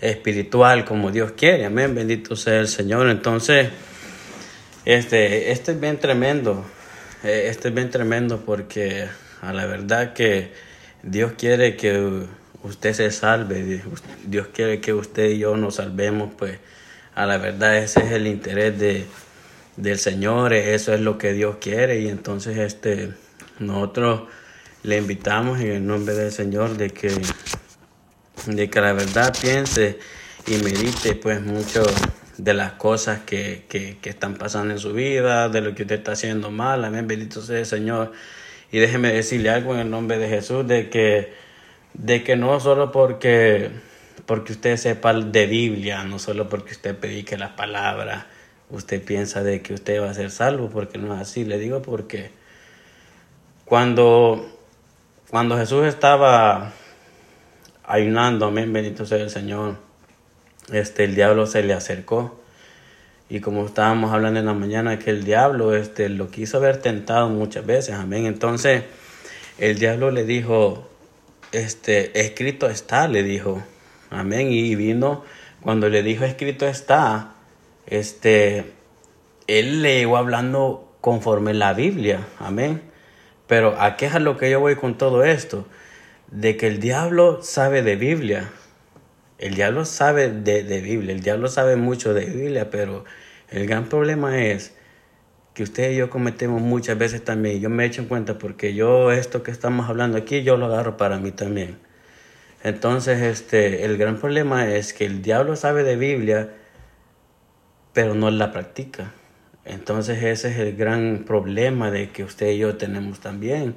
espiritual 0.00 0.84
como 0.84 1.10
Dios 1.10 1.32
quiere, 1.32 1.64
amén. 1.64 1.94
Bendito 1.94 2.36
sea 2.36 2.60
el 2.60 2.68
Señor. 2.68 3.08
Entonces, 3.08 3.70
este, 4.84 5.50
este 5.50 5.72
es 5.72 5.80
bien 5.80 5.98
tremendo 5.98 6.64
eh, 7.24 7.48
este 7.48 7.68
es 7.68 7.74
bien 7.74 7.88
tremendo 7.88 8.42
porque 8.44 9.08
a 9.40 9.54
la 9.54 9.64
verdad 9.64 10.12
que 10.12 10.52
Dios 11.02 11.32
quiere 11.38 11.74
que 11.74 12.26
usted 12.62 12.92
se 12.92 13.10
salve, 13.10 13.82
Dios 14.26 14.48
quiere 14.48 14.82
que 14.82 14.92
usted 14.92 15.30
y 15.30 15.38
yo 15.38 15.56
nos 15.56 15.76
salvemos, 15.76 16.34
pues 16.36 16.58
a 17.14 17.24
la 17.24 17.38
verdad 17.38 17.78
ese 17.78 18.00
es 18.00 18.12
el 18.12 18.26
interés 18.26 18.78
de, 18.78 19.06
del 19.78 19.98
Señor, 19.98 20.52
eso 20.52 20.92
es 20.92 21.00
lo 21.00 21.16
que 21.16 21.32
Dios 21.32 21.56
quiere 21.62 22.00
y 22.00 22.08
entonces 22.08 22.58
este 22.58 23.14
nosotros 23.58 24.22
le 24.82 24.98
invitamos 24.98 25.60
en 25.60 25.72
el 25.72 25.86
nombre 25.86 26.14
del 26.14 26.32
Señor 26.32 26.76
de 26.76 26.90
que 26.90 27.10
de 28.46 28.68
que 28.68 28.80
la 28.80 28.92
verdad 28.92 29.34
piense 29.40 29.98
y 30.46 30.56
medite 30.62 31.14
pues 31.14 31.40
mucho 31.40 31.82
de 32.36 32.54
las 32.54 32.72
cosas 32.72 33.20
que, 33.20 33.64
que, 33.68 33.96
que, 34.00 34.10
están 34.10 34.34
pasando 34.34 34.74
en 34.74 34.80
su 34.80 34.92
vida, 34.92 35.48
de 35.48 35.60
lo 35.60 35.74
que 35.74 35.82
usted 35.82 35.96
está 35.96 36.12
haciendo 36.12 36.50
mal. 36.50 36.84
Amén, 36.84 37.06
bendito 37.06 37.40
sea 37.40 37.60
el 37.60 37.66
Señor. 37.66 38.12
Y 38.72 38.78
déjeme 38.78 39.12
decirle 39.12 39.50
algo 39.50 39.74
en 39.74 39.80
el 39.80 39.90
nombre 39.90 40.18
de 40.18 40.28
Jesús, 40.28 40.66
de 40.66 40.90
que, 40.90 41.32
de 41.94 42.24
que 42.24 42.36
no 42.36 42.58
solo 42.60 42.90
porque, 42.90 43.70
porque 44.26 44.52
usted 44.52 44.76
sepa 44.76 45.14
de 45.14 45.46
Biblia, 45.46 46.02
no 46.04 46.18
solo 46.18 46.48
porque 46.48 46.72
usted 46.72 46.96
predique 46.96 47.38
las 47.38 47.52
palabras, 47.52 48.24
usted 48.70 49.02
piensa 49.02 49.42
de 49.42 49.62
que 49.62 49.74
usted 49.74 50.02
va 50.02 50.10
a 50.10 50.14
ser 50.14 50.30
salvo, 50.30 50.68
porque 50.70 50.98
no 50.98 51.14
es 51.14 51.20
así. 51.20 51.44
Le 51.44 51.58
digo 51.58 51.82
porque 51.82 52.30
cuando, 53.64 54.46
cuando 55.30 55.56
Jesús 55.56 55.86
estaba 55.86 56.72
ayunando, 57.84 58.46
amén, 58.46 58.72
bendito 58.72 59.06
sea 59.06 59.18
el 59.18 59.30
Señor, 59.30 59.76
este, 60.72 61.04
el 61.04 61.14
diablo 61.14 61.46
se 61.46 61.62
le 61.62 61.72
acercó. 61.72 62.40
Y 63.28 63.40
como 63.40 63.64
estábamos 63.64 64.12
hablando 64.12 64.40
en 64.40 64.46
la 64.46 64.54
mañana, 64.54 64.98
que 64.98 65.10
el 65.10 65.24
diablo 65.24 65.74
este, 65.74 66.08
lo 66.08 66.30
quiso 66.30 66.58
haber 66.58 66.76
tentado 66.78 67.28
muchas 67.28 67.64
veces, 67.64 67.94
amén. 67.94 68.26
Entonces, 68.26 68.84
el 69.58 69.78
diablo 69.78 70.10
le 70.10 70.24
dijo, 70.24 70.88
este, 71.52 72.20
escrito 72.20 72.68
está, 72.68 73.08
le 73.08 73.22
dijo, 73.22 73.62
amén. 74.10 74.52
Y 74.52 74.74
vino, 74.74 75.24
cuando 75.62 75.88
le 75.88 76.02
dijo 76.02 76.24
escrito 76.24 76.66
está, 76.66 77.34
este, 77.86 78.72
él 79.46 79.82
le 79.82 80.02
iba 80.02 80.18
hablando 80.18 80.96
conforme 81.00 81.54
la 81.54 81.72
Biblia, 81.72 82.26
amén. 82.38 82.93
Pero 83.46 83.80
¿a 83.80 83.96
qué 83.96 84.06
es 84.06 84.14
lo 84.20 84.36
que 84.36 84.50
yo 84.50 84.60
voy 84.60 84.76
con 84.76 84.96
todo 84.96 85.24
esto? 85.24 85.66
De 86.30 86.56
que 86.56 86.66
el 86.66 86.80
diablo 86.80 87.42
sabe 87.42 87.82
de 87.82 87.96
Biblia, 87.96 88.50
el 89.38 89.54
diablo 89.54 89.84
sabe 89.84 90.30
de, 90.30 90.80
Biblia, 90.80 91.12
el 91.14 91.20
diablo 91.20 91.48
sabe 91.48 91.76
mucho 91.76 92.14
de 92.14 92.24
Biblia, 92.24 92.70
pero 92.70 93.04
el 93.50 93.66
gran 93.66 93.88
problema 93.88 94.42
es 94.42 94.74
que 95.52 95.62
usted 95.62 95.92
y 95.92 95.96
yo 95.96 96.08
cometemos 96.10 96.62
muchas 96.62 96.96
veces 96.96 97.24
también. 97.24 97.60
Yo 97.60 97.68
me 97.68 97.84
he 97.84 97.86
hecho 97.86 98.02
en 98.02 98.08
cuenta 98.08 98.38
porque 98.38 98.74
yo 98.74 99.12
esto 99.12 99.42
que 99.42 99.50
estamos 99.50 99.88
hablando 99.88 100.16
aquí, 100.16 100.42
yo 100.42 100.56
lo 100.56 100.66
agarro 100.66 100.96
para 100.96 101.18
mí 101.18 101.30
también. 101.30 101.78
Entonces, 102.62 103.20
este, 103.20 103.84
el 103.84 103.98
gran 103.98 104.18
problema 104.18 104.66
es 104.74 104.94
que 104.94 105.04
el 105.04 105.20
diablo 105.20 105.54
sabe 105.54 105.84
de 105.84 105.96
Biblia, 105.96 106.50
pero 107.92 108.14
no 108.14 108.30
la 108.30 108.50
practica. 108.52 109.12
Entonces 109.64 110.22
ese 110.22 110.50
es 110.50 110.58
el 110.58 110.76
gran 110.76 111.24
problema 111.26 111.90
de 111.90 112.10
que 112.10 112.24
usted 112.24 112.50
y 112.50 112.58
yo 112.58 112.76
tenemos 112.76 113.20
también. 113.20 113.74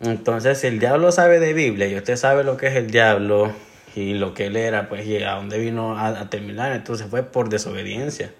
Entonces, 0.00 0.58
si 0.58 0.66
el 0.66 0.80
diablo 0.80 1.12
sabe 1.12 1.38
de 1.38 1.52
Biblia 1.54 1.88
y 1.88 1.96
usted 1.96 2.16
sabe 2.16 2.44
lo 2.44 2.56
que 2.56 2.66
es 2.66 2.74
el 2.74 2.90
diablo 2.90 3.52
y 3.94 4.14
lo 4.14 4.34
que 4.34 4.46
él 4.46 4.56
era, 4.56 4.88
pues 4.88 5.06
y 5.06 5.22
a 5.22 5.32
dónde 5.32 5.58
vino 5.58 5.98
a, 5.98 6.28
terminar, 6.30 6.72
entonces 6.72 7.06
fue 7.08 7.22
por 7.22 7.48
desobediencia, 7.48 8.32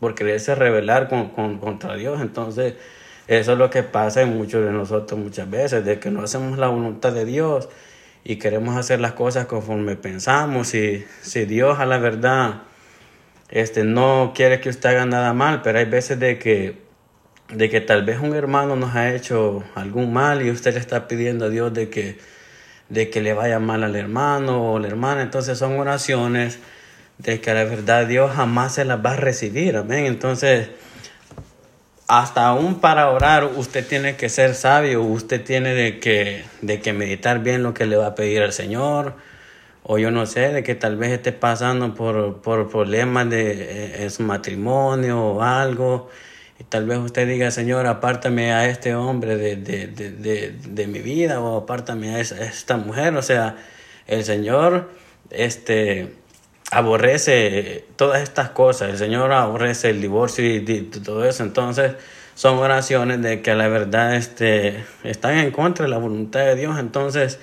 por 0.00 0.14
quererse 0.14 0.54
rebelar 0.54 1.08
con, 1.08 1.58
contra 1.58 1.96
Dios. 1.96 2.20
Entonces, 2.20 2.74
eso 3.26 3.52
es 3.52 3.58
lo 3.58 3.70
que 3.70 3.82
pasa 3.82 4.22
en 4.22 4.36
muchos 4.36 4.64
de 4.64 4.72
nosotros 4.72 5.18
muchas 5.18 5.48
veces, 5.50 5.84
de 5.84 5.98
que 5.98 6.10
no 6.10 6.22
hacemos 6.22 6.58
la 6.58 6.68
voluntad 6.68 7.12
de 7.12 7.24
Dios 7.24 7.68
y 8.22 8.36
queremos 8.36 8.76
hacer 8.76 9.00
las 9.00 9.12
cosas 9.12 9.46
conforme 9.46 9.96
pensamos. 9.96 10.68
Si 10.68 11.44
Dios 11.46 11.78
a 11.78 11.86
la 11.86 11.98
verdad 11.98 12.62
este, 13.50 13.84
no 13.84 14.32
quiere 14.34 14.60
que 14.60 14.68
usted 14.68 14.90
haga 14.90 15.06
nada 15.06 15.32
mal, 15.32 15.62
pero 15.62 15.78
hay 15.78 15.86
veces 15.86 16.18
de 16.18 16.38
que 16.38 16.88
de 17.52 17.70
que 17.70 17.80
tal 17.80 18.04
vez 18.04 18.20
un 18.20 18.34
hermano 18.34 18.76
nos 18.76 18.94
ha 18.94 19.14
hecho 19.14 19.64
algún 19.74 20.12
mal 20.12 20.42
y 20.42 20.50
usted 20.50 20.74
le 20.74 20.80
está 20.80 21.08
pidiendo 21.08 21.46
a 21.46 21.48
Dios 21.48 21.72
de 21.72 21.88
que, 21.88 22.18
de 22.88 23.08
que 23.10 23.22
le 23.22 23.32
vaya 23.32 23.58
mal 23.58 23.84
al 23.84 23.96
hermano 23.96 24.72
o 24.72 24.78
la 24.78 24.88
hermana. 24.88 25.22
Entonces 25.22 25.58
son 25.58 25.78
oraciones 25.78 26.58
de 27.16 27.40
que 27.40 27.54
la 27.54 27.64
verdad 27.64 28.06
Dios 28.06 28.32
jamás 28.34 28.74
se 28.74 28.84
las 28.84 29.04
va 29.04 29.12
a 29.12 29.16
recibir. 29.16 29.76
Amén. 29.76 30.04
Entonces, 30.04 30.68
hasta 32.06 32.46
aún 32.46 32.80
para 32.80 33.10
orar 33.10 33.44
usted 33.44 33.86
tiene 33.86 34.16
que 34.16 34.28
ser 34.28 34.54
sabio, 34.54 35.02
usted 35.02 35.42
tiene 35.42 35.74
de 35.74 36.00
que, 36.00 36.44
de 36.60 36.80
que 36.80 36.92
meditar 36.92 37.40
bien 37.40 37.62
lo 37.62 37.72
que 37.72 37.86
le 37.86 37.96
va 37.96 38.08
a 38.08 38.14
pedir 38.14 38.42
al 38.42 38.52
Señor. 38.52 39.14
O 39.90 39.98
yo 39.98 40.10
no 40.10 40.26
sé, 40.26 40.52
de 40.52 40.62
que 40.62 40.74
tal 40.74 40.96
vez 40.96 41.12
esté 41.12 41.32
pasando 41.32 41.94
por, 41.94 42.42
por 42.42 42.70
problemas 42.70 43.30
de, 43.30 44.04
eh, 44.04 44.10
su 44.10 44.22
matrimonio 44.22 45.18
o 45.18 45.42
algo 45.42 46.10
y 46.60 46.64
tal 46.64 46.86
vez 46.86 46.98
usted 46.98 47.26
diga, 47.26 47.50
Señor, 47.50 47.86
apártame 47.86 48.52
a 48.52 48.68
este 48.68 48.94
hombre 48.94 49.36
de, 49.36 49.56
de, 49.56 49.86
de, 49.86 50.50
de 50.50 50.86
mi 50.88 50.98
vida 50.98 51.40
o 51.40 51.56
apártame 51.56 52.16
a 52.16 52.20
esta 52.20 52.76
mujer. 52.76 53.16
O 53.16 53.22
sea, 53.22 53.56
el 54.08 54.24
Señor 54.24 54.90
este, 55.30 56.14
aborrece 56.72 57.84
todas 57.96 58.22
estas 58.22 58.50
cosas. 58.50 58.90
El 58.90 58.98
Señor 58.98 59.32
aborrece 59.32 59.90
el 59.90 60.00
divorcio 60.00 60.44
y, 60.44 60.60
todo 61.04 61.24
eso. 61.24 61.44
Entonces, 61.44 61.92
son 62.34 62.58
oraciones 62.58 63.22
de 63.22 63.40
que 63.40 63.52
a 63.52 63.54
la 63.54 63.68
verdad 63.68 64.16
este, 64.16 64.84
están 65.04 65.38
en 65.38 65.50
contra 65.52 65.84
de 65.84 65.90
la 65.90 65.98
voluntad 65.98 66.40
de 66.40 66.56
Dios. 66.56 66.78
Entonces, 66.78 67.38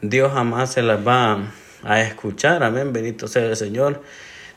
Dios 0.00 0.32
jamás 0.32 0.72
se 0.72 0.82
las 0.82 1.06
va 1.06 1.52
a 1.82 2.00
escuchar. 2.02 2.62
Amén. 2.62 2.92
Bendito 2.92 3.28
sea 3.28 3.46
el 3.46 3.56
Señor. 3.56 4.02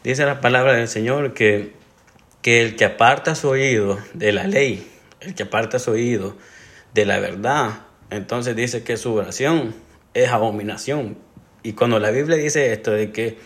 Dice 0.04 0.26
la 0.26 0.42
palabra 0.42 0.74
del 0.74 0.88
Señor 0.88 1.34
que 1.34 1.74
que 2.44 2.62
el 2.62 2.76
que 2.76 2.86
aparta 2.86 3.34
su 3.36 3.50
oído 3.50 3.98
de 4.14 4.34
la 4.34 4.46
ley, 4.46 4.86
el 5.22 5.34
que 5.34 5.44
aparta 5.44 5.80
su 5.80 5.92
oído 5.92 6.38
de 6.94 7.06
la 7.06 7.20
verdad, 7.20 7.70
entonces 8.12 8.56
dice 8.56 8.84
que 8.84 8.98
su 8.98 9.14
oración 9.16 9.74
es 10.14 10.30
abominación. 10.30 11.18
Y 11.64 11.72
cuando 11.74 12.00
la 12.00 12.12
Biblia 12.12 12.36
dice 12.36 12.74
esto 12.74 12.92
de 12.92 13.12
que, 13.14 13.38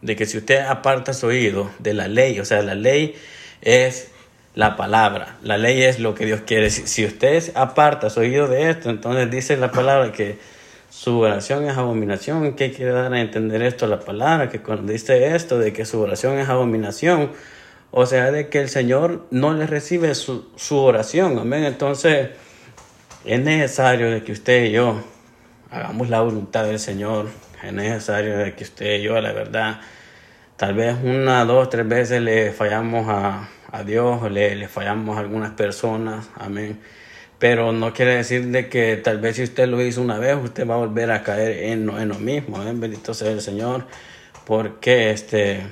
de 0.00 0.14
que 0.14 0.26
si 0.26 0.38
usted 0.38 0.60
aparta 0.60 1.12
su 1.12 1.26
oído 1.26 1.70
de 1.80 1.92
la 1.92 2.06
ley, 2.06 2.38
o 2.38 2.44
sea, 2.44 2.62
la 2.62 2.76
ley 2.76 3.16
es 3.62 4.12
la 4.54 4.76
palabra, 4.76 5.36
la 5.42 5.58
ley 5.58 5.82
es 5.82 5.98
lo 5.98 6.14
que 6.14 6.24
Dios 6.24 6.42
quiere. 6.46 6.70
Si, 6.70 6.86
si 6.86 7.04
usted 7.04 7.50
aparta 7.56 8.10
su 8.10 8.20
oído 8.20 8.46
de 8.46 8.70
esto, 8.70 8.90
entonces 8.90 9.28
dice 9.28 9.56
la 9.56 9.72
palabra 9.72 10.12
que 10.12 10.38
su 10.90 11.18
oración 11.20 11.68
es 11.68 11.76
abominación. 11.76 12.54
¿Qué 12.54 12.72
quiere 12.72 12.92
dar 12.92 13.12
a 13.12 13.20
entender 13.20 13.62
esto 13.62 13.86
la 13.86 14.00
palabra? 14.00 14.48
Que 14.48 14.60
cuando 14.60 14.92
dice 14.92 15.34
esto 15.34 15.58
de 15.58 15.72
que 15.72 15.84
su 15.84 16.00
oración 16.00 16.38
es 16.38 16.48
abominación, 16.48 17.32
o 17.90 18.06
sea, 18.06 18.30
de 18.30 18.48
que 18.48 18.60
el 18.60 18.68
Señor 18.68 19.26
no 19.30 19.52
le 19.54 19.66
recibe 19.66 20.14
su, 20.14 20.50
su 20.56 20.78
oración. 20.78 21.38
Amén. 21.38 21.64
Entonces, 21.64 22.30
es 23.24 23.40
necesario 23.40 24.10
de 24.10 24.22
que 24.24 24.32
usted 24.32 24.64
y 24.64 24.72
yo 24.72 25.02
hagamos 25.70 26.08
la 26.08 26.20
voluntad 26.20 26.64
del 26.64 26.78
Señor. 26.78 27.26
Es 27.62 27.72
necesario 27.72 28.38
de 28.38 28.54
que 28.54 28.64
usted 28.64 29.00
y 29.00 29.02
yo, 29.02 29.20
la 29.20 29.32
verdad, 29.32 29.80
tal 30.56 30.74
vez 30.74 30.96
una, 31.02 31.44
dos, 31.44 31.68
tres 31.70 31.86
veces 31.88 32.22
le 32.22 32.52
fallamos 32.52 33.08
a, 33.08 33.48
a 33.70 33.82
Dios, 33.82 34.30
le, 34.30 34.54
le 34.56 34.68
fallamos 34.68 35.16
a 35.16 35.20
algunas 35.20 35.52
personas. 35.52 36.30
Amén. 36.36 36.80
Pero 37.38 37.72
no 37.72 37.92
quiere 37.92 38.16
decir 38.16 38.46
de 38.48 38.68
que 38.68 38.96
tal 38.96 39.18
vez 39.18 39.36
si 39.36 39.44
usted 39.44 39.68
lo 39.68 39.80
hizo 39.80 40.02
una 40.02 40.18
vez, 40.18 40.36
usted 40.42 40.68
va 40.68 40.74
a 40.74 40.78
volver 40.78 41.10
a 41.12 41.22
caer 41.22 41.70
en, 41.72 41.88
en 41.88 42.08
lo 42.08 42.18
mismo. 42.18 42.60
Amén. 42.60 42.80
Bendito 42.80 43.14
sea 43.14 43.30
el 43.30 43.40
Señor. 43.40 43.86
Porque 44.44 45.10
este 45.10 45.62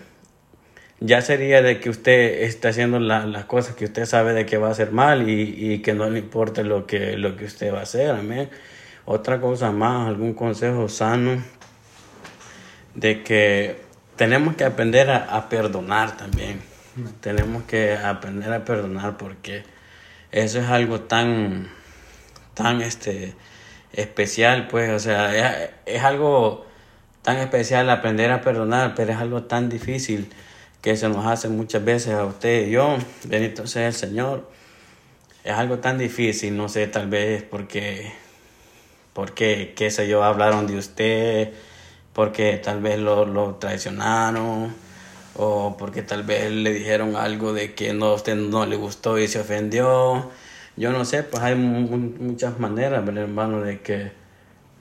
ya 1.01 1.21
sería 1.21 1.61
de 1.63 1.81
que 1.81 1.91
usted 1.91 2.43
está 2.45 2.69
haciendo 2.71 2.99
las 2.99 3.45
cosas 3.45 3.75
que 3.75 3.85
usted 3.85 4.07
sabe 4.07 4.33
de 4.33 4.47
que 4.47 4.57
va 4.57 4.69
a 4.69 4.71
hacer 4.71 4.93
mal 4.93 5.29
y, 5.29 5.73
y, 5.73 5.79
que 5.83 5.93
no 5.93 6.09
le 6.09 6.21
importe 6.21 6.65
lo 6.65 6.87
que, 6.87 7.17
lo 7.19 7.37
que 7.37 7.45
usted 7.45 7.73
va 7.73 7.81
a 7.81 7.83
hacer, 7.83 8.11
amén. 8.11 8.49
Otra 9.05 9.41
cosa 9.41 9.73
más, 9.73 10.09
algún 10.09 10.35
consejo 10.35 10.89
sano 10.89 11.43
de 12.95 13.23
que 13.23 13.77
tenemos 14.17 14.57
que 14.57 14.65
aprender 14.65 15.11
a, 15.11 15.49
perdonar 15.49 16.17
también. 16.17 16.61
Tenemos 17.21 17.65
que 17.65 17.95
aprender 17.95 18.53
a 18.53 18.65
perdonar 18.65 19.19
porque 19.19 19.63
eso 20.45 20.61
es 20.61 20.69
algo 20.69 21.01
tan, 21.01 21.71
tan 22.55 22.83
este, 22.83 23.35
especial, 23.93 24.69
pues, 24.69 24.91
o 24.91 24.99
sea, 24.99 25.65
es, 25.65 25.71
es 25.87 26.03
algo 26.03 26.67
tan 27.23 27.39
especial 27.39 27.89
aprender 27.91 28.31
a 28.31 28.43
perdonar, 28.43 28.95
pero 28.95 29.13
es 29.13 29.19
algo 29.19 29.45
tan 29.45 29.69
difícil 29.69 30.29
que 30.83 30.95
se 30.97 31.09
nos 31.09 31.27
hace 31.27 31.49
muchas 31.49 31.85
veces 31.85 32.15
a 32.15 32.25
usted 32.25 32.69
y 32.69 32.73
yo. 32.73 32.97
Bendito 33.25 33.67
sea 33.67 33.89
el 33.89 33.95
Señor. 33.95 34.51
Es 35.43 35.53
algo 35.53 35.79
tan 35.79 35.99
difícil, 35.99 36.57
no 36.57 36.69
sé, 36.69 36.87
tal 36.87 37.09
vez 37.09 37.43
porque, 37.43 38.13
porque, 39.15 39.73
qué 39.75 39.91
sé 39.91 40.07
yo, 40.07 40.23
hablaron 40.23 40.67
de 40.67 40.77
usted, 40.77 41.53
porque 42.13 42.59
tal 42.59 42.83
vez 42.83 42.99
lo, 42.99 43.25
lo 43.25 43.55
traicionaron, 43.55 44.75
o 45.37 45.77
porque 45.79 46.03
tal 46.03 46.23
vez 46.23 46.51
le 46.51 46.73
dijeron 46.73 47.17
algo 47.17 47.53
de 47.53 47.75
que 47.75 47.93
no, 47.93 48.07
a 48.07 48.15
usted 48.15 48.37
no 48.37 48.67
le 48.67 48.77
gustó 48.77 49.19
y 49.19 49.29
se 49.29 49.41
ofendió. 49.41 50.31
Yo 50.77 50.93
no 50.93 51.05
sé, 51.05 51.23
pues 51.23 51.43
hay 51.43 51.55
muchas 51.55 52.59
maneras, 52.59 53.07
hermano, 53.09 53.61
de 53.63 53.81
que 53.81 54.13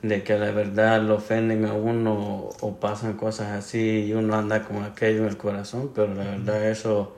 de 0.07 0.23
que 0.23 0.37
la 0.37 0.51
verdad 0.51 1.01
lo 1.01 1.15
ofenden 1.15 1.65
a 1.65 1.73
uno 1.73 2.49
o 2.61 2.75
pasan 2.79 3.13
cosas 3.13 3.51
así 3.51 4.05
y 4.05 4.13
uno 4.13 4.35
anda 4.35 4.63
con 4.63 4.83
aquello 4.83 5.23
en 5.23 5.29
el 5.29 5.37
corazón, 5.37 5.91
pero 5.95 6.13
la 6.13 6.25
verdad 6.25 6.69
eso 6.69 7.15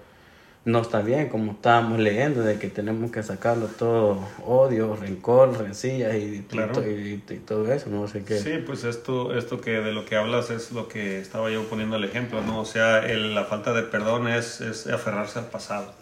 no 0.68 0.82
está 0.82 1.00
bien, 1.00 1.30
como 1.30 1.54
estábamos 1.54 1.98
leyendo, 1.98 2.42
de 2.42 2.60
que 2.60 2.68
tenemos 2.68 3.10
que 3.10 3.24
sacarlo 3.24 3.68
todo, 3.68 4.20
odio, 4.46 4.98
rencor, 4.98 5.58
rencillas 5.58 6.14
y, 6.16 6.46
y, 6.46 7.38
todo 7.46 7.72
eso, 7.72 7.90
no 7.90 8.06
sé 8.10 8.26
qué. 8.26 8.38
Sí, 8.38 8.62
pues 8.66 8.84
esto, 8.84 9.34
esto 9.34 9.62
que 9.62 9.80
de 9.80 9.94
lo 9.94 10.04
que 10.04 10.18
hablas 10.18 10.50
es 10.50 10.74
lo 10.74 10.90
que 10.90 11.22
estaba 11.22 11.50
yo 11.50 11.64
poniendo 11.70 11.96
el 11.96 12.04
ejemplo, 12.04 12.42
¿no? 12.42 12.60
O 12.60 12.66
sea, 12.66 13.02
la 13.02 13.46
falta 13.46 13.72
de 13.72 13.84
perdón 13.84 14.28
es, 14.28 14.60
es 14.60 14.88
aferrarse 14.88 15.40
al 15.40 15.46
pasado. 15.46 15.94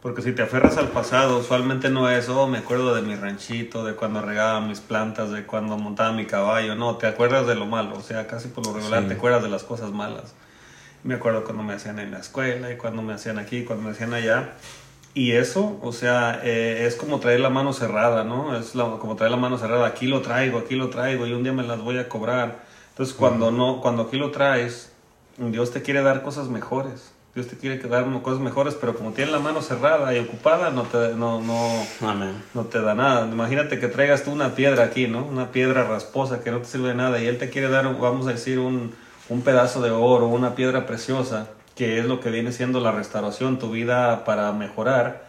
Porque 0.00 0.22
si 0.22 0.32
te 0.32 0.40
aferras 0.40 0.78
al 0.78 0.88
pasado, 0.88 1.36
usualmente 1.36 1.90
no 1.90 2.08
es, 2.08 2.30
oh, 2.30 2.46
me 2.46 2.58
acuerdo 2.58 2.94
de 2.94 3.02
mi 3.02 3.14
ranchito, 3.14 3.84
de 3.84 3.94
cuando 3.94 4.22
regaba 4.22 4.62
mis 4.62 4.80
plantas, 4.80 5.30
de 5.32 5.44
cuando 5.44 5.76
montaba 5.76 6.12
mi 6.12 6.24
caballo. 6.24 6.76
No, 6.76 6.96
te 6.96 7.06
acuerdas 7.06 7.46
de 7.46 7.56
lo 7.56 7.66
malo. 7.66 7.98
O 7.98 8.00
sea, 8.00 8.26
casi 8.26 8.48
por 8.48 8.64
lo 8.64 8.72
regular 8.72 9.06
te 9.06 9.14
acuerdas 9.14 9.42
de 9.42 9.50
las 9.50 9.64
cosas 9.64 9.90
malas. 9.90 10.34
Me 11.04 11.14
acuerdo 11.14 11.44
cuando 11.44 11.62
me 11.62 11.74
hacían 11.74 11.98
en 11.98 12.10
la 12.10 12.18
escuela 12.18 12.72
y 12.72 12.76
cuando 12.76 13.02
me 13.02 13.14
hacían 13.14 13.38
aquí, 13.38 13.64
cuando 13.64 13.84
me 13.84 13.90
hacían 13.90 14.14
allá. 14.14 14.54
Y 15.14 15.32
eso, 15.32 15.78
o 15.82 15.92
sea, 15.92 16.40
eh, 16.44 16.86
es 16.86 16.94
como 16.94 17.18
traer 17.18 17.40
la 17.40 17.50
mano 17.50 17.72
cerrada, 17.72 18.24
¿no? 18.24 18.56
Es 18.56 18.72
como 18.72 19.16
traer 19.16 19.30
la 19.30 19.36
mano 19.36 19.58
cerrada. 19.58 19.86
Aquí 19.86 20.06
lo 20.06 20.22
traigo, 20.22 20.58
aquí 20.58 20.76
lo 20.76 20.90
traigo 20.90 21.26
y 21.26 21.32
un 21.32 21.42
día 21.42 21.52
me 21.52 21.62
las 21.62 21.80
voy 21.80 21.98
a 21.98 22.08
cobrar. 22.08 22.64
Entonces, 22.90 23.14
cuando, 23.14 23.50
no, 23.50 23.80
cuando 23.80 24.02
aquí 24.02 24.16
lo 24.16 24.30
traes, 24.30 24.92
Dios 25.38 25.72
te 25.72 25.82
quiere 25.82 26.02
dar 26.02 26.22
cosas 26.22 26.48
mejores. 26.48 27.12
Dios 27.34 27.46
te 27.46 27.56
quiere 27.56 27.78
dar 27.78 28.04
cosas 28.22 28.40
mejores, 28.40 28.74
pero 28.74 28.94
como 28.94 29.12
tiene 29.12 29.30
la 29.30 29.38
mano 29.38 29.62
cerrada 29.62 30.12
y 30.14 30.18
ocupada, 30.18 30.70
no 30.70 30.82
te, 30.82 31.14
no, 31.14 31.40
no, 31.40 31.86
no 32.54 32.64
te 32.64 32.80
da 32.80 32.94
nada. 32.94 33.26
Imagínate 33.26 33.78
que 33.78 33.86
traigas 33.86 34.24
tú 34.24 34.32
una 34.32 34.56
piedra 34.56 34.84
aquí, 34.84 35.06
¿no? 35.06 35.24
Una 35.24 35.52
piedra 35.52 35.84
rasposa 35.84 36.42
que 36.42 36.50
no 36.50 36.58
te 36.58 36.64
sirve 36.64 36.88
de 36.88 36.94
nada 36.96 37.20
y 37.20 37.26
Él 37.26 37.38
te 37.38 37.50
quiere 37.50 37.68
dar, 37.68 37.84
vamos 38.00 38.26
a 38.26 38.30
decir, 38.30 38.58
un, 38.58 38.92
un 39.28 39.42
pedazo 39.42 39.80
de 39.80 39.90
oro, 39.90 40.26
una 40.26 40.54
piedra 40.54 40.86
preciosa, 40.86 41.48
que 41.74 41.98
es 41.98 42.06
lo 42.06 42.20
que 42.20 42.30
viene 42.30 42.52
siendo 42.52 42.80
la 42.80 42.92
restauración, 42.92 43.58
tu 43.58 43.70
vida 43.70 44.24
para 44.24 44.52
mejorar, 44.52 45.24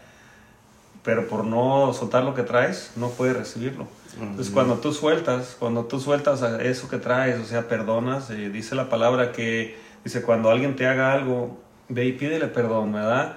pero 1.02 1.28
por 1.28 1.44
no 1.44 1.92
soltar 1.92 2.24
lo 2.24 2.34
que 2.34 2.42
traes, 2.42 2.92
no 2.96 3.10
puedes 3.10 3.36
recibirlo. 3.36 3.86
Entonces, 4.20 4.52
cuando 4.52 4.76
tú 4.76 4.92
sueltas, 4.92 5.56
cuando 5.58 5.84
tú 5.84 6.00
sueltas 6.00 6.42
eso 6.42 6.88
que 6.88 6.98
traes, 6.98 7.38
o 7.38 7.44
sea, 7.44 7.68
perdonas, 7.68 8.30
eh, 8.30 8.50
dice 8.50 8.74
la 8.74 8.88
palabra 8.88 9.32
que, 9.32 9.78
dice, 10.04 10.22
cuando 10.22 10.50
alguien 10.50 10.76
te 10.76 10.86
haga 10.86 11.12
algo, 11.12 11.58
ve 11.88 12.06
y 12.06 12.12
pídele 12.12 12.48
perdón, 12.48 12.92
¿verdad? 12.92 13.36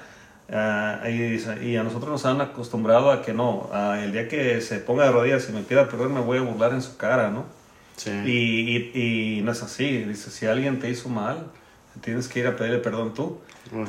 Uh, 0.49 1.07
y, 1.07 1.77
a 1.77 1.83
nosotros 1.83 2.11
nos 2.11 2.25
han 2.25 2.41
acostumbrado 2.41 3.11
a 3.11 3.21
que 3.21 3.33
no, 3.33 3.69
el 3.97 4.11
día 4.11 4.27
que 4.27 4.59
se 4.61 4.79
ponga 4.79 5.05
de 5.05 5.11
rodillas 5.11 5.47
y 5.49 5.53
me 5.53 5.61
pida 5.61 5.87
perdón 5.87 6.13
me 6.13 6.19
voy 6.19 6.37
a 6.37 6.41
burlar 6.41 6.73
en 6.73 6.81
su 6.81 6.97
cara, 6.97 7.29
¿no? 7.29 7.45
Sí. 7.95 8.11
Y, 8.25 8.99
y, 8.99 9.37
y, 9.37 9.41
no 9.41 9.51
es 9.51 9.61
así, 9.63 10.03
dice, 10.03 10.31
si 10.31 10.45
alguien 10.45 10.79
te 10.79 10.89
hizo 10.89 11.09
mal, 11.09 11.45
tienes 12.01 12.27
que 12.27 12.39
ir 12.39 12.47
a 12.47 12.55
pedirle 12.55 12.79
perdón 12.79 13.13
tú. 13.13 13.39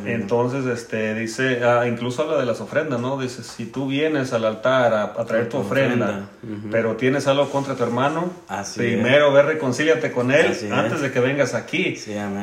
Entonces, 0.07 0.65
este, 0.67 1.15
dice, 1.15 1.63
ah, 1.65 1.87
incluso 1.87 2.23
habla 2.23 2.39
de 2.39 2.47
las 2.47 2.61
ofrendas, 2.61 3.01
¿no? 3.01 3.21
Dice, 3.21 3.43
si 3.43 3.67
tú 3.67 3.89
vienes 3.89 4.33
al 4.33 4.45
altar 4.45 4.95
a, 4.95 5.25
traer 5.25 5.49
tu 5.49 5.59
ofrenda, 5.59 6.29
pero 6.71 6.97
tienes 6.97 7.27
algo 7.27 7.51
contra 7.51 7.75
tu 7.75 7.83
hermano, 7.83 8.31
primero 8.77 9.33
ve, 9.33 9.43
reconcíliate 9.43 10.13
con 10.13 10.31
él 10.31 10.57
antes 10.73 11.01
de 11.03 11.11
que 11.11 11.21
vengas 11.21 11.55
aquí. 11.55 11.99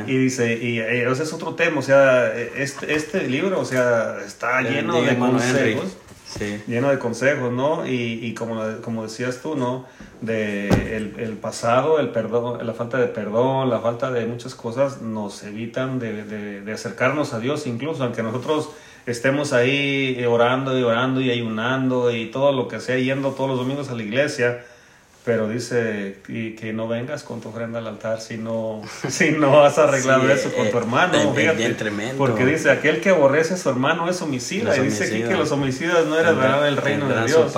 y 0.08 0.18
dice, 0.18 0.58
y 0.62 0.80
eh, 0.80 1.10
ese 1.10 1.24
es 1.24 1.34
otro 1.34 1.56
tema, 1.56 1.80
o 1.80 1.82
sea, 1.82 2.32
este, 2.36 2.94
este 2.94 3.28
libro, 3.28 3.60
o 3.60 3.66
sea, 3.66 4.18
está 4.26 4.62
lleno 4.62 5.02
de 5.02 5.18
consejos. 5.18 5.98
Lleno 6.40 6.90
de 6.90 7.00
consejos, 7.00 7.52
¿no? 7.52 7.86
Y, 7.86 8.20
y 8.26 8.34
como, 8.34 8.62
como 8.82 9.04
decías 9.04 9.42
tú, 9.42 9.56
¿no? 9.56 9.86
De 10.22 10.70
el, 10.96 11.16
el, 11.18 11.34
pasado, 11.34 12.00
el 12.00 12.10
perdón, 12.10 12.66
la 12.66 12.74
falta 12.74 12.98
de 12.98 13.08
perdón, 13.08 13.70
la 13.70 13.80
falta 13.80 14.12
de 14.12 14.26
muchas 14.26 14.56
cosas 14.56 15.02
nos 15.02 15.44
evitan 15.44 16.00
de, 16.00 16.24
de, 16.24 16.62
de 16.62 16.74
acercarnos 16.74 17.34
a 17.34 17.40
Dios, 17.40 17.68
incluso 17.68 18.04
aunque 18.04 18.24
nosotros 18.24 18.70
estemos 19.06 19.54
ahí 19.54 20.24
orando 20.26 20.78
y 20.78 20.84
orando 20.84 21.22
y 21.22 21.32
ayunando 21.32 22.12
y 22.12 22.28
todo 22.28 22.52
lo 22.52 22.68
que 22.68 22.80
sea, 22.80 22.98
yendo 22.98 23.32
todos 23.32 23.50
los 23.50 23.60
domingos 23.60 23.90
a 23.90 23.96
la 23.96 24.04
iglesia, 24.04 24.64
pero 25.24 25.48
dice 25.48 26.18
y 26.28 26.56
que 26.56 26.74
no 26.74 26.88
vengas 26.88 27.24
con 27.24 27.42
tu 27.42 27.50
ofrenda 27.50 27.80
al 27.80 27.88
altar 27.88 28.22
si 28.22 28.38
no, 28.38 28.82
si 29.10 29.32
no 29.32 29.64
has 29.64 29.78
arreglado 29.78 30.30
eso 30.32 30.52
con 30.52 30.70
tu 30.70 30.78
eh, 30.78 30.82
hermano. 30.82 31.34
fíjate, 31.34 31.76
porque 32.18 32.46
dice, 32.46 32.72
aquel 32.72 33.02
que 33.02 33.10
aborrece 33.10 33.54
a 33.54 33.58
su 33.58 33.70
hermano 33.70 34.10
es 34.10 34.22
homicida. 34.22 34.76
y 34.78 34.82
dice 34.82 35.06
aquí 35.06 35.24
que 35.24 35.36
los 35.36 35.52
homicidas 35.52 36.06
no 36.06 36.18
eran 36.18 36.38
el, 36.66 36.78
reino 36.78 37.08
de 37.08 37.26
Dios. 37.26 37.54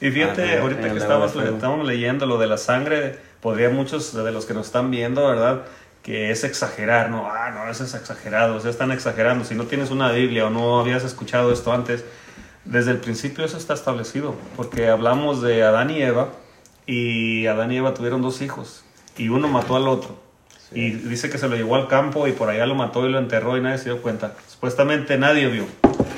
Y 0.00 0.10
fíjate, 0.10 0.58
ahorita 0.58 0.90
que 0.90 0.98
estábamos, 0.98 1.36
estábamos 1.36 1.86
leyendo 1.86 2.26
lo 2.26 2.38
de 2.38 2.48
la 2.48 2.58
sangre, 2.58 3.16
podría 3.40 3.70
muchos 3.70 4.12
de 4.12 4.32
los 4.32 4.46
que 4.46 4.54
nos 4.54 4.66
están 4.66 4.90
viendo, 4.90 5.28
¿verdad? 5.28 5.62
que 6.02 6.32
es 6.32 6.42
exagerar, 6.42 7.10
no, 7.10 7.30
ah, 7.30 7.50
no, 7.50 7.70
eso 7.70 7.84
es 7.84 7.94
exagerado, 7.94 8.56
o 8.56 8.60
sea, 8.60 8.70
están 8.70 8.90
exagerando. 8.90 9.44
Si 9.44 9.54
no 9.54 9.66
tienes 9.66 9.90
una 9.90 10.10
Biblia 10.10 10.46
o 10.46 10.50
no 10.50 10.80
habías 10.80 11.04
escuchado 11.04 11.52
esto 11.52 11.72
antes, 11.72 12.04
desde 12.64 12.90
el 12.90 12.98
principio 12.98 13.44
eso 13.44 13.56
está 13.56 13.74
establecido, 13.74 14.34
porque 14.56 14.88
hablamos 14.88 15.42
de 15.42 15.62
Adán 15.62 15.90
y 15.90 16.02
Eva, 16.02 16.30
y 16.86 17.46
Adán 17.46 17.72
y 17.72 17.76
Eva 17.76 17.94
tuvieron 17.94 18.22
dos 18.22 18.42
hijos 18.42 18.84
y 19.16 19.28
uno 19.28 19.48
mató 19.48 19.76
al 19.76 19.88
otro. 19.88 20.16
Y 20.74 20.90
dice 20.90 21.28
que 21.28 21.38
se 21.38 21.48
lo 21.48 21.56
llevó 21.56 21.76
al 21.76 21.86
campo 21.86 22.26
y 22.26 22.32
por 22.32 22.48
allá 22.48 22.64
lo 22.66 22.74
mató 22.74 23.06
y 23.06 23.12
lo 23.12 23.18
enterró 23.18 23.56
y 23.56 23.60
nadie 23.60 23.78
se 23.78 23.84
dio 23.84 24.00
cuenta. 24.00 24.34
Supuestamente 24.48 25.18
nadie 25.18 25.46
vio. 25.48 25.66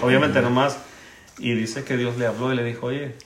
Obviamente 0.02 0.40
nomás. 0.40 0.78
Y 1.38 1.54
dice 1.54 1.84
que 1.84 1.96
Dios 1.96 2.16
le 2.18 2.26
habló 2.26 2.52
y 2.52 2.56
le 2.56 2.62
dijo, 2.62 2.86
oye, 2.86 3.16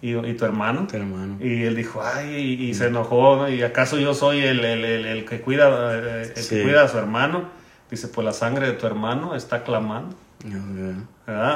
¿y, 0.00 0.12
tu 0.34 0.44
hermano? 0.44 0.86
hermano. 0.92 1.38
Y 1.40 1.64
él 1.64 1.74
dijo, 1.74 2.02
ay, 2.02 2.36
y, 2.36 2.74
se 2.74 2.86
enojó. 2.86 3.48
¿Y 3.48 3.62
acaso 3.62 3.98
yo 3.98 4.14
soy 4.14 4.40
el, 4.40 4.64
el, 4.64 4.84
el, 4.84 5.24
que, 5.24 5.40
cuida, 5.40 6.22
el 6.22 6.32
que 6.32 6.62
cuida 6.62 6.84
a 6.84 6.88
su 6.88 6.98
hermano? 6.98 7.48
Dice, 7.90 8.06
pues 8.06 8.24
la 8.24 8.32
sangre 8.32 8.68
de 8.68 8.72
tu 8.74 8.86
hermano 8.86 9.34
está 9.34 9.64
clamando. 9.64 10.14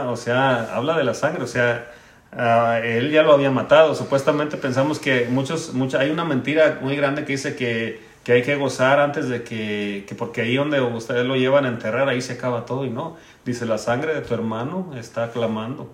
O 0.08 0.16
sea, 0.16 0.74
habla 0.74 0.98
de 0.98 1.04
la 1.04 1.14
sangre. 1.14 1.44
O 1.44 1.46
sea, 1.46 1.88
Ah, 2.36 2.80
él 2.82 3.10
ya 3.10 3.22
lo 3.22 3.32
había 3.32 3.50
matado. 3.50 3.94
Supuestamente 3.94 4.56
pensamos 4.56 4.98
que 4.98 5.26
muchos, 5.30 5.72
mucha, 5.72 6.00
hay 6.00 6.10
una 6.10 6.24
mentira 6.24 6.78
muy 6.82 6.96
grande 6.96 7.24
que 7.24 7.32
dice 7.32 7.54
que, 7.54 8.00
que 8.24 8.32
hay 8.32 8.42
que 8.42 8.56
gozar 8.56 8.98
antes 8.98 9.28
de 9.28 9.44
que, 9.44 10.04
que, 10.08 10.14
porque 10.14 10.40
ahí 10.40 10.56
donde 10.56 10.80
ustedes 10.80 11.24
lo 11.26 11.36
llevan 11.36 11.64
a 11.64 11.68
enterrar, 11.68 12.08
ahí 12.08 12.20
se 12.20 12.32
acaba 12.34 12.66
todo 12.66 12.84
y 12.84 12.90
no. 12.90 13.16
Dice, 13.44 13.66
la 13.66 13.78
sangre 13.78 14.14
de 14.14 14.20
tu 14.22 14.34
hermano 14.34 14.92
está 14.96 15.30
clamando. 15.30 15.90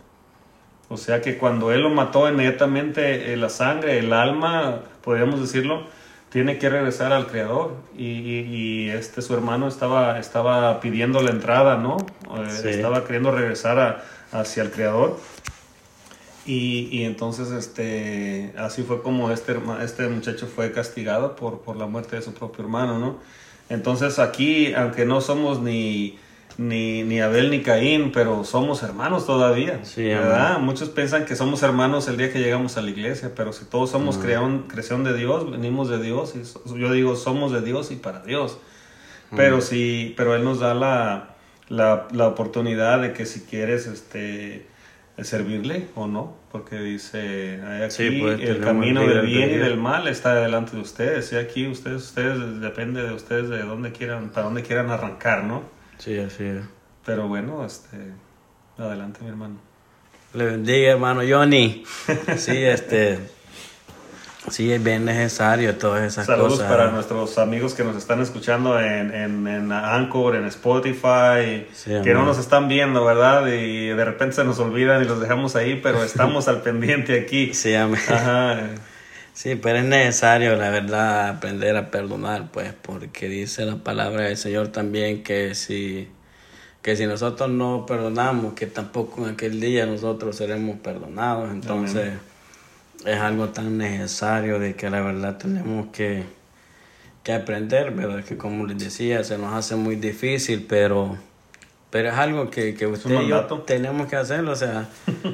O 0.89 0.97
sea 0.97 1.21
que 1.21 1.39
cuando 1.39 1.71
él 1.73 1.83
lo 1.83 1.91
mató 1.91 2.29
inmediatamente, 2.29 3.33
eh, 3.33 3.37
la 3.37 3.49
sangre, 3.49 3.99
el 3.99 4.13
alma, 4.13 4.81
podríamos 5.03 5.41
decirlo, 5.41 5.85
tiene 6.31 6.59
que 6.59 6.69
regresar 6.69 7.13
al 7.13 7.27
Creador. 7.27 7.77
Y, 7.97 8.07
y, 8.07 8.91
este 8.91 9.23
su 9.23 9.35
hermano 9.35 9.69
estaba, 9.69 10.19
estaba 10.19 10.81
pidiendo 10.81 11.23
la 11.23 11.31
entrada, 11.31 11.77
¿no? 11.77 11.99
Eh, 12.39 12.71
estaba 12.71 13.05
queriendo 13.05 13.31
regresar 13.31 13.79
a, 13.79 14.03
hacia 14.33 14.63
el 14.63 14.71
Creador. 14.71 15.19
Y, 16.51 16.89
y, 16.91 17.05
entonces 17.05 17.53
este, 17.53 18.53
así 18.59 18.83
fue 18.83 19.03
como 19.03 19.31
este, 19.31 19.57
este 19.85 20.09
muchacho 20.09 20.49
fue 20.49 20.73
castigado 20.73 21.37
por, 21.37 21.61
por 21.61 21.77
la 21.77 21.87
muerte 21.87 22.17
de 22.17 22.23
su 22.23 22.35
propio 22.35 22.65
hermano, 22.65 22.99
¿no? 22.99 23.19
Entonces 23.69 24.19
aquí, 24.19 24.75
aunque 24.75 25.05
no 25.05 25.21
somos 25.21 25.61
ni, 25.61 26.19
ni, 26.59 27.05
ni 27.05 27.21
Abel 27.21 27.53
ni 27.53 27.63
Caín, 27.63 28.11
pero 28.11 28.43
somos 28.43 28.83
hermanos 28.83 29.27
todavía, 29.27 29.85
sí, 29.85 30.03
¿verdad? 30.03 30.59
Muchos 30.59 30.89
piensan 30.89 31.25
que 31.25 31.37
somos 31.37 31.63
hermanos 31.63 32.09
el 32.09 32.17
día 32.17 32.33
que 32.33 32.41
llegamos 32.41 32.77
a 32.77 32.83
la 32.83 32.91
iglesia, 32.91 33.31
pero 33.37 33.53
si 33.53 33.65
todos 33.67 33.91
somos 33.91 34.19
creación, 34.19 34.65
creación 34.67 35.05
de 35.05 35.17
Dios, 35.17 35.49
venimos 35.49 35.89
de 35.89 36.03
Dios, 36.03 36.35
y 36.35 36.81
yo 36.81 36.91
digo, 36.91 37.15
somos 37.15 37.53
de 37.53 37.61
Dios 37.61 37.93
y 37.93 37.95
para 37.95 38.25
Dios. 38.25 38.59
Pero 39.37 39.61
sí, 39.61 40.15
pero 40.17 40.35
Él 40.35 40.43
nos 40.43 40.59
da 40.59 40.75
la, 40.75 41.37
la, 41.69 42.09
la 42.11 42.27
oportunidad 42.27 43.01
de 43.01 43.13
que 43.13 43.25
si 43.25 43.43
quieres, 43.43 43.87
este 43.87 44.70
servirle 45.25 45.89
o 45.95 46.07
no, 46.07 46.37
porque 46.51 46.77
dice 46.77 47.61
aquí 47.85 48.21
pues, 48.21 48.41
el 48.41 48.61
camino 48.61 49.07
del 49.07 49.27
bien 49.27 49.51
y 49.51 49.57
del 49.57 49.77
mal 49.77 50.09
está 50.09 50.35
delante 50.35 50.77
de 50.77 50.83
ustedes 50.83 51.33
y 51.33 51.37
aquí 51.37 51.67
ustedes 51.67 52.03
ustedes 52.03 52.61
depende 52.61 53.03
de 53.03 53.13
ustedes 53.13 53.49
de 53.49 53.63
dónde 53.63 53.93
quieran 53.93 54.31
para 54.31 54.45
dónde 54.45 54.63
quieran 54.63 54.91
arrancar, 54.91 55.45
¿no? 55.45 55.63
Sí, 55.99 56.19
así 56.19 56.45
es. 56.45 56.65
Pero 57.05 57.29
bueno, 57.29 57.65
este 57.65 57.97
adelante 58.79 59.21
mi 59.23 59.29
hermano. 59.29 59.57
Le 60.35 60.45
bendiga, 60.45 60.93
hermano 60.93 61.23
Johnny. 61.29 61.85
Sí, 62.37 62.57
este 62.57 63.19
Sí, 64.51 64.73
es 64.73 64.83
bien 64.83 65.05
necesario 65.05 65.77
todas 65.77 66.03
esas 66.03 66.27
cosas. 66.27 66.41
Saludos 66.41 66.61
para 66.61 66.91
nuestros 66.91 67.39
amigos 67.39 67.75
que 67.75 67.85
nos 67.85 67.97
están 67.97 68.21
escuchando 68.21 68.79
en, 68.81 69.15
en, 69.15 69.47
en 69.47 69.73
Anchor, 69.73 70.37
en 70.37 70.45
Spotify, 70.47 71.67
que 71.85 72.13
no 72.13 72.25
nos 72.25 72.39
están 72.39 72.69
viendo, 72.69 73.05
¿verdad? 73.05 73.47
Y 73.47 73.89
de 73.89 74.05
repente 74.05 74.37
se 74.37 74.45
nos 74.45 74.59
olvidan 74.59 75.03
y 75.03 75.07
los 75.07 75.21
dejamos 75.21 75.57
ahí, 75.57 75.81
pero 75.83 76.03
estamos 76.05 76.49
al 76.49 76.63
pendiente 76.63 77.21
aquí. 77.21 77.55
Sí, 77.55 77.75
amén. 77.75 78.01
Sí, 79.33 79.55
pero 79.55 79.79
es 79.79 79.85
necesario, 79.85 80.57
la 80.57 80.71
verdad, 80.71 81.29
aprender 81.29 81.77
a 81.77 81.91
perdonar, 81.91 82.51
pues, 82.53 82.75
porque 82.83 83.29
dice 83.29 83.65
la 83.65 83.77
palabra 83.77 84.25
del 84.25 84.37
Señor 84.37 84.69
también 84.69 85.23
que 85.23 85.55
si, 85.55 86.09
que 86.83 86.97
si 86.97 87.07
nosotros 87.07 87.49
no 87.49 87.87
perdonamos, 87.87 88.55
que 88.55 88.67
tampoco 88.67 89.25
en 89.25 89.35
aquel 89.35 89.61
día 89.61 89.87
nosotros 89.87 90.37
seremos 90.37 90.79
perdonados. 90.81 91.51
Entonces 91.53 92.11
es 93.05 93.19
algo 93.19 93.49
tan 93.49 93.79
necesario 93.79 94.59
de 94.59 94.75
que 94.75 94.91
la 94.91 95.01
verdad 95.01 95.39
tenemos 95.39 95.89
que, 95.93 96.25
que 97.23 97.33
aprender, 97.33 97.93
¿verdad? 97.93 98.25
Que 98.25 98.37
como 98.37 98.67
les 98.67 98.79
decía, 98.79 99.25
se 99.25 99.39
nos 99.39 99.55
hace 99.55 99.77
muy 99.77 99.97
difícil, 99.97 100.67
pero, 100.69 101.17
pero 101.91 102.09
es 102.09 102.15
algo 102.15 102.51
que, 102.51 102.75
que 102.75 102.87
usted 102.87 103.23
y 103.23 103.29
yo 103.29 103.45
tenemos 103.67 104.09
que 104.09 104.17
hacerlo, 104.17 104.53
o 104.53 104.57
sea, 104.57 104.89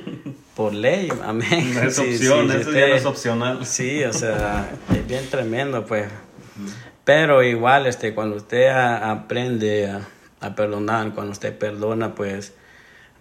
por 0.57 0.73
ley, 0.75 1.13
amén. 1.25 1.75
No 1.75 1.83
es 1.83 1.99
opción, 1.99 2.51
eso 2.51 2.73
ya 2.73 2.89
no 2.89 2.95
es 2.95 3.05
opcional. 3.05 3.67
Sí, 3.67 4.05
o 4.05 4.13
sea, 4.13 4.71
es 4.91 5.07
bien 5.07 5.29
tremendo, 5.29 5.85
pues. 5.85 6.07
Pero 7.05 7.43
igual, 7.43 7.87
este, 7.87 8.15
cuando 8.15 8.37
usted 8.37 8.69
aprende 8.69 9.89
a, 9.89 10.01
a 10.41 10.55
perdonar, 10.55 11.13
cuando 11.13 11.33
usted 11.33 11.57
perdona, 11.57 12.15
pues 12.15 12.53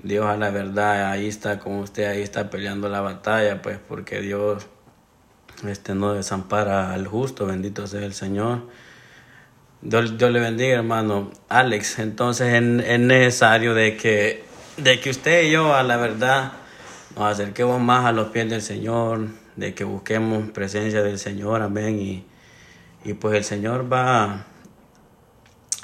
Dios 0.05 0.27
a 0.27 0.37
la 0.37 0.51
verdad 0.51 1.09
ahí 1.09 1.27
está 1.27 1.57
con 1.57 1.79
usted, 1.79 2.05
ahí 2.05 2.21
está 2.21 2.51
peleando 2.51 2.89
la 2.89 3.01
batalla, 3.01 3.63
pues 3.63 3.79
porque 3.79 4.21
Dios 4.21 4.67
este, 5.67 5.95
no 5.95 6.13
desampara 6.13 6.93
al 6.93 7.07
justo, 7.07 7.47
bendito 7.47 7.87
sea 7.87 8.05
el 8.05 8.13
Señor. 8.13 8.67
Dios, 9.81 10.11
le 10.11 10.39
bendiga, 10.39 10.75
hermano 10.75 11.31
Alex. 11.49 11.97
Entonces 11.97 12.53
es, 12.53 12.99
necesario 12.99 13.73
de 13.73 13.97
que, 13.97 14.43
de 14.77 14.99
que 14.99 15.09
usted 15.09 15.45
y 15.45 15.51
yo 15.51 15.73
a 15.73 15.81
la 15.81 15.97
verdad 15.97 16.51
nos 17.15 17.31
acerquemos 17.31 17.81
más 17.81 18.05
a 18.05 18.11
los 18.11 18.27
pies 18.27 18.47
del 18.47 18.61
Señor, 18.61 19.29
de 19.55 19.73
que 19.73 19.85
busquemos 19.85 20.51
presencia 20.51 21.01
del 21.01 21.17
Señor, 21.17 21.63
amén. 21.63 21.99
Y, 21.99 22.25
y 23.05 23.13
pues 23.13 23.35
el 23.35 23.43
Señor 23.43 23.91
va, 23.91 24.45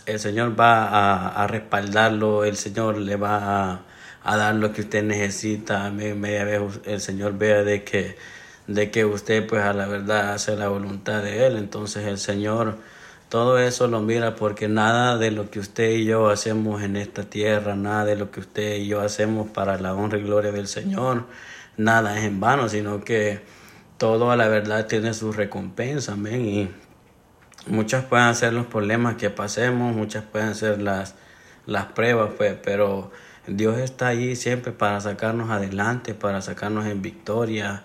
el 0.06 0.20
Señor 0.20 0.60
va 0.60 0.86
a, 0.86 1.44
a 1.44 1.48
respaldarlo, 1.48 2.46
el 2.46 2.56
Señor 2.56 3.00
le 3.00 3.16
va 3.16 3.72
a 3.72 3.91
a 4.24 4.38
dar 4.38 4.56
lo 4.56 4.74
que 4.74 4.82
usted 4.82 5.04
necesita. 5.04 5.90
Media 5.92 6.44
vez 6.44 6.62
el 6.86 7.02
Señor 7.02 7.38
vea 7.38 7.64
de 7.64 7.84
que, 7.84 8.18
de 8.68 8.92
que 8.92 9.06
usted 9.06 9.48
pues 9.48 9.64
a 9.64 9.74
la 9.74 9.88
verdad 9.88 10.34
hace 10.34 10.56
la 10.56 10.68
voluntad 10.68 11.24
de 11.24 11.48
Él. 11.48 11.58
Entonces 11.58 12.06
el 12.06 12.18
Señor 12.18 12.78
todo 13.32 13.60
eso 13.60 13.88
lo 13.88 14.02
mira 14.02 14.36
porque 14.36 14.68
nada 14.68 15.18
de 15.18 15.32
lo 15.32 15.50
que 15.50 15.60
usted 15.60 15.92
y 15.92 16.04
yo 16.04 16.30
hacemos 16.30 16.82
en 16.82 16.98
esta 16.98 17.24
tierra, 17.24 17.78
nada 17.78 18.04
de 18.04 18.18
lo 18.18 18.30
que 18.30 18.42
usted 18.42 18.76
y 18.76 18.88
yo 18.88 19.00
hacemos 19.00 19.50
para 19.50 19.80
la 19.80 19.94
honra 19.94 20.18
y 20.18 20.24
gloria 20.24 20.52
del 20.52 20.68
Señor, 20.68 21.28
nada 21.78 22.20
es 22.20 22.26
en 22.26 22.42
vano, 22.42 22.68
sino 22.68 23.06
que 23.06 23.40
todo 23.98 24.32
a 24.32 24.36
la 24.36 24.50
verdad 24.50 24.86
tiene 24.86 25.14
su 25.14 25.32
recompensa, 25.32 26.12
amén. 26.12 26.46
Y 26.46 26.72
muchas 27.68 28.04
pueden 28.04 28.36
ser 28.36 28.52
los 28.52 28.66
problemas 28.66 29.16
que 29.16 29.30
pasemos, 29.30 29.96
muchas 29.96 30.26
pueden 30.26 30.54
ser 30.54 30.82
las, 30.82 31.16
las 31.66 31.86
pruebas, 31.86 32.32
pues, 32.36 32.58
pero 32.62 33.12
Dios 33.48 33.80
está 33.80 34.10
ahí 34.10 34.36
siempre 34.36 34.72
para 34.72 35.02
sacarnos 35.02 35.50
adelante, 35.50 36.14
para 36.14 36.42
sacarnos 36.42 36.86
en 36.86 37.02
victoria, 37.02 37.84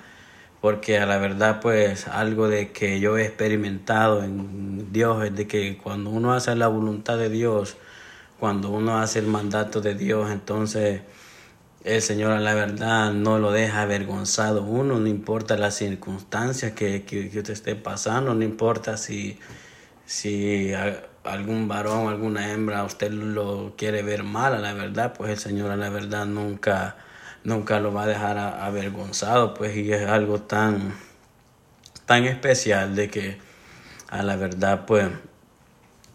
porque 0.61 0.99
a 0.99 1.07
la 1.07 1.19
verdad 1.19 1.61
pues 1.61 2.09
algo 2.09 2.49
de 2.49 2.73
que 2.73 3.01
yo 3.01 3.17
he 3.17 3.25
experimentado 3.25 4.23
en 4.23 4.93
Dios 4.93 5.25
es 5.25 5.35
de 5.35 5.47
que 5.47 5.79
cuando 5.79 6.11
uno 6.11 6.35
hace 6.35 6.55
la 6.57 6.69
voluntad 6.69 7.17
de 7.19 7.31
Dios, 7.31 7.77
cuando 8.39 8.71
uno 8.71 8.99
hace 8.99 9.19
el 9.21 9.27
mandato 9.29 9.81
de 9.81 9.95
Dios, 9.95 10.31
entonces 10.31 11.01
el 11.85 12.03
Señor 12.03 12.33
a 12.33 12.41
la 12.41 12.53
verdad 12.55 13.13
no 13.13 13.39
lo 13.39 13.53
deja 13.53 13.83
avergonzado 13.83 14.63
uno, 14.63 14.99
no 14.99 15.07
importa 15.07 15.57
las 15.57 15.77
circunstancias 15.77 16.73
que, 16.73 17.05
que, 17.05 17.27
usted 17.29 17.51
esté 17.51 17.77
pasando, 17.77 18.35
no 18.35 18.43
importa 18.45 18.97
si, 18.97 19.39
si 20.05 20.73
algún 21.29 21.69
varón, 21.69 22.09
alguna 22.09 22.53
hembra, 22.53 22.85
usted 22.85 23.11
lo 23.11 23.75
quiere 23.77 24.03
ver 24.03 24.23
mal, 24.23 24.55
a 24.55 24.59
la 24.59 24.73
verdad, 24.73 25.15
pues 25.17 25.31
el 25.31 25.39
Señor 25.39 25.71
a 25.71 25.77
la 25.77 25.91
verdad 25.91 26.27
nunca, 26.27 26.97
nunca 27.45 27.81
lo 27.81 27.93
va 27.93 28.05
a 28.05 28.07
dejar 28.07 28.39
avergonzado, 28.39 29.55
pues 29.55 29.77
y 29.77 29.93
es 29.93 30.09
algo 30.09 30.41
tan, 30.43 30.95
tan 32.07 32.25
especial 32.25 32.95
de 32.95 33.11
que 33.11 33.39
a 34.09 34.23
la 34.23 34.37
verdad, 34.37 34.87
pues 34.87 35.09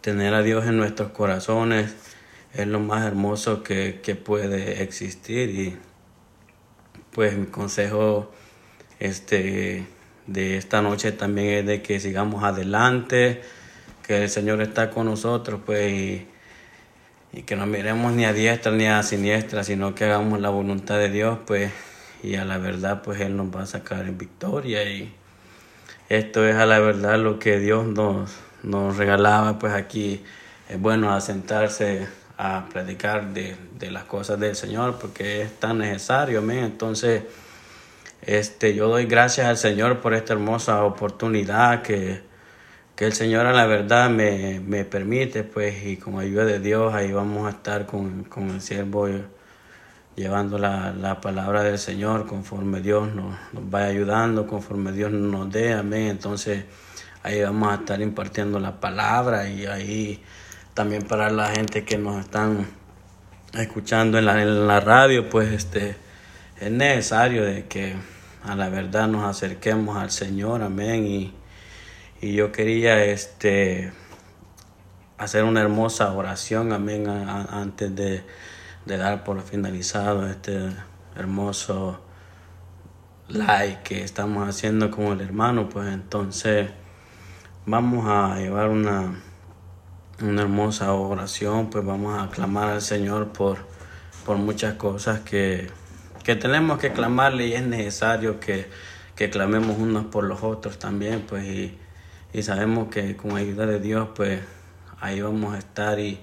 tener 0.01 0.33
a 0.33 0.41
Dios 0.41 0.65
en 0.65 0.77
nuestros 0.77 1.11
corazones, 1.11 1.95
es 2.53 2.67
lo 2.67 2.79
más 2.79 3.05
hermoso 3.05 3.63
que, 3.63 4.21
puede 4.23 4.83
existir. 4.83 5.49
Y 5.49 5.77
pues 7.11 7.37
mi 7.37 7.45
consejo 7.45 8.31
este 8.99 9.87
de 10.27 10.57
esta 10.57 10.81
noche 10.81 11.11
también 11.11 11.49
es 11.49 11.65
de 11.65 11.81
que 11.81 11.99
sigamos 11.99 12.43
adelante, 12.43 13.41
que 14.11 14.23
el 14.23 14.29
Señor 14.29 14.61
está 14.61 14.89
con 14.89 15.05
nosotros, 15.05 15.61
pues, 15.65 15.89
y, 17.31 17.41
que 17.43 17.55
no 17.55 17.65
miremos 17.65 18.11
ni 18.11 18.25
a 18.25 18.33
diestra 18.33 18.73
ni 18.73 18.85
a 18.85 19.01
siniestra, 19.03 19.63
sino 19.63 19.95
que 19.95 20.03
hagamos 20.03 20.41
la 20.41 20.49
voluntad 20.49 20.97
de 20.97 21.09
Dios, 21.09 21.39
pues, 21.47 21.71
y 22.21 22.35
a 22.35 22.43
la 22.43 22.57
verdad, 22.57 23.03
pues, 23.03 23.21
Él 23.21 23.37
nos 23.37 23.55
va 23.55 23.61
a 23.61 23.65
sacar 23.65 24.01
en 24.01 24.17
victoria. 24.17 24.83
Y 24.83 25.13
esto 26.09 26.45
es 26.45 26.57
a 26.57 26.65
la 26.65 26.79
verdad 26.79 27.19
lo 27.19 27.39
que 27.39 27.57
Dios 27.57 27.87
nos, 27.87 28.31
nos 28.63 28.97
regalaba, 28.97 29.57
pues, 29.59 29.71
aquí 29.73 30.21
es 30.67 30.77
bueno 30.77 31.13
asentarse 31.13 32.05
a 32.37 32.65
predicar 32.69 33.33
de, 33.33 33.55
de, 33.79 33.91
las 33.91 34.03
cosas 34.03 34.41
del 34.41 34.57
Señor 34.57 34.97
porque 34.99 35.43
es 35.43 35.57
tan 35.57 35.77
necesario, 35.77 36.39
amén. 36.39 36.65
Entonces, 36.65 37.23
este, 38.23 38.75
yo 38.75 38.89
doy 38.89 39.05
gracias 39.05 39.47
al 39.47 39.57
Señor 39.57 40.01
por 40.01 40.13
esta 40.13 40.33
hermosa 40.33 40.83
oportunidad 40.83 41.81
que, 41.81 42.29
que 43.01 43.07
el 43.07 43.13
Señor 43.13 43.47
a 43.47 43.51
la 43.51 43.65
verdad 43.65 44.11
me, 44.11 44.59
me, 44.59 44.85
permite, 44.85 45.43
pues, 45.43 45.87
y 45.87 45.97
con 45.97 46.19
ayuda 46.19 46.45
de 46.45 46.59
Dios 46.59 46.93
ahí 46.93 47.11
vamos 47.11 47.47
a 47.47 47.49
estar 47.49 47.87
con, 47.87 48.25
con 48.25 48.51
el 48.51 48.61
siervo 48.61 49.09
llevando 50.15 50.59
la, 50.59 50.93
la, 50.93 51.19
palabra 51.19 51.63
del 51.63 51.79
Señor 51.79 52.27
conforme 52.27 52.79
Dios 52.79 53.11
nos, 53.11 53.35
nos 53.53 53.67
vaya 53.71 53.87
ayudando, 53.87 54.45
conforme 54.45 54.91
Dios 54.91 55.11
nos 55.11 55.51
dé, 55.51 55.73
amén. 55.73 56.09
Entonces, 56.09 56.65
ahí 57.23 57.41
vamos 57.41 57.71
a 57.71 57.75
estar 57.77 57.99
impartiendo 58.01 58.59
la 58.59 58.79
palabra 58.79 59.49
y 59.49 59.65
ahí 59.65 60.23
también 60.75 61.01
para 61.01 61.31
la 61.31 61.49
gente 61.49 61.83
que 61.83 61.97
nos 61.97 62.19
están 62.19 62.67
escuchando 63.55 64.19
en 64.19 64.25
la, 64.25 64.43
en 64.43 64.67
la 64.67 64.79
radio, 64.79 65.27
pues 65.27 65.51
este 65.51 65.95
es 66.59 66.69
necesario 66.69 67.45
de 67.45 67.65
que 67.65 67.95
a 68.43 68.55
la 68.55 68.69
verdad 68.69 69.07
nos 69.07 69.23
acerquemos 69.23 69.97
al 69.97 70.11
Señor, 70.11 70.61
amén. 70.61 71.07
Y, 71.07 71.40
y 72.21 72.33
yo 72.33 72.51
quería 72.51 73.03
este 73.03 73.91
hacer 75.17 75.43
una 75.43 75.61
hermosa 75.61 76.13
oración, 76.13 76.71
amén, 76.71 77.07
antes 77.07 77.95
de, 77.95 78.23
dar 78.85 79.23
por 79.23 79.41
finalizado 79.41 80.27
este 80.27 80.69
hermoso 81.15 82.01
like 83.27 83.83
que 83.83 84.03
estamos 84.03 84.47
haciendo 84.47 84.91
con 84.91 85.07
el 85.07 85.21
hermano, 85.21 85.67
pues 85.69 85.87
entonces 85.87 86.69
vamos 87.65 88.05
a 88.07 88.37
llevar 88.37 88.69
una 88.69 89.15
una 90.21 90.43
hermosa 90.43 90.93
oración, 90.93 91.69
pues 91.69 91.85
vamos 91.85 92.21
a 92.21 92.29
clamar 92.29 92.69
al 92.69 92.81
Señor 92.81 93.29
por, 93.29 93.57
por 94.25 94.37
muchas 94.37 94.75
cosas 94.75 95.21
que, 95.21 95.69
que 96.23 96.35
tenemos 96.35 96.79
que 96.79 96.91
clamarle 96.93 97.47
y 97.47 97.53
es 97.53 97.63
necesario 97.63 98.39
que, 98.39 98.67
que 99.15 99.29
clamemos 99.29 99.77
unos 99.79 100.05
por 100.05 100.23
los 100.23 100.43
otros 100.43 100.77
también, 100.77 101.25
pues 101.27 101.71
y 102.33 102.43
sabemos 102.43 102.89
que 102.89 103.15
con 103.15 103.35
ayuda 103.35 103.65
de 103.65 103.79
Dios, 103.79 104.09
pues 104.15 104.41
ahí 104.99 105.21
vamos 105.21 105.55
a 105.55 105.57
estar 105.57 105.99
y, 105.99 106.19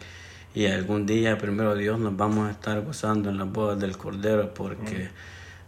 y 0.55 0.67
algún 0.67 1.07
día, 1.07 1.37
primero 1.39 1.75
Dios, 1.75 1.99
nos 1.99 2.17
vamos 2.17 2.49
a 2.49 2.53
estar 2.53 2.81
gozando 2.81 3.31
en 3.31 3.39
las 3.39 3.51
bodas 3.51 3.79
del 3.79 3.97
Cordero, 3.97 4.55
porque 4.55 5.11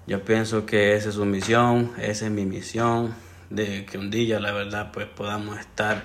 yo 0.06 0.24
pienso 0.24 0.64
que 0.64 0.94
esa 0.94 1.10
es 1.10 1.16
su 1.16 1.24
misión, 1.24 1.92
esa 1.98 2.26
es 2.26 2.32
mi 2.32 2.46
misión, 2.46 3.14
de 3.50 3.84
que 3.84 3.98
un 3.98 4.10
día, 4.10 4.40
la 4.40 4.52
verdad, 4.52 4.90
pues 4.92 5.06
podamos 5.06 5.58
estar 5.58 6.02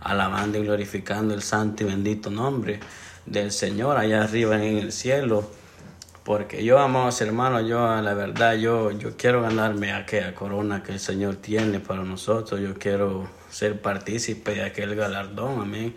alabando 0.00 0.58
y 0.58 0.62
glorificando 0.62 1.34
el 1.34 1.42
santo 1.42 1.84
y 1.84 1.86
bendito 1.86 2.30
nombre 2.30 2.80
del 3.26 3.50
Señor 3.50 3.96
allá 3.96 4.24
arriba 4.24 4.56
en 4.56 4.78
el 4.78 4.92
cielo. 4.92 5.48
Porque 6.24 6.64
yo, 6.64 6.78
amados 6.78 7.20
hermanos, 7.20 7.68
yo 7.68 7.84
a 7.84 8.00
la 8.00 8.14
verdad, 8.14 8.54
yo, 8.54 8.92
yo 8.92 9.16
quiero 9.16 9.42
ganarme 9.42 9.92
aquella 9.92 10.34
corona 10.34 10.82
que 10.82 10.92
el 10.92 11.00
Señor 11.00 11.36
tiene 11.36 11.80
para 11.80 12.04
nosotros. 12.04 12.60
Yo 12.60 12.74
quiero 12.74 13.28
ser 13.52 13.80
partícipe 13.80 14.54
de 14.54 14.64
aquel 14.64 14.96
galardón, 14.96 15.60
amén. 15.60 15.94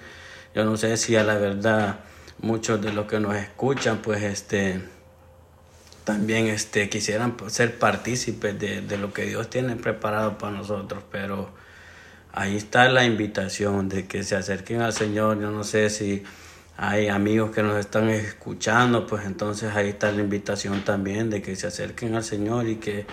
Yo 0.53 0.65
no 0.65 0.77
sé 0.77 0.97
si 0.97 1.15
a 1.15 1.23
la 1.23 1.35
verdad 1.35 1.99
muchos 2.39 2.81
de 2.81 2.91
los 2.91 3.07
que 3.07 3.19
nos 3.19 3.35
escuchan, 3.35 4.01
pues 4.01 4.21
este, 4.23 4.81
también 6.03 6.47
este, 6.47 6.89
quisieran 6.89 7.35
ser 7.47 7.79
partícipes 7.79 8.59
de, 8.59 8.81
de 8.81 8.97
lo 8.97 9.13
que 9.13 9.25
Dios 9.25 9.49
tiene 9.49 9.75
preparado 9.77 10.37
para 10.37 10.51
nosotros, 10.51 11.03
pero 11.11 11.49
ahí 12.33 12.57
está 12.57 12.89
la 12.89 13.05
invitación 13.05 13.87
de 13.89 14.05
que 14.05 14.23
se 14.23 14.35
acerquen 14.35 14.81
al 14.81 14.93
Señor. 14.93 15.39
Yo 15.39 15.49
no 15.49 15.63
sé 15.63 15.89
si 15.89 16.23
hay 16.77 17.07
amigos 17.07 17.51
que 17.51 17.63
nos 17.63 17.77
están 17.79 18.09
escuchando, 18.09 19.07
pues 19.07 19.25
entonces 19.25 19.73
ahí 19.73 19.89
está 19.89 20.11
la 20.11 20.21
invitación 20.21 20.83
también 20.83 21.29
de 21.29 21.41
que 21.41 21.55
se 21.55 21.67
acerquen 21.67 22.15
al 22.15 22.23
Señor 22.23 22.67
y 22.67 22.75
que, 22.75 23.05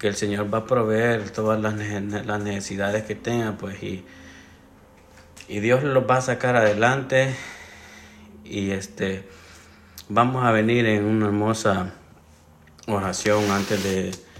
que 0.00 0.08
el 0.08 0.16
Señor 0.16 0.52
va 0.52 0.58
a 0.58 0.66
proveer 0.66 1.30
todas 1.30 1.60
las, 1.60 1.74
las 1.74 2.40
necesidades 2.40 3.04
que 3.04 3.14
tengan, 3.14 3.56
pues 3.56 3.82
y, 3.82 4.04
y 5.46 5.60
Dios 5.60 5.84
los 5.84 6.08
va 6.08 6.16
a 6.16 6.22
sacar 6.22 6.56
adelante 6.56 7.36
y 8.44 8.70
este 8.70 9.28
vamos 10.08 10.44
a 10.44 10.50
venir 10.50 10.86
en 10.86 11.04
una 11.04 11.26
hermosa 11.26 11.92
oración 12.88 13.50
antes 13.50 13.84
de 13.84 14.30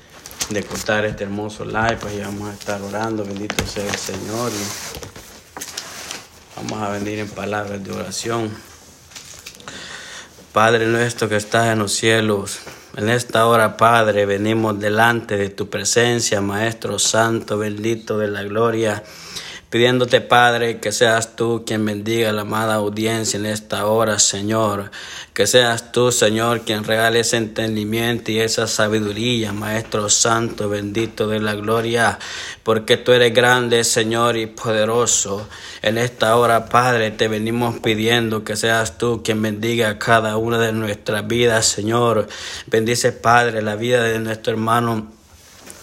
de 0.50 0.64
cortar 0.64 1.04
este 1.04 1.24
hermoso 1.24 1.64
live, 1.64 1.96
pues 2.00 2.16
ya 2.16 2.24
vamos 2.26 2.50
a 2.50 2.52
estar 2.54 2.82
orando, 2.82 3.24
bendito 3.24 3.64
sea 3.66 3.86
el 3.86 3.94
Señor. 3.94 4.50
Y 4.50 4.64
vamos 6.56 6.82
a 6.82 6.90
venir 6.90 7.20
en 7.20 7.28
palabras 7.28 7.82
de 7.84 7.92
oración. 7.92 8.50
Padre 10.52 10.86
nuestro 10.86 11.28
que 11.28 11.36
estás 11.36 11.68
en 11.68 11.78
los 11.78 11.92
cielos, 11.92 12.58
en 12.96 13.08
esta 13.08 13.46
hora, 13.46 13.76
Padre, 13.76 14.26
venimos 14.26 14.78
delante 14.78 15.36
de 15.36 15.48
tu 15.48 15.68
presencia, 15.68 16.40
Maestro 16.40 16.98
Santo, 16.98 17.58
bendito 17.58 18.18
de 18.18 18.28
la 18.28 18.42
gloria 18.42 19.02
pidiéndote, 19.70 20.20
Padre, 20.20 20.80
que 20.80 20.90
seas 20.90 21.36
tú 21.36 21.62
quien 21.64 21.84
bendiga 21.84 22.32
la 22.32 22.42
amada 22.42 22.74
audiencia 22.74 23.38
en 23.38 23.46
esta 23.46 23.86
hora, 23.86 24.18
Señor. 24.18 24.90
Que 25.32 25.46
seas 25.46 25.92
tú, 25.92 26.10
Señor, 26.10 26.62
quien 26.62 26.82
regale 26.82 27.20
ese 27.20 27.36
entendimiento 27.36 28.32
y 28.32 28.40
esa 28.40 28.66
sabiduría, 28.66 29.52
Maestro 29.52 30.10
Santo, 30.10 30.68
bendito 30.68 31.28
de 31.28 31.38
la 31.38 31.54
gloria, 31.54 32.18
porque 32.64 32.96
tú 32.96 33.12
eres 33.12 33.32
grande, 33.32 33.84
Señor, 33.84 34.36
y 34.36 34.46
poderoso. 34.46 35.48
En 35.82 35.98
esta 35.98 36.34
hora, 36.34 36.68
Padre, 36.68 37.12
te 37.12 37.28
venimos 37.28 37.78
pidiendo 37.78 38.42
que 38.42 38.56
seas 38.56 38.98
tú 38.98 39.22
quien 39.22 39.40
bendiga 39.40 39.98
cada 40.00 40.36
una 40.36 40.58
de 40.58 40.72
nuestras 40.72 41.28
vidas, 41.28 41.66
Señor. 41.66 42.26
Bendice, 42.66 43.12
Padre, 43.12 43.62
la 43.62 43.76
vida 43.76 44.02
de 44.02 44.18
nuestro 44.18 44.52
hermano. 44.52 45.19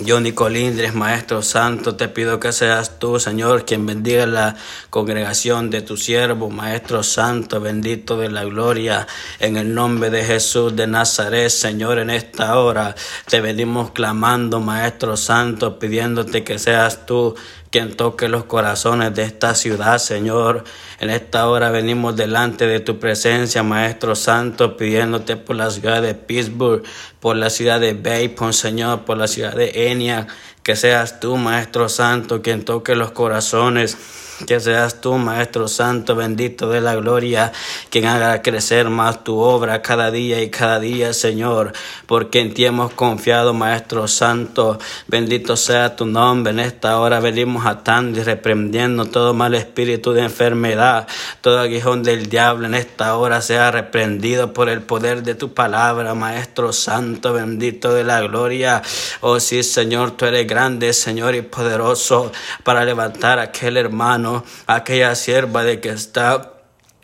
Johnny 0.05 0.31
Colindres, 0.31 0.93
Maestro 0.93 1.41
Santo, 1.41 1.95
te 1.95 2.07
pido 2.07 2.39
que 2.39 2.51
seas 2.51 2.99
tú, 2.99 3.19
Señor, 3.19 3.65
quien 3.65 3.87
bendiga 3.87 4.27
la 4.27 4.55
congregación 4.91 5.71
de 5.71 5.81
tu 5.81 5.97
siervo, 5.97 6.51
Maestro 6.51 7.01
Santo, 7.01 7.59
bendito 7.59 8.15
de 8.15 8.29
la 8.29 8.43
gloria, 8.45 9.07
en 9.39 9.57
el 9.57 9.73
nombre 9.73 10.11
de 10.11 10.23
Jesús 10.23 10.75
de 10.75 10.85
Nazaret, 10.85 11.49
Señor, 11.49 11.97
en 11.97 12.11
esta 12.11 12.59
hora 12.59 12.93
te 13.27 13.41
venimos 13.41 13.89
clamando, 13.89 14.59
Maestro 14.59 15.17
Santo, 15.17 15.79
pidiéndote 15.79 16.43
que 16.43 16.59
seas 16.59 17.07
tú 17.07 17.35
quien 17.71 17.95
toque 17.95 18.29
los 18.29 18.45
corazones 18.45 19.13
de 19.13 19.23
esta 19.23 19.55
ciudad, 19.55 19.97
Señor. 19.97 20.63
En 20.99 21.09
esta 21.09 21.47
hora 21.47 21.69
venimos 21.69 22.15
delante 22.15 22.67
de 22.67 22.79
tu 22.79 22.99
presencia, 22.99 23.63
Maestro 23.63 24.15
Santo, 24.15 24.77
pidiéndote 24.77 25.35
por 25.35 25.55
la 25.55 25.69
ciudad 25.69 26.01
de 26.01 26.13
Pittsburgh, 26.15 26.83
por 27.19 27.35
la 27.35 27.49
ciudad 27.49 27.79
de 27.79 27.93
Baypon, 27.93 28.53
Señor, 28.53 29.05
por 29.05 29.17
la 29.17 29.27
ciudad 29.27 29.55
de 29.55 29.91
Enia, 29.91 30.27
que 30.63 30.75
seas 30.75 31.19
tú, 31.19 31.37
Maestro 31.37 31.89
Santo, 31.89 32.41
quien 32.41 32.63
toque 32.63 32.95
los 32.95 33.11
corazones 33.11 33.97
Que 34.45 34.59
seas 34.59 35.01
tú, 35.01 35.13
Maestro 35.13 35.67
Santo, 35.67 36.15
bendito 36.15 36.69
de 36.69 36.79
la 36.79 36.93
gloria, 36.93 37.51
quien 37.89 38.05
haga 38.05 38.43
crecer 38.43 38.87
más 38.87 39.23
tu 39.23 39.39
obra 39.39 39.81
cada 39.81 40.11
día 40.11 40.43
y 40.43 40.51
cada 40.51 40.79
día, 40.79 41.11
Señor, 41.13 41.73
porque 42.05 42.41
en 42.41 42.53
ti 42.53 42.63
hemos 42.63 42.93
confiado, 42.93 43.55
Maestro 43.55 44.07
Santo. 44.07 44.77
Bendito 45.07 45.57
sea 45.57 45.95
tu 45.95 46.05
nombre. 46.05 46.53
En 46.53 46.59
esta 46.59 46.99
hora 46.99 47.19
venimos 47.19 47.65
atando 47.65 48.19
y 48.19 48.23
reprendiendo 48.23 49.05
todo 49.05 49.33
mal 49.33 49.55
espíritu 49.55 50.13
de 50.13 50.21
enfermedad, 50.21 51.07
todo 51.41 51.59
aguijón 51.59 52.03
del 52.03 52.29
diablo. 52.29 52.67
En 52.67 52.75
esta 52.75 53.17
hora 53.17 53.41
sea 53.41 53.71
reprendido 53.71 54.53
por 54.53 54.69
el 54.69 54.81
poder 54.81 55.23
de 55.23 55.33
tu 55.33 55.55
palabra, 55.55 56.13
Maestro 56.13 56.73
Santo, 56.73 57.33
bendito 57.33 57.91
de 57.91 58.03
la 58.03 58.21
gloria. 58.21 58.83
Oh 59.21 59.39
sí, 59.39 59.63
Señor, 59.63 60.11
tú 60.11 60.25
eres 60.25 60.45
grande, 60.45 60.93
Señor, 60.93 61.33
y 61.33 61.41
poderoso 61.41 62.31
para 62.63 62.85
levantar 62.85 63.39
a 63.39 63.43
aquel 63.43 63.77
hermano 63.77 64.26
aquella 64.65 65.15
sierva 65.15 65.63
de 65.63 65.79
que 65.79 65.89
está 65.89 66.56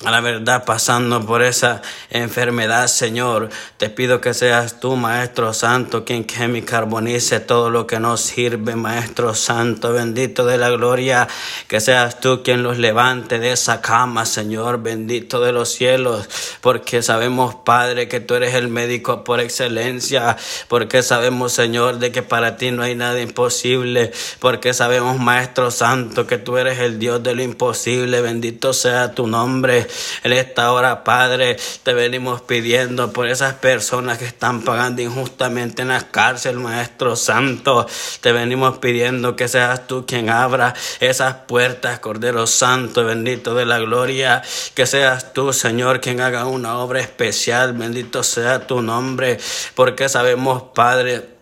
a 0.06 0.12
la 0.12 0.20
verdad 0.20 0.66
pasando 0.66 1.26
por 1.26 1.42
esa 1.42 1.82
enfermedad, 2.10 2.88
Señor. 2.88 3.50
Te 3.78 3.90
pido 3.90 4.20
que 4.20 4.34
seas 4.34 4.82
tú, 4.82 4.98
Maestro 4.98 5.54
Santo, 5.54 6.04
quien 6.04 6.26
que 6.26 6.48
me 6.50 6.66
carbonice 6.66 7.40
todo 7.40 7.70
lo 7.70 7.88
que 7.88 8.00
nos 8.00 8.20
sirve, 8.20 8.76
Maestro 8.76 9.34
Santo, 9.34 9.94
bendito 9.94 10.46
de 10.46 10.58
la 10.58 10.70
gloria. 10.72 11.30
Que 11.70 11.80
seas 11.80 12.20
tú 12.20 12.44
quien 12.44 12.64
los 12.64 12.80
levante 12.80 13.40
de 13.40 13.54
esa 13.54 13.80
cama, 13.80 14.26
Señor, 14.26 14.84
bendito 14.84 15.40
de 15.40 15.54
los 15.54 15.70
cielos. 15.70 16.28
Porque 16.60 17.02
sabemos, 17.02 17.56
Padre, 17.56 18.10
que 18.10 18.20
tú 18.20 18.36
eres 18.36 18.56
el 18.56 18.68
médico 18.68 19.24
por 19.24 19.40
excelencia. 19.40 20.36
Porque 20.68 21.02
sabemos, 21.02 21.54
Señor, 21.54 22.00
de 22.00 22.12
que 22.12 22.24
para 22.24 22.58
ti 22.58 22.72
no 22.72 22.84
hay 22.84 22.96
nada 22.96 23.22
imposible. 23.22 24.12
Porque 24.40 24.74
sabemos, 24.74 25.18
Maestro 25.20 25.72
Santo, 25.72 26.28
que 26.28 26.38
tú 26.38 26.58
eres 26.58 26.80
el 26.80 27.00
Dios 27.00 27.24
de 27.24 27.36
lo 27.36 27.42
imposible. 27.42 28.20
Bendito 28.20 28.74
sea 28.74 29.16
tu 29.16 29.28
nombre. 29.28 29.88
En 30.24 30.34
esta 30.34 30.72
hora, 30.72 31.04
Padre, 31.04 31.58
te 31.84 31.94
venimos 31.94 32.42
pidiendo 32.42 33.12
por 33.12 33.28
esas 33.28 33.56
personas 33.56 34.18
que 34.18 34.26
están 34.26 34.62
pagando 34.62 35.02
injustamente 35.02 35.82
en 35.82 35.90
la 35.90 36.12
cárcel, 36.12 36.58
Maestro 36.58 37.16
Santo. 37.16 37.88
Te 38.22 38.32
venimos 38.32 38.78
pidiendo 38.78 39.36
que 39.36 39.48
seas 39.48 39.88
tú 39.88 40.06
quien 40.06 40.30
abra 40.30 40.74
esas 41.00 41.36
puertas, 41.48 42.00
Cordero 42.00 42.48
Santo, 42.48 43.04
bendito 43.04 43.56
de 43.56 43.66
la 43.66 43.80
gloria. 43.80 44.42
Que 44.74 44.86
seas 44.86 45.34
tú, 45.34 45.54
Señor, 45.54 46.02
quien 46.02 46.22
haga 46.22 46.46
una 46.46 46.78
obra 46.78 47.00
especial. 47.00 47.74
Bendito 47.74 48.24
sea 48.24 48.68
tu 48.68 48.82
nombre, 48.82 49.40
porque 49.76 50.10
sabemos, 50.10 50.64
Padre, 50.74 51.33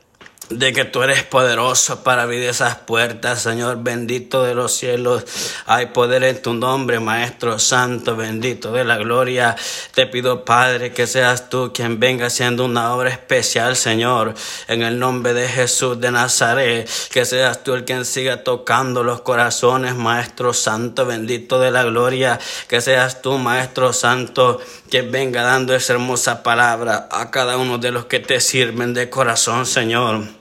de 0.51 0.73
que 0.73 0.85
tú 0.85 1.01
eres 1.03 1.23
poderoso 1.23 2.03
para 2.03 2.23
abrir 2.23 2.43
esas 2.43 2.75
puertas, 2.75 3.41
Señor 3.41 3.83
bendito 3.83 4.43
de 4.43 4.53
los 4.53 4.73
cielos. 4.73 5.23
Hay 5.65 5.87
poder 5.87 6.23
en 6.23 6.41
tu 6.41 6.53
nombre, 6.53 6.99
Maestro 6.99 7.59
Santo, 7.59 8.15
bendito 8.15 8.71
de 8.71 8.83
la 8.83 8.97
gloria. 8.97 9.55
Te 9.93 10.07
pido, 10.07 10.45
Padre, 10.45 10.91
que 10.91 11.07
seas 11.07 11.49
tú 11.49 11.71
quien 11.73 11.99
venga 11.99 12.27
haciendo 12.27 12.65
una 12.65 12.93
obra 12.93 13.09
especial, 13.09 13.75
Señor, 13.75 14.33
en 14.67 14.81
el 14.81 14.99
nombre 14.99 15.33
de 15.33 15.47
Jesús 15.47 15.99
de 15.99 16.11
Nazaret. 16.11 16.89
Que 17.11 17.25
seas 17.25 17.63
tú 17.63 17.73
el 17.73 17.85
quien 17.85 18.05
siga 18.05 18.43
tocando 18.43 19.03
los 19.03 19.21
corazones, 19.21 19.95
Maestro 19.95 20.53
Santo, 20.53 21.05
bendito 21.05 21.59
de 21.59 21.71
la 21.71 21.83
gloria. 21.83 22.39
Que 22.67 22.81
seas 22.81 23.21
tú, 23.21 23.37
Maestro 23.37 23.93
Santo, 23.93 24.59
quien 24.89 25.11
venga 25.11 25.43
dando 25.43 25.73
esa 25.73 25.93
hermosa 25.93 26.43
palabra 26.43 27.07
a 27.11 27.31
cada 27.31 27.57
uno 27.57 27.77
de 27.77 27.91
los 27.91 28.05
que 28.05 28.19
te 28.19 28.39
sirven 28.41 28.93
de 28.93 29.09
corazón, 29.09 29.65
Señor. 29.65 30.40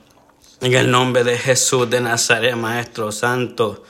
En 0.61 0.75
el 0.75 0.91
nombre 0.91 1.23
de 1.23 1.39
Jesús 1.39 1.89
de 1.89 2.01
Nazaret, 2.01 2.55
Maestro 2.55 3.11
Santo. 3.11 3.83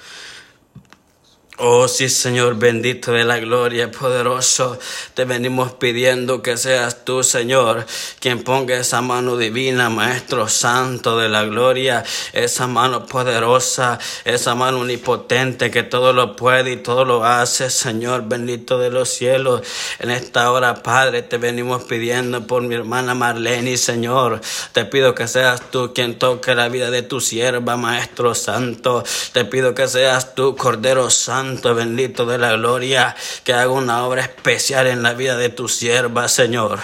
Oh 1.58 1.88
sí, 1.90 2.08
Señor, 2.08 2.56
bendito 2.56 3.12
de 3.12 3.26
la 3.26 3.38
gloria, 3.38 3.92
poderoso, 3.92 4.80
te 5.14 5.26
venimos 5.26 5.74
pidiendo 5.74 6.42
que 6.42 6.56
seas 6.56 7.04
tú, 7.04 7.24
Señor, 7.24 7.86
quien 8.20 8.42
ponga 8.42 8.78
esa 8.78 9.02
mano 9.02 9.36
divina, 9.36 9.90
Maestro 9.90 10.48
Santo 10.48 11.18
de 11.18 11.28
la 11.28 11.44
gloria, 11.44 12.06
esa 12.32 12.68
mano 12.68 13.06
poderosa, 13.06 14.00
esa 14.24 14.56
mano 14.56 14.80
omnipotente 14.80 15.70
que 15.70 15.84
todo 15.84 16.14
lo 16.14 16.38
puede 16.38 16.72
y 16.72 16.78
todo 16.78 17.04
lo 17.04 17.26
hace, 17.26 17.70
Señor, 17.70 18.24
bendito 18.28 18.80
de 18.80 18.90
los 18.90 19.10
cielos. 19.10 19.62
En 20.00 20.10
esta 20.10 20.52
hora, 20.52 20.82
Padre, 20.82 21.22
te 21.22 21.38
venimos 21.38 21.84
pidiendo 21.84 22.48
por 22.48 22.64
mi 22.64 22.76
hermana 22.76 23.14
Marlene, 23.14 23.78
Señor, 23.78 24.40
te 24.72 24.86
pido 24.86 25.14
que 25.14 25.28
seas 25.28 25.70
tú 25.70 25.94
quien 25.94 26.18
toque 26.18 26.56
la 26.56 26.70
vida 26.70 26.90
de 26.90 27.04
tu 27.04 27.20
sierva, 27.20 27.76
Maestro 27.76 28.34
Santo, 28.36 29.04
te 29.34 29.44
pido 29.44 29.76
que 29.76 29.88
seas 29.90 30.34
tú, 30.34 30.56
Cordero 30.56 31.10
Santo, 31.10 31.41
Santo, 31.42 31.74
bendito 31.74 32.28
de 32.28 32.38
la 32.38 32.52
gloria, 32.52 33.16
que 33.44 33.54
haga 33.54 33.72
una 33.72 34.06
obra 34.06 34.22
especial 34.22 34.86
en 34.86 35.02
la 35.02 35.16
vida 35.16 35.36
de 35.38 35.50
tu 35.50 35.68
sierva, 35.68 36.28
Señor. 36.28 36.80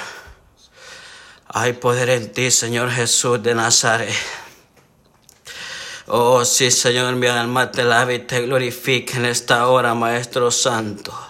Hay 1.48 1.74
poder 1.74 2.10
en 2.10 2.32
ti, 2.32 2.50
Señor 2.50 2.90
Jesús 2.90 3.44
de 3.44 3.54
Nazaret. 3.54 4.16
Oh, 6.08 6.44
sí, 6.44 6.72
Señor, 6.72 7.14
mi 7.18 7.28
alma 7.28 7.70
te 7.70 7.84
lave 7.84 8.16
y 8.16 8.20
te 8.20 8.42
glorifique 8.42 9.18
en 9.18 9.26
esta 9.26 9.68
hora, 9.68 9.94
Maestro 9.94 10.50
Santo. 10.50 11.27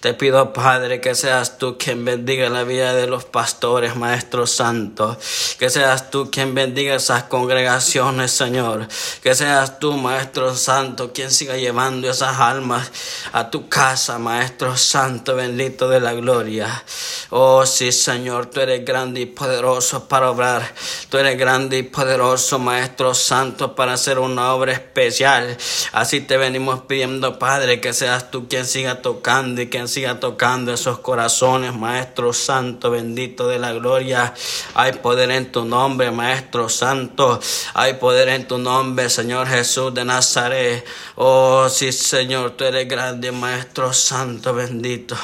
Te 0.00 0.14
pido, 0.14 0.54
Padre, 0.54 0.98
que 0.98 1.14
seas 1.14 1.58
tú 1.58 1.76
quien 1.76 2.06
bendiga 2.06 2.48
la 2.48 2.64
vida 2.64 2.94
de 2.94 3.06
los 3.06 3.26
pastores, 3.26 3.96
Maestro 3.96 4.46
Santo. 4.46 5.18
Que 5.58 5.68
seas 5.68 6.10
tú 6.10 6.30
quien 6.30 6.54
bendiga 6.54 6.94
esas 6.94 7.24
congregaciones, 7.24 8.30
Señor. 8.30 8.88
Que 9.22 9.34
seas 9.34 9.78
tú, 9.78 9.92
Maestro 9.98 10.56
Santo, 10.56 11.12
quien 11.12 11.30
siga 11.30 11.58
llevando 11.58 12.10
esas 12.10 12.40
almas 12.40 12.90
a 13.32 13.50
tu 13.50 13.68
casa, 13.68 14.18
Maestro 14.18 14.74
Santo, 14.74 15.36
bendito 15.36 15.86
de 15.90 16.00
la 16.00 16.14
gloria. 16.14 16.82
Oh, 17.28 17.66
sí, 17.66 17.92
Señor, 17.92 18.46
tú 18.46 18.60
eres 18.60 18.82
grande 18.86 19.20
y 19.20 19.26
poderoso 19.26 20.08
para 20.08 20.30
obrar. 20.30 20.62
Tú 21.10 21.18
eres 21.18 21.36
grande 21.36 21.76
y 21.76 21.82
poderoso, 21.82 22.58
Maestro 22.58 23.12
Santo, 23.12 23.74
para 23.74 23.92
hacer 23.92 24.18
una 24.18 24.54
obra 24.54 24.72
especial. 24.72 25.58
Así 25.92 26.22
te 26.22 26.38
venimos 26.38 26.80
pidiendo, 26.88 27.38
Padre, 27.38 27.82
que 27.82 27.92
seas 27.92 28.30
tú 28.30 28.48
quien 28.48 28.64
siga 28.64 29.02
tocando 29.02 29.60
y 29.60 29.68
quien 29.68 29.89
siga 29.90 30.20
tocando 30.20 30.72
esos 30.72 31.00
corazones, 31.00 31.74
Maestro 31.74 32.32
Santo, 32.32 32.90
bendito 32.90 33.48
de 33.48 33.58
la 33.58 33.72
gloria. 33.72 34.32
Hay 34.74 34.92
poder 34.94 35.30
en 35.32 35.50
tu 35.50 35.64
nombre, 35.64 36.10
Maestro 36.10 36.68
Santo. 36.68 37.40
Hay 37.74 37.94
poder 37.94 38.28
en 38.28 38.46
tu 38.46 38.58
nombre, 38.58 39.10
Señor 39.10 39.48
Jesús 39.48 39.92
de 39.92 40.04
Nazaret. 40.04 40.86
Oh, 41.16 41.68
sí, 41.68 41.92
Señor, 41.92 42.52
tú 42.52 42.64
eres 42.64 42.88
grande, 42.88 43.32
Maestro 43.32 43.92
Santo, 43.92 44.54
bendito. 44.54 45.16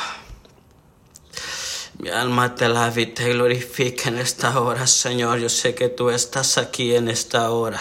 Mi 1.98 2.10
alma 2.10 2.54
te 2.54 2.68
la 2.68 2.92
y 2.94 3.06
te 3.06 3.30
glorifica 3.30 4.10
en 4.10 4.18
esta 4.18 4.60
hora, 4.60 4.86
Señor. 4.86 5.38
Yo 5.38 5.48
sé 5.48 5.74
que 5.74 5.88
tú 5.88 6.10
estás 6.10 6.58
aquí 6.58 6.94
en 6.94 7.08
esta 7.08 7.50
hora. 7.50 7.80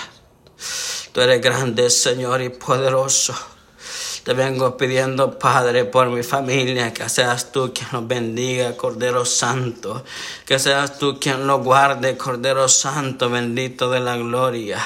Tú 1.12 1.22
eres 1.22 1.42
grande, 1.42 1.90
Señor, 1.90 2.42
y 2.42 2.50
poderoso. 2.50 3.55
Te 4.26 4.34
vengo 4.34 4.76
pidiendo, 4.76 5.38
Padre, 5.38 5.86
por 5.86 6.10
mi 6.10 6.24
familia, 6.24 6.92
que 6.92 7.08
seas 7.10 7.52
tú 7.52 7.72
quien 7.72 7.90
nos 7.92 8.08
bendiga, 8.08 8.76
Cordero 8.76 9.24
Santo. 9.24 10.04
Que 10.48 10.58
seas 10.58 10.98
tú 10.98 11.20
quien 11.20 11.46
lo 11.46 11.60
guarde, 11.60 12.18
Cordero 12.18 12.68
Santo, 12.68 13.30
bendito 13.30 13.92
de 13.92 14.00
la 14.00 14.18
gloria. 14.18 14.80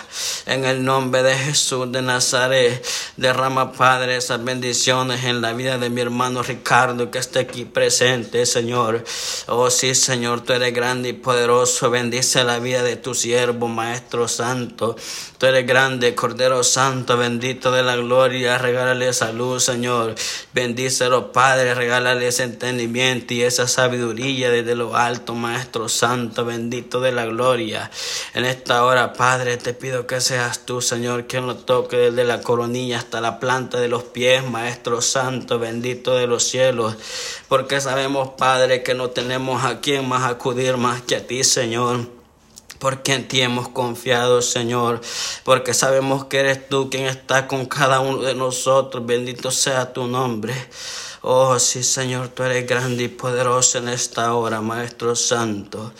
En 0.45 0.65
el 0.65 0.83
nombre 0.83 1.23
de 1.23 1.37
Jesús 1.37 1.89
de 1.89 2.01
Nazaret, 2.01 2.85
derrama, 3.15 3.71
Padre, 3.71 4.17
esas 4.17 4.43
bendiciones 4.43 5.23
en 5.23 5.39
la 5.39 5.53
vida 5.53 5.77
de 5.77 5.89
mi 5.89 6.01
hermano 6.01 6.43
Ricardo, 6.43 7.09
que 7.09 7.19
esté 7.19 7.39
aquí 7.39 7.63
presente, 7.63 8.45
Señor. 8.45 9.05
Oh, 9.47 9.69
sí, 9.69 9.95
Señor, 9.95 10.41
tú 10.41 10.51
eres 10.51 10.73
grande 10.73 11.07
y 11.07 11.13
poderoso. 11.13 11.89
Bendice 11.89 12.43
la 12.43 12.59
vida 12.59 12.83
de 12.83 12.97
tu 12.97 13.15
siervo, 13.15 13.69
Maestro 13.69 14.27
Santo. 14.27 14.97
Tú 15.37 15.45
eres 15.45 15.65
grande, 15.65 16.13
Cordero 16.13 16.61
Santo, 16.61 17.15
bendito 17.15 17.71
de 17.71 17.83
la 17.83 17.95
gloria. 17.95 18.57
Regálale 18.57 19.07
esa 19.07 19.28
luz, 19.31 19.63
Señor. 19.63 20.15
Bendícelo, 20.53 21.31
Padre, 21.31 21.73
regálale 21.73 22.27
ese 22.27 22.43
entendimiento 22.43 23.33
y 23.33 23.43
esa 23.43 23.67
sabiduría 23.67 24.49
desde 24.49 24.75
lo 24.75 24.95
alto, 24.95 25.35
Maestro 25.35 25.89
Santo, 25.89 26.45
bendito 26.45 26.99
de 27.01 27.11
la 27.11 27.25
gloria. 27.25 27.89
En 28.33 28.45
esta 28.45 28.83
hora, 28.83 29.13
Padre, 29.13 29.57
te 29.57 29.73
pido 29.73 30.07
que 30.07 30.21
seas 30.21 30.65
tú, 30.65 30.81
Señor, 30.81 31.27
quien 31.27 31.47
lo 31.47 31.55
toque 31.55 31.97
desde 31.97 32.23
la 32.23 32.41
coronilla 32.41 32.97
hasta 32.97 33.21
la 33.21 33.39
planta 33.39 33.79
de 33.79 33.87
los 33.87 34.03
pies, 34.03 34.43
Maestro 34.43 35.01
Santo, 35.01 35.59
bendito 35.59 36.15
de 36.15 36.27
los 36.27 36.43
cielos. 36.43 36.95
Porque 37.47 37.81
sabemos, 37.81 38.31
Padre, 38.37 38.83
que 38.83 38.93
no 38.93 39.09
tenemos 39.09 39.63
a 39.63 39.79
quien 39.79 40.07
más 40.07 40.29
acudir 40.29 40.77
más 40.77 41.01
que 41.01 41.15
a 41.15 41.25
ti, 41.25 41.43
Señor 41.43 42.18
porque 42.79 43.13
en 43.13 43.27
ti 43.27 43.41
hemos 43.41 43.69
confiado, 43.69 44.41
Señor, 44.41 45.01
porque 45.43 45.73
sabemos 45.73 46.25
que 46.25 46.39
eres 46.39 46.67
tú 46.69 46.89
quien 46.89 47.05
está 47.05 47.47
con 47.47 47.65
cada 47.65 47.99
uno 47.99 48.21
de 48.21 48.33
nosotros. 48.33 49.05
Bendito 49.05 49.51
sea 49.51 49.93
tu 49.93 50.07
nombre. 50.07 50.53
Oh, 51.21 51.59
sí, 51.59 51.83
Señor, 51.83 52.29
tú 52.29 52.43
eres 52.43 52.65
grande 52.65 53.03
y 53.03 53.07
poderoso 53.09 53.77
en 53.77 53.89
esta 53.89 54.33
hora, 54.33 54.61
Maestro 54.61 55.17
Santo. 55.17 55.91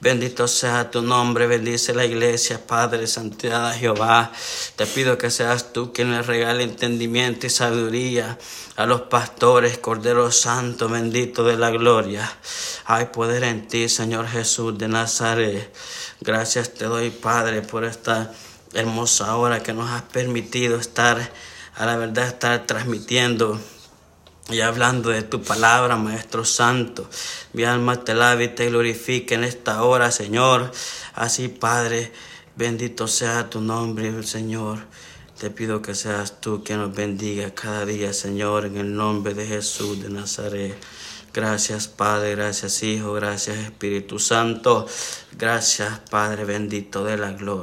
Bendito 0.00 0.46
sea 0.46 0.90
tu 0.90 1.02
nombre, 1.02 1.48
bendice 1.48 1.92
la 1.92 2.06
iglesia, 2.06 2.64
Padre, 2.64 3.08
santidad 3.08 3.76
Jehová. 3.76 4.32
Te 4.76 4.86
pido 4.86 5.18
que 5.18 5.30
seas 5.30 5.72
tú 5.72 5.92
quien 5.92 6.12
le 6.12 6.22
regale 6.22 6.62
entendimiento 6.62 7.48
y 7.48 7.50
sabiduría 7.50 8.38
a 8.76 8.86
los 8.86 9.02
pastores, 9.02 9.76
Cordero 9.76 10.30
Santo, 10.30 10.88
bendito 10.88 11.44
de 11.44 11.58
la 11.58 11.70
gloria. 11.70 12.32
Hay 12.86 13.06
poder 13.06 13.44
en 13.44 13.68
ti, 13.68 13.88
Señor 13.88 14.26
Jesús 14.28 14.78
de 14.78 14.88
Nazaret. 14.88 15.70
Gracias 16.22 16.74
te 16.74 16.84
doy, 16.84 17.08
Padre, 17.08 17.62
por 17.62 17.84
esta 17.84 18.30
hermosa 18.74 19.36
hora 19.36 19.62
que 19.62 19.72
nos 19.72 19.88
has 19.88 20.02
permitido 20.02 20.78
estar, 20.78 21.32
a 21.74 21.86
la 21.86 21.96
verdad, 21.96 22.26
estar 22.26 22.66
transmitiendo 22.66 23.58
y 24.50 24.60
hablando 24.60 25.08
de 25.08 25.22
tu 25.22 25.42
palabra, 25.42 25.96
Maestro 25.96 26.44
Santo. 26.44 27.08
Mi 27.54 27.64
alma 27.64 28.04
te 28.04 28.12
lave 28.12 28.44
y 28.44 28.48
te 28.48 28.68
glorifique 28.68 29.34
en 29.34 29.44
esta 29.44 29.82
hora, 29.82 30.10
Señor. 30.10 30.72
Así, 31.14 31.48
Padre, 31.48 32.12
bendito 32.54 33.08
sea 33.08 33.48
tu 33.48 33.62
nombre, 33.62 34.22
Señor. 34.22 34.80
Te 35.38 35.48
pido 35.48 35.80
que 35.80 35.94
seas 35.94 36.42
tú 36.42 36.62
quien 36.62 36.80
nos 36.80 36.94
bendiga 36.94 37.54
cada 37.54 37.86
día, 37.86 38.12
Señor, 38.12 38.66
en 38.66 38.76
el 38.76 38.94
nombre 38.94 39.32
de 39.32 39.46
Jesús 39.46 40.02
de 40.02 40.10
Nazaret. 40.10 40.76
Gracias 41.32 41.86
Padre, 41.86 42.34
gracias 42.34 42.82
Hijo, 42.82 43.12
gracias 43.12 43.56
Espíritu 43.58 44.18
Santo, 44.18 44.86
gracias 45.32 46.00
Padre 46.10 46.44
bendito 46.44 47.04
de 47.04 47.16
la 47.16 47.30
gloria. 47.32 47.50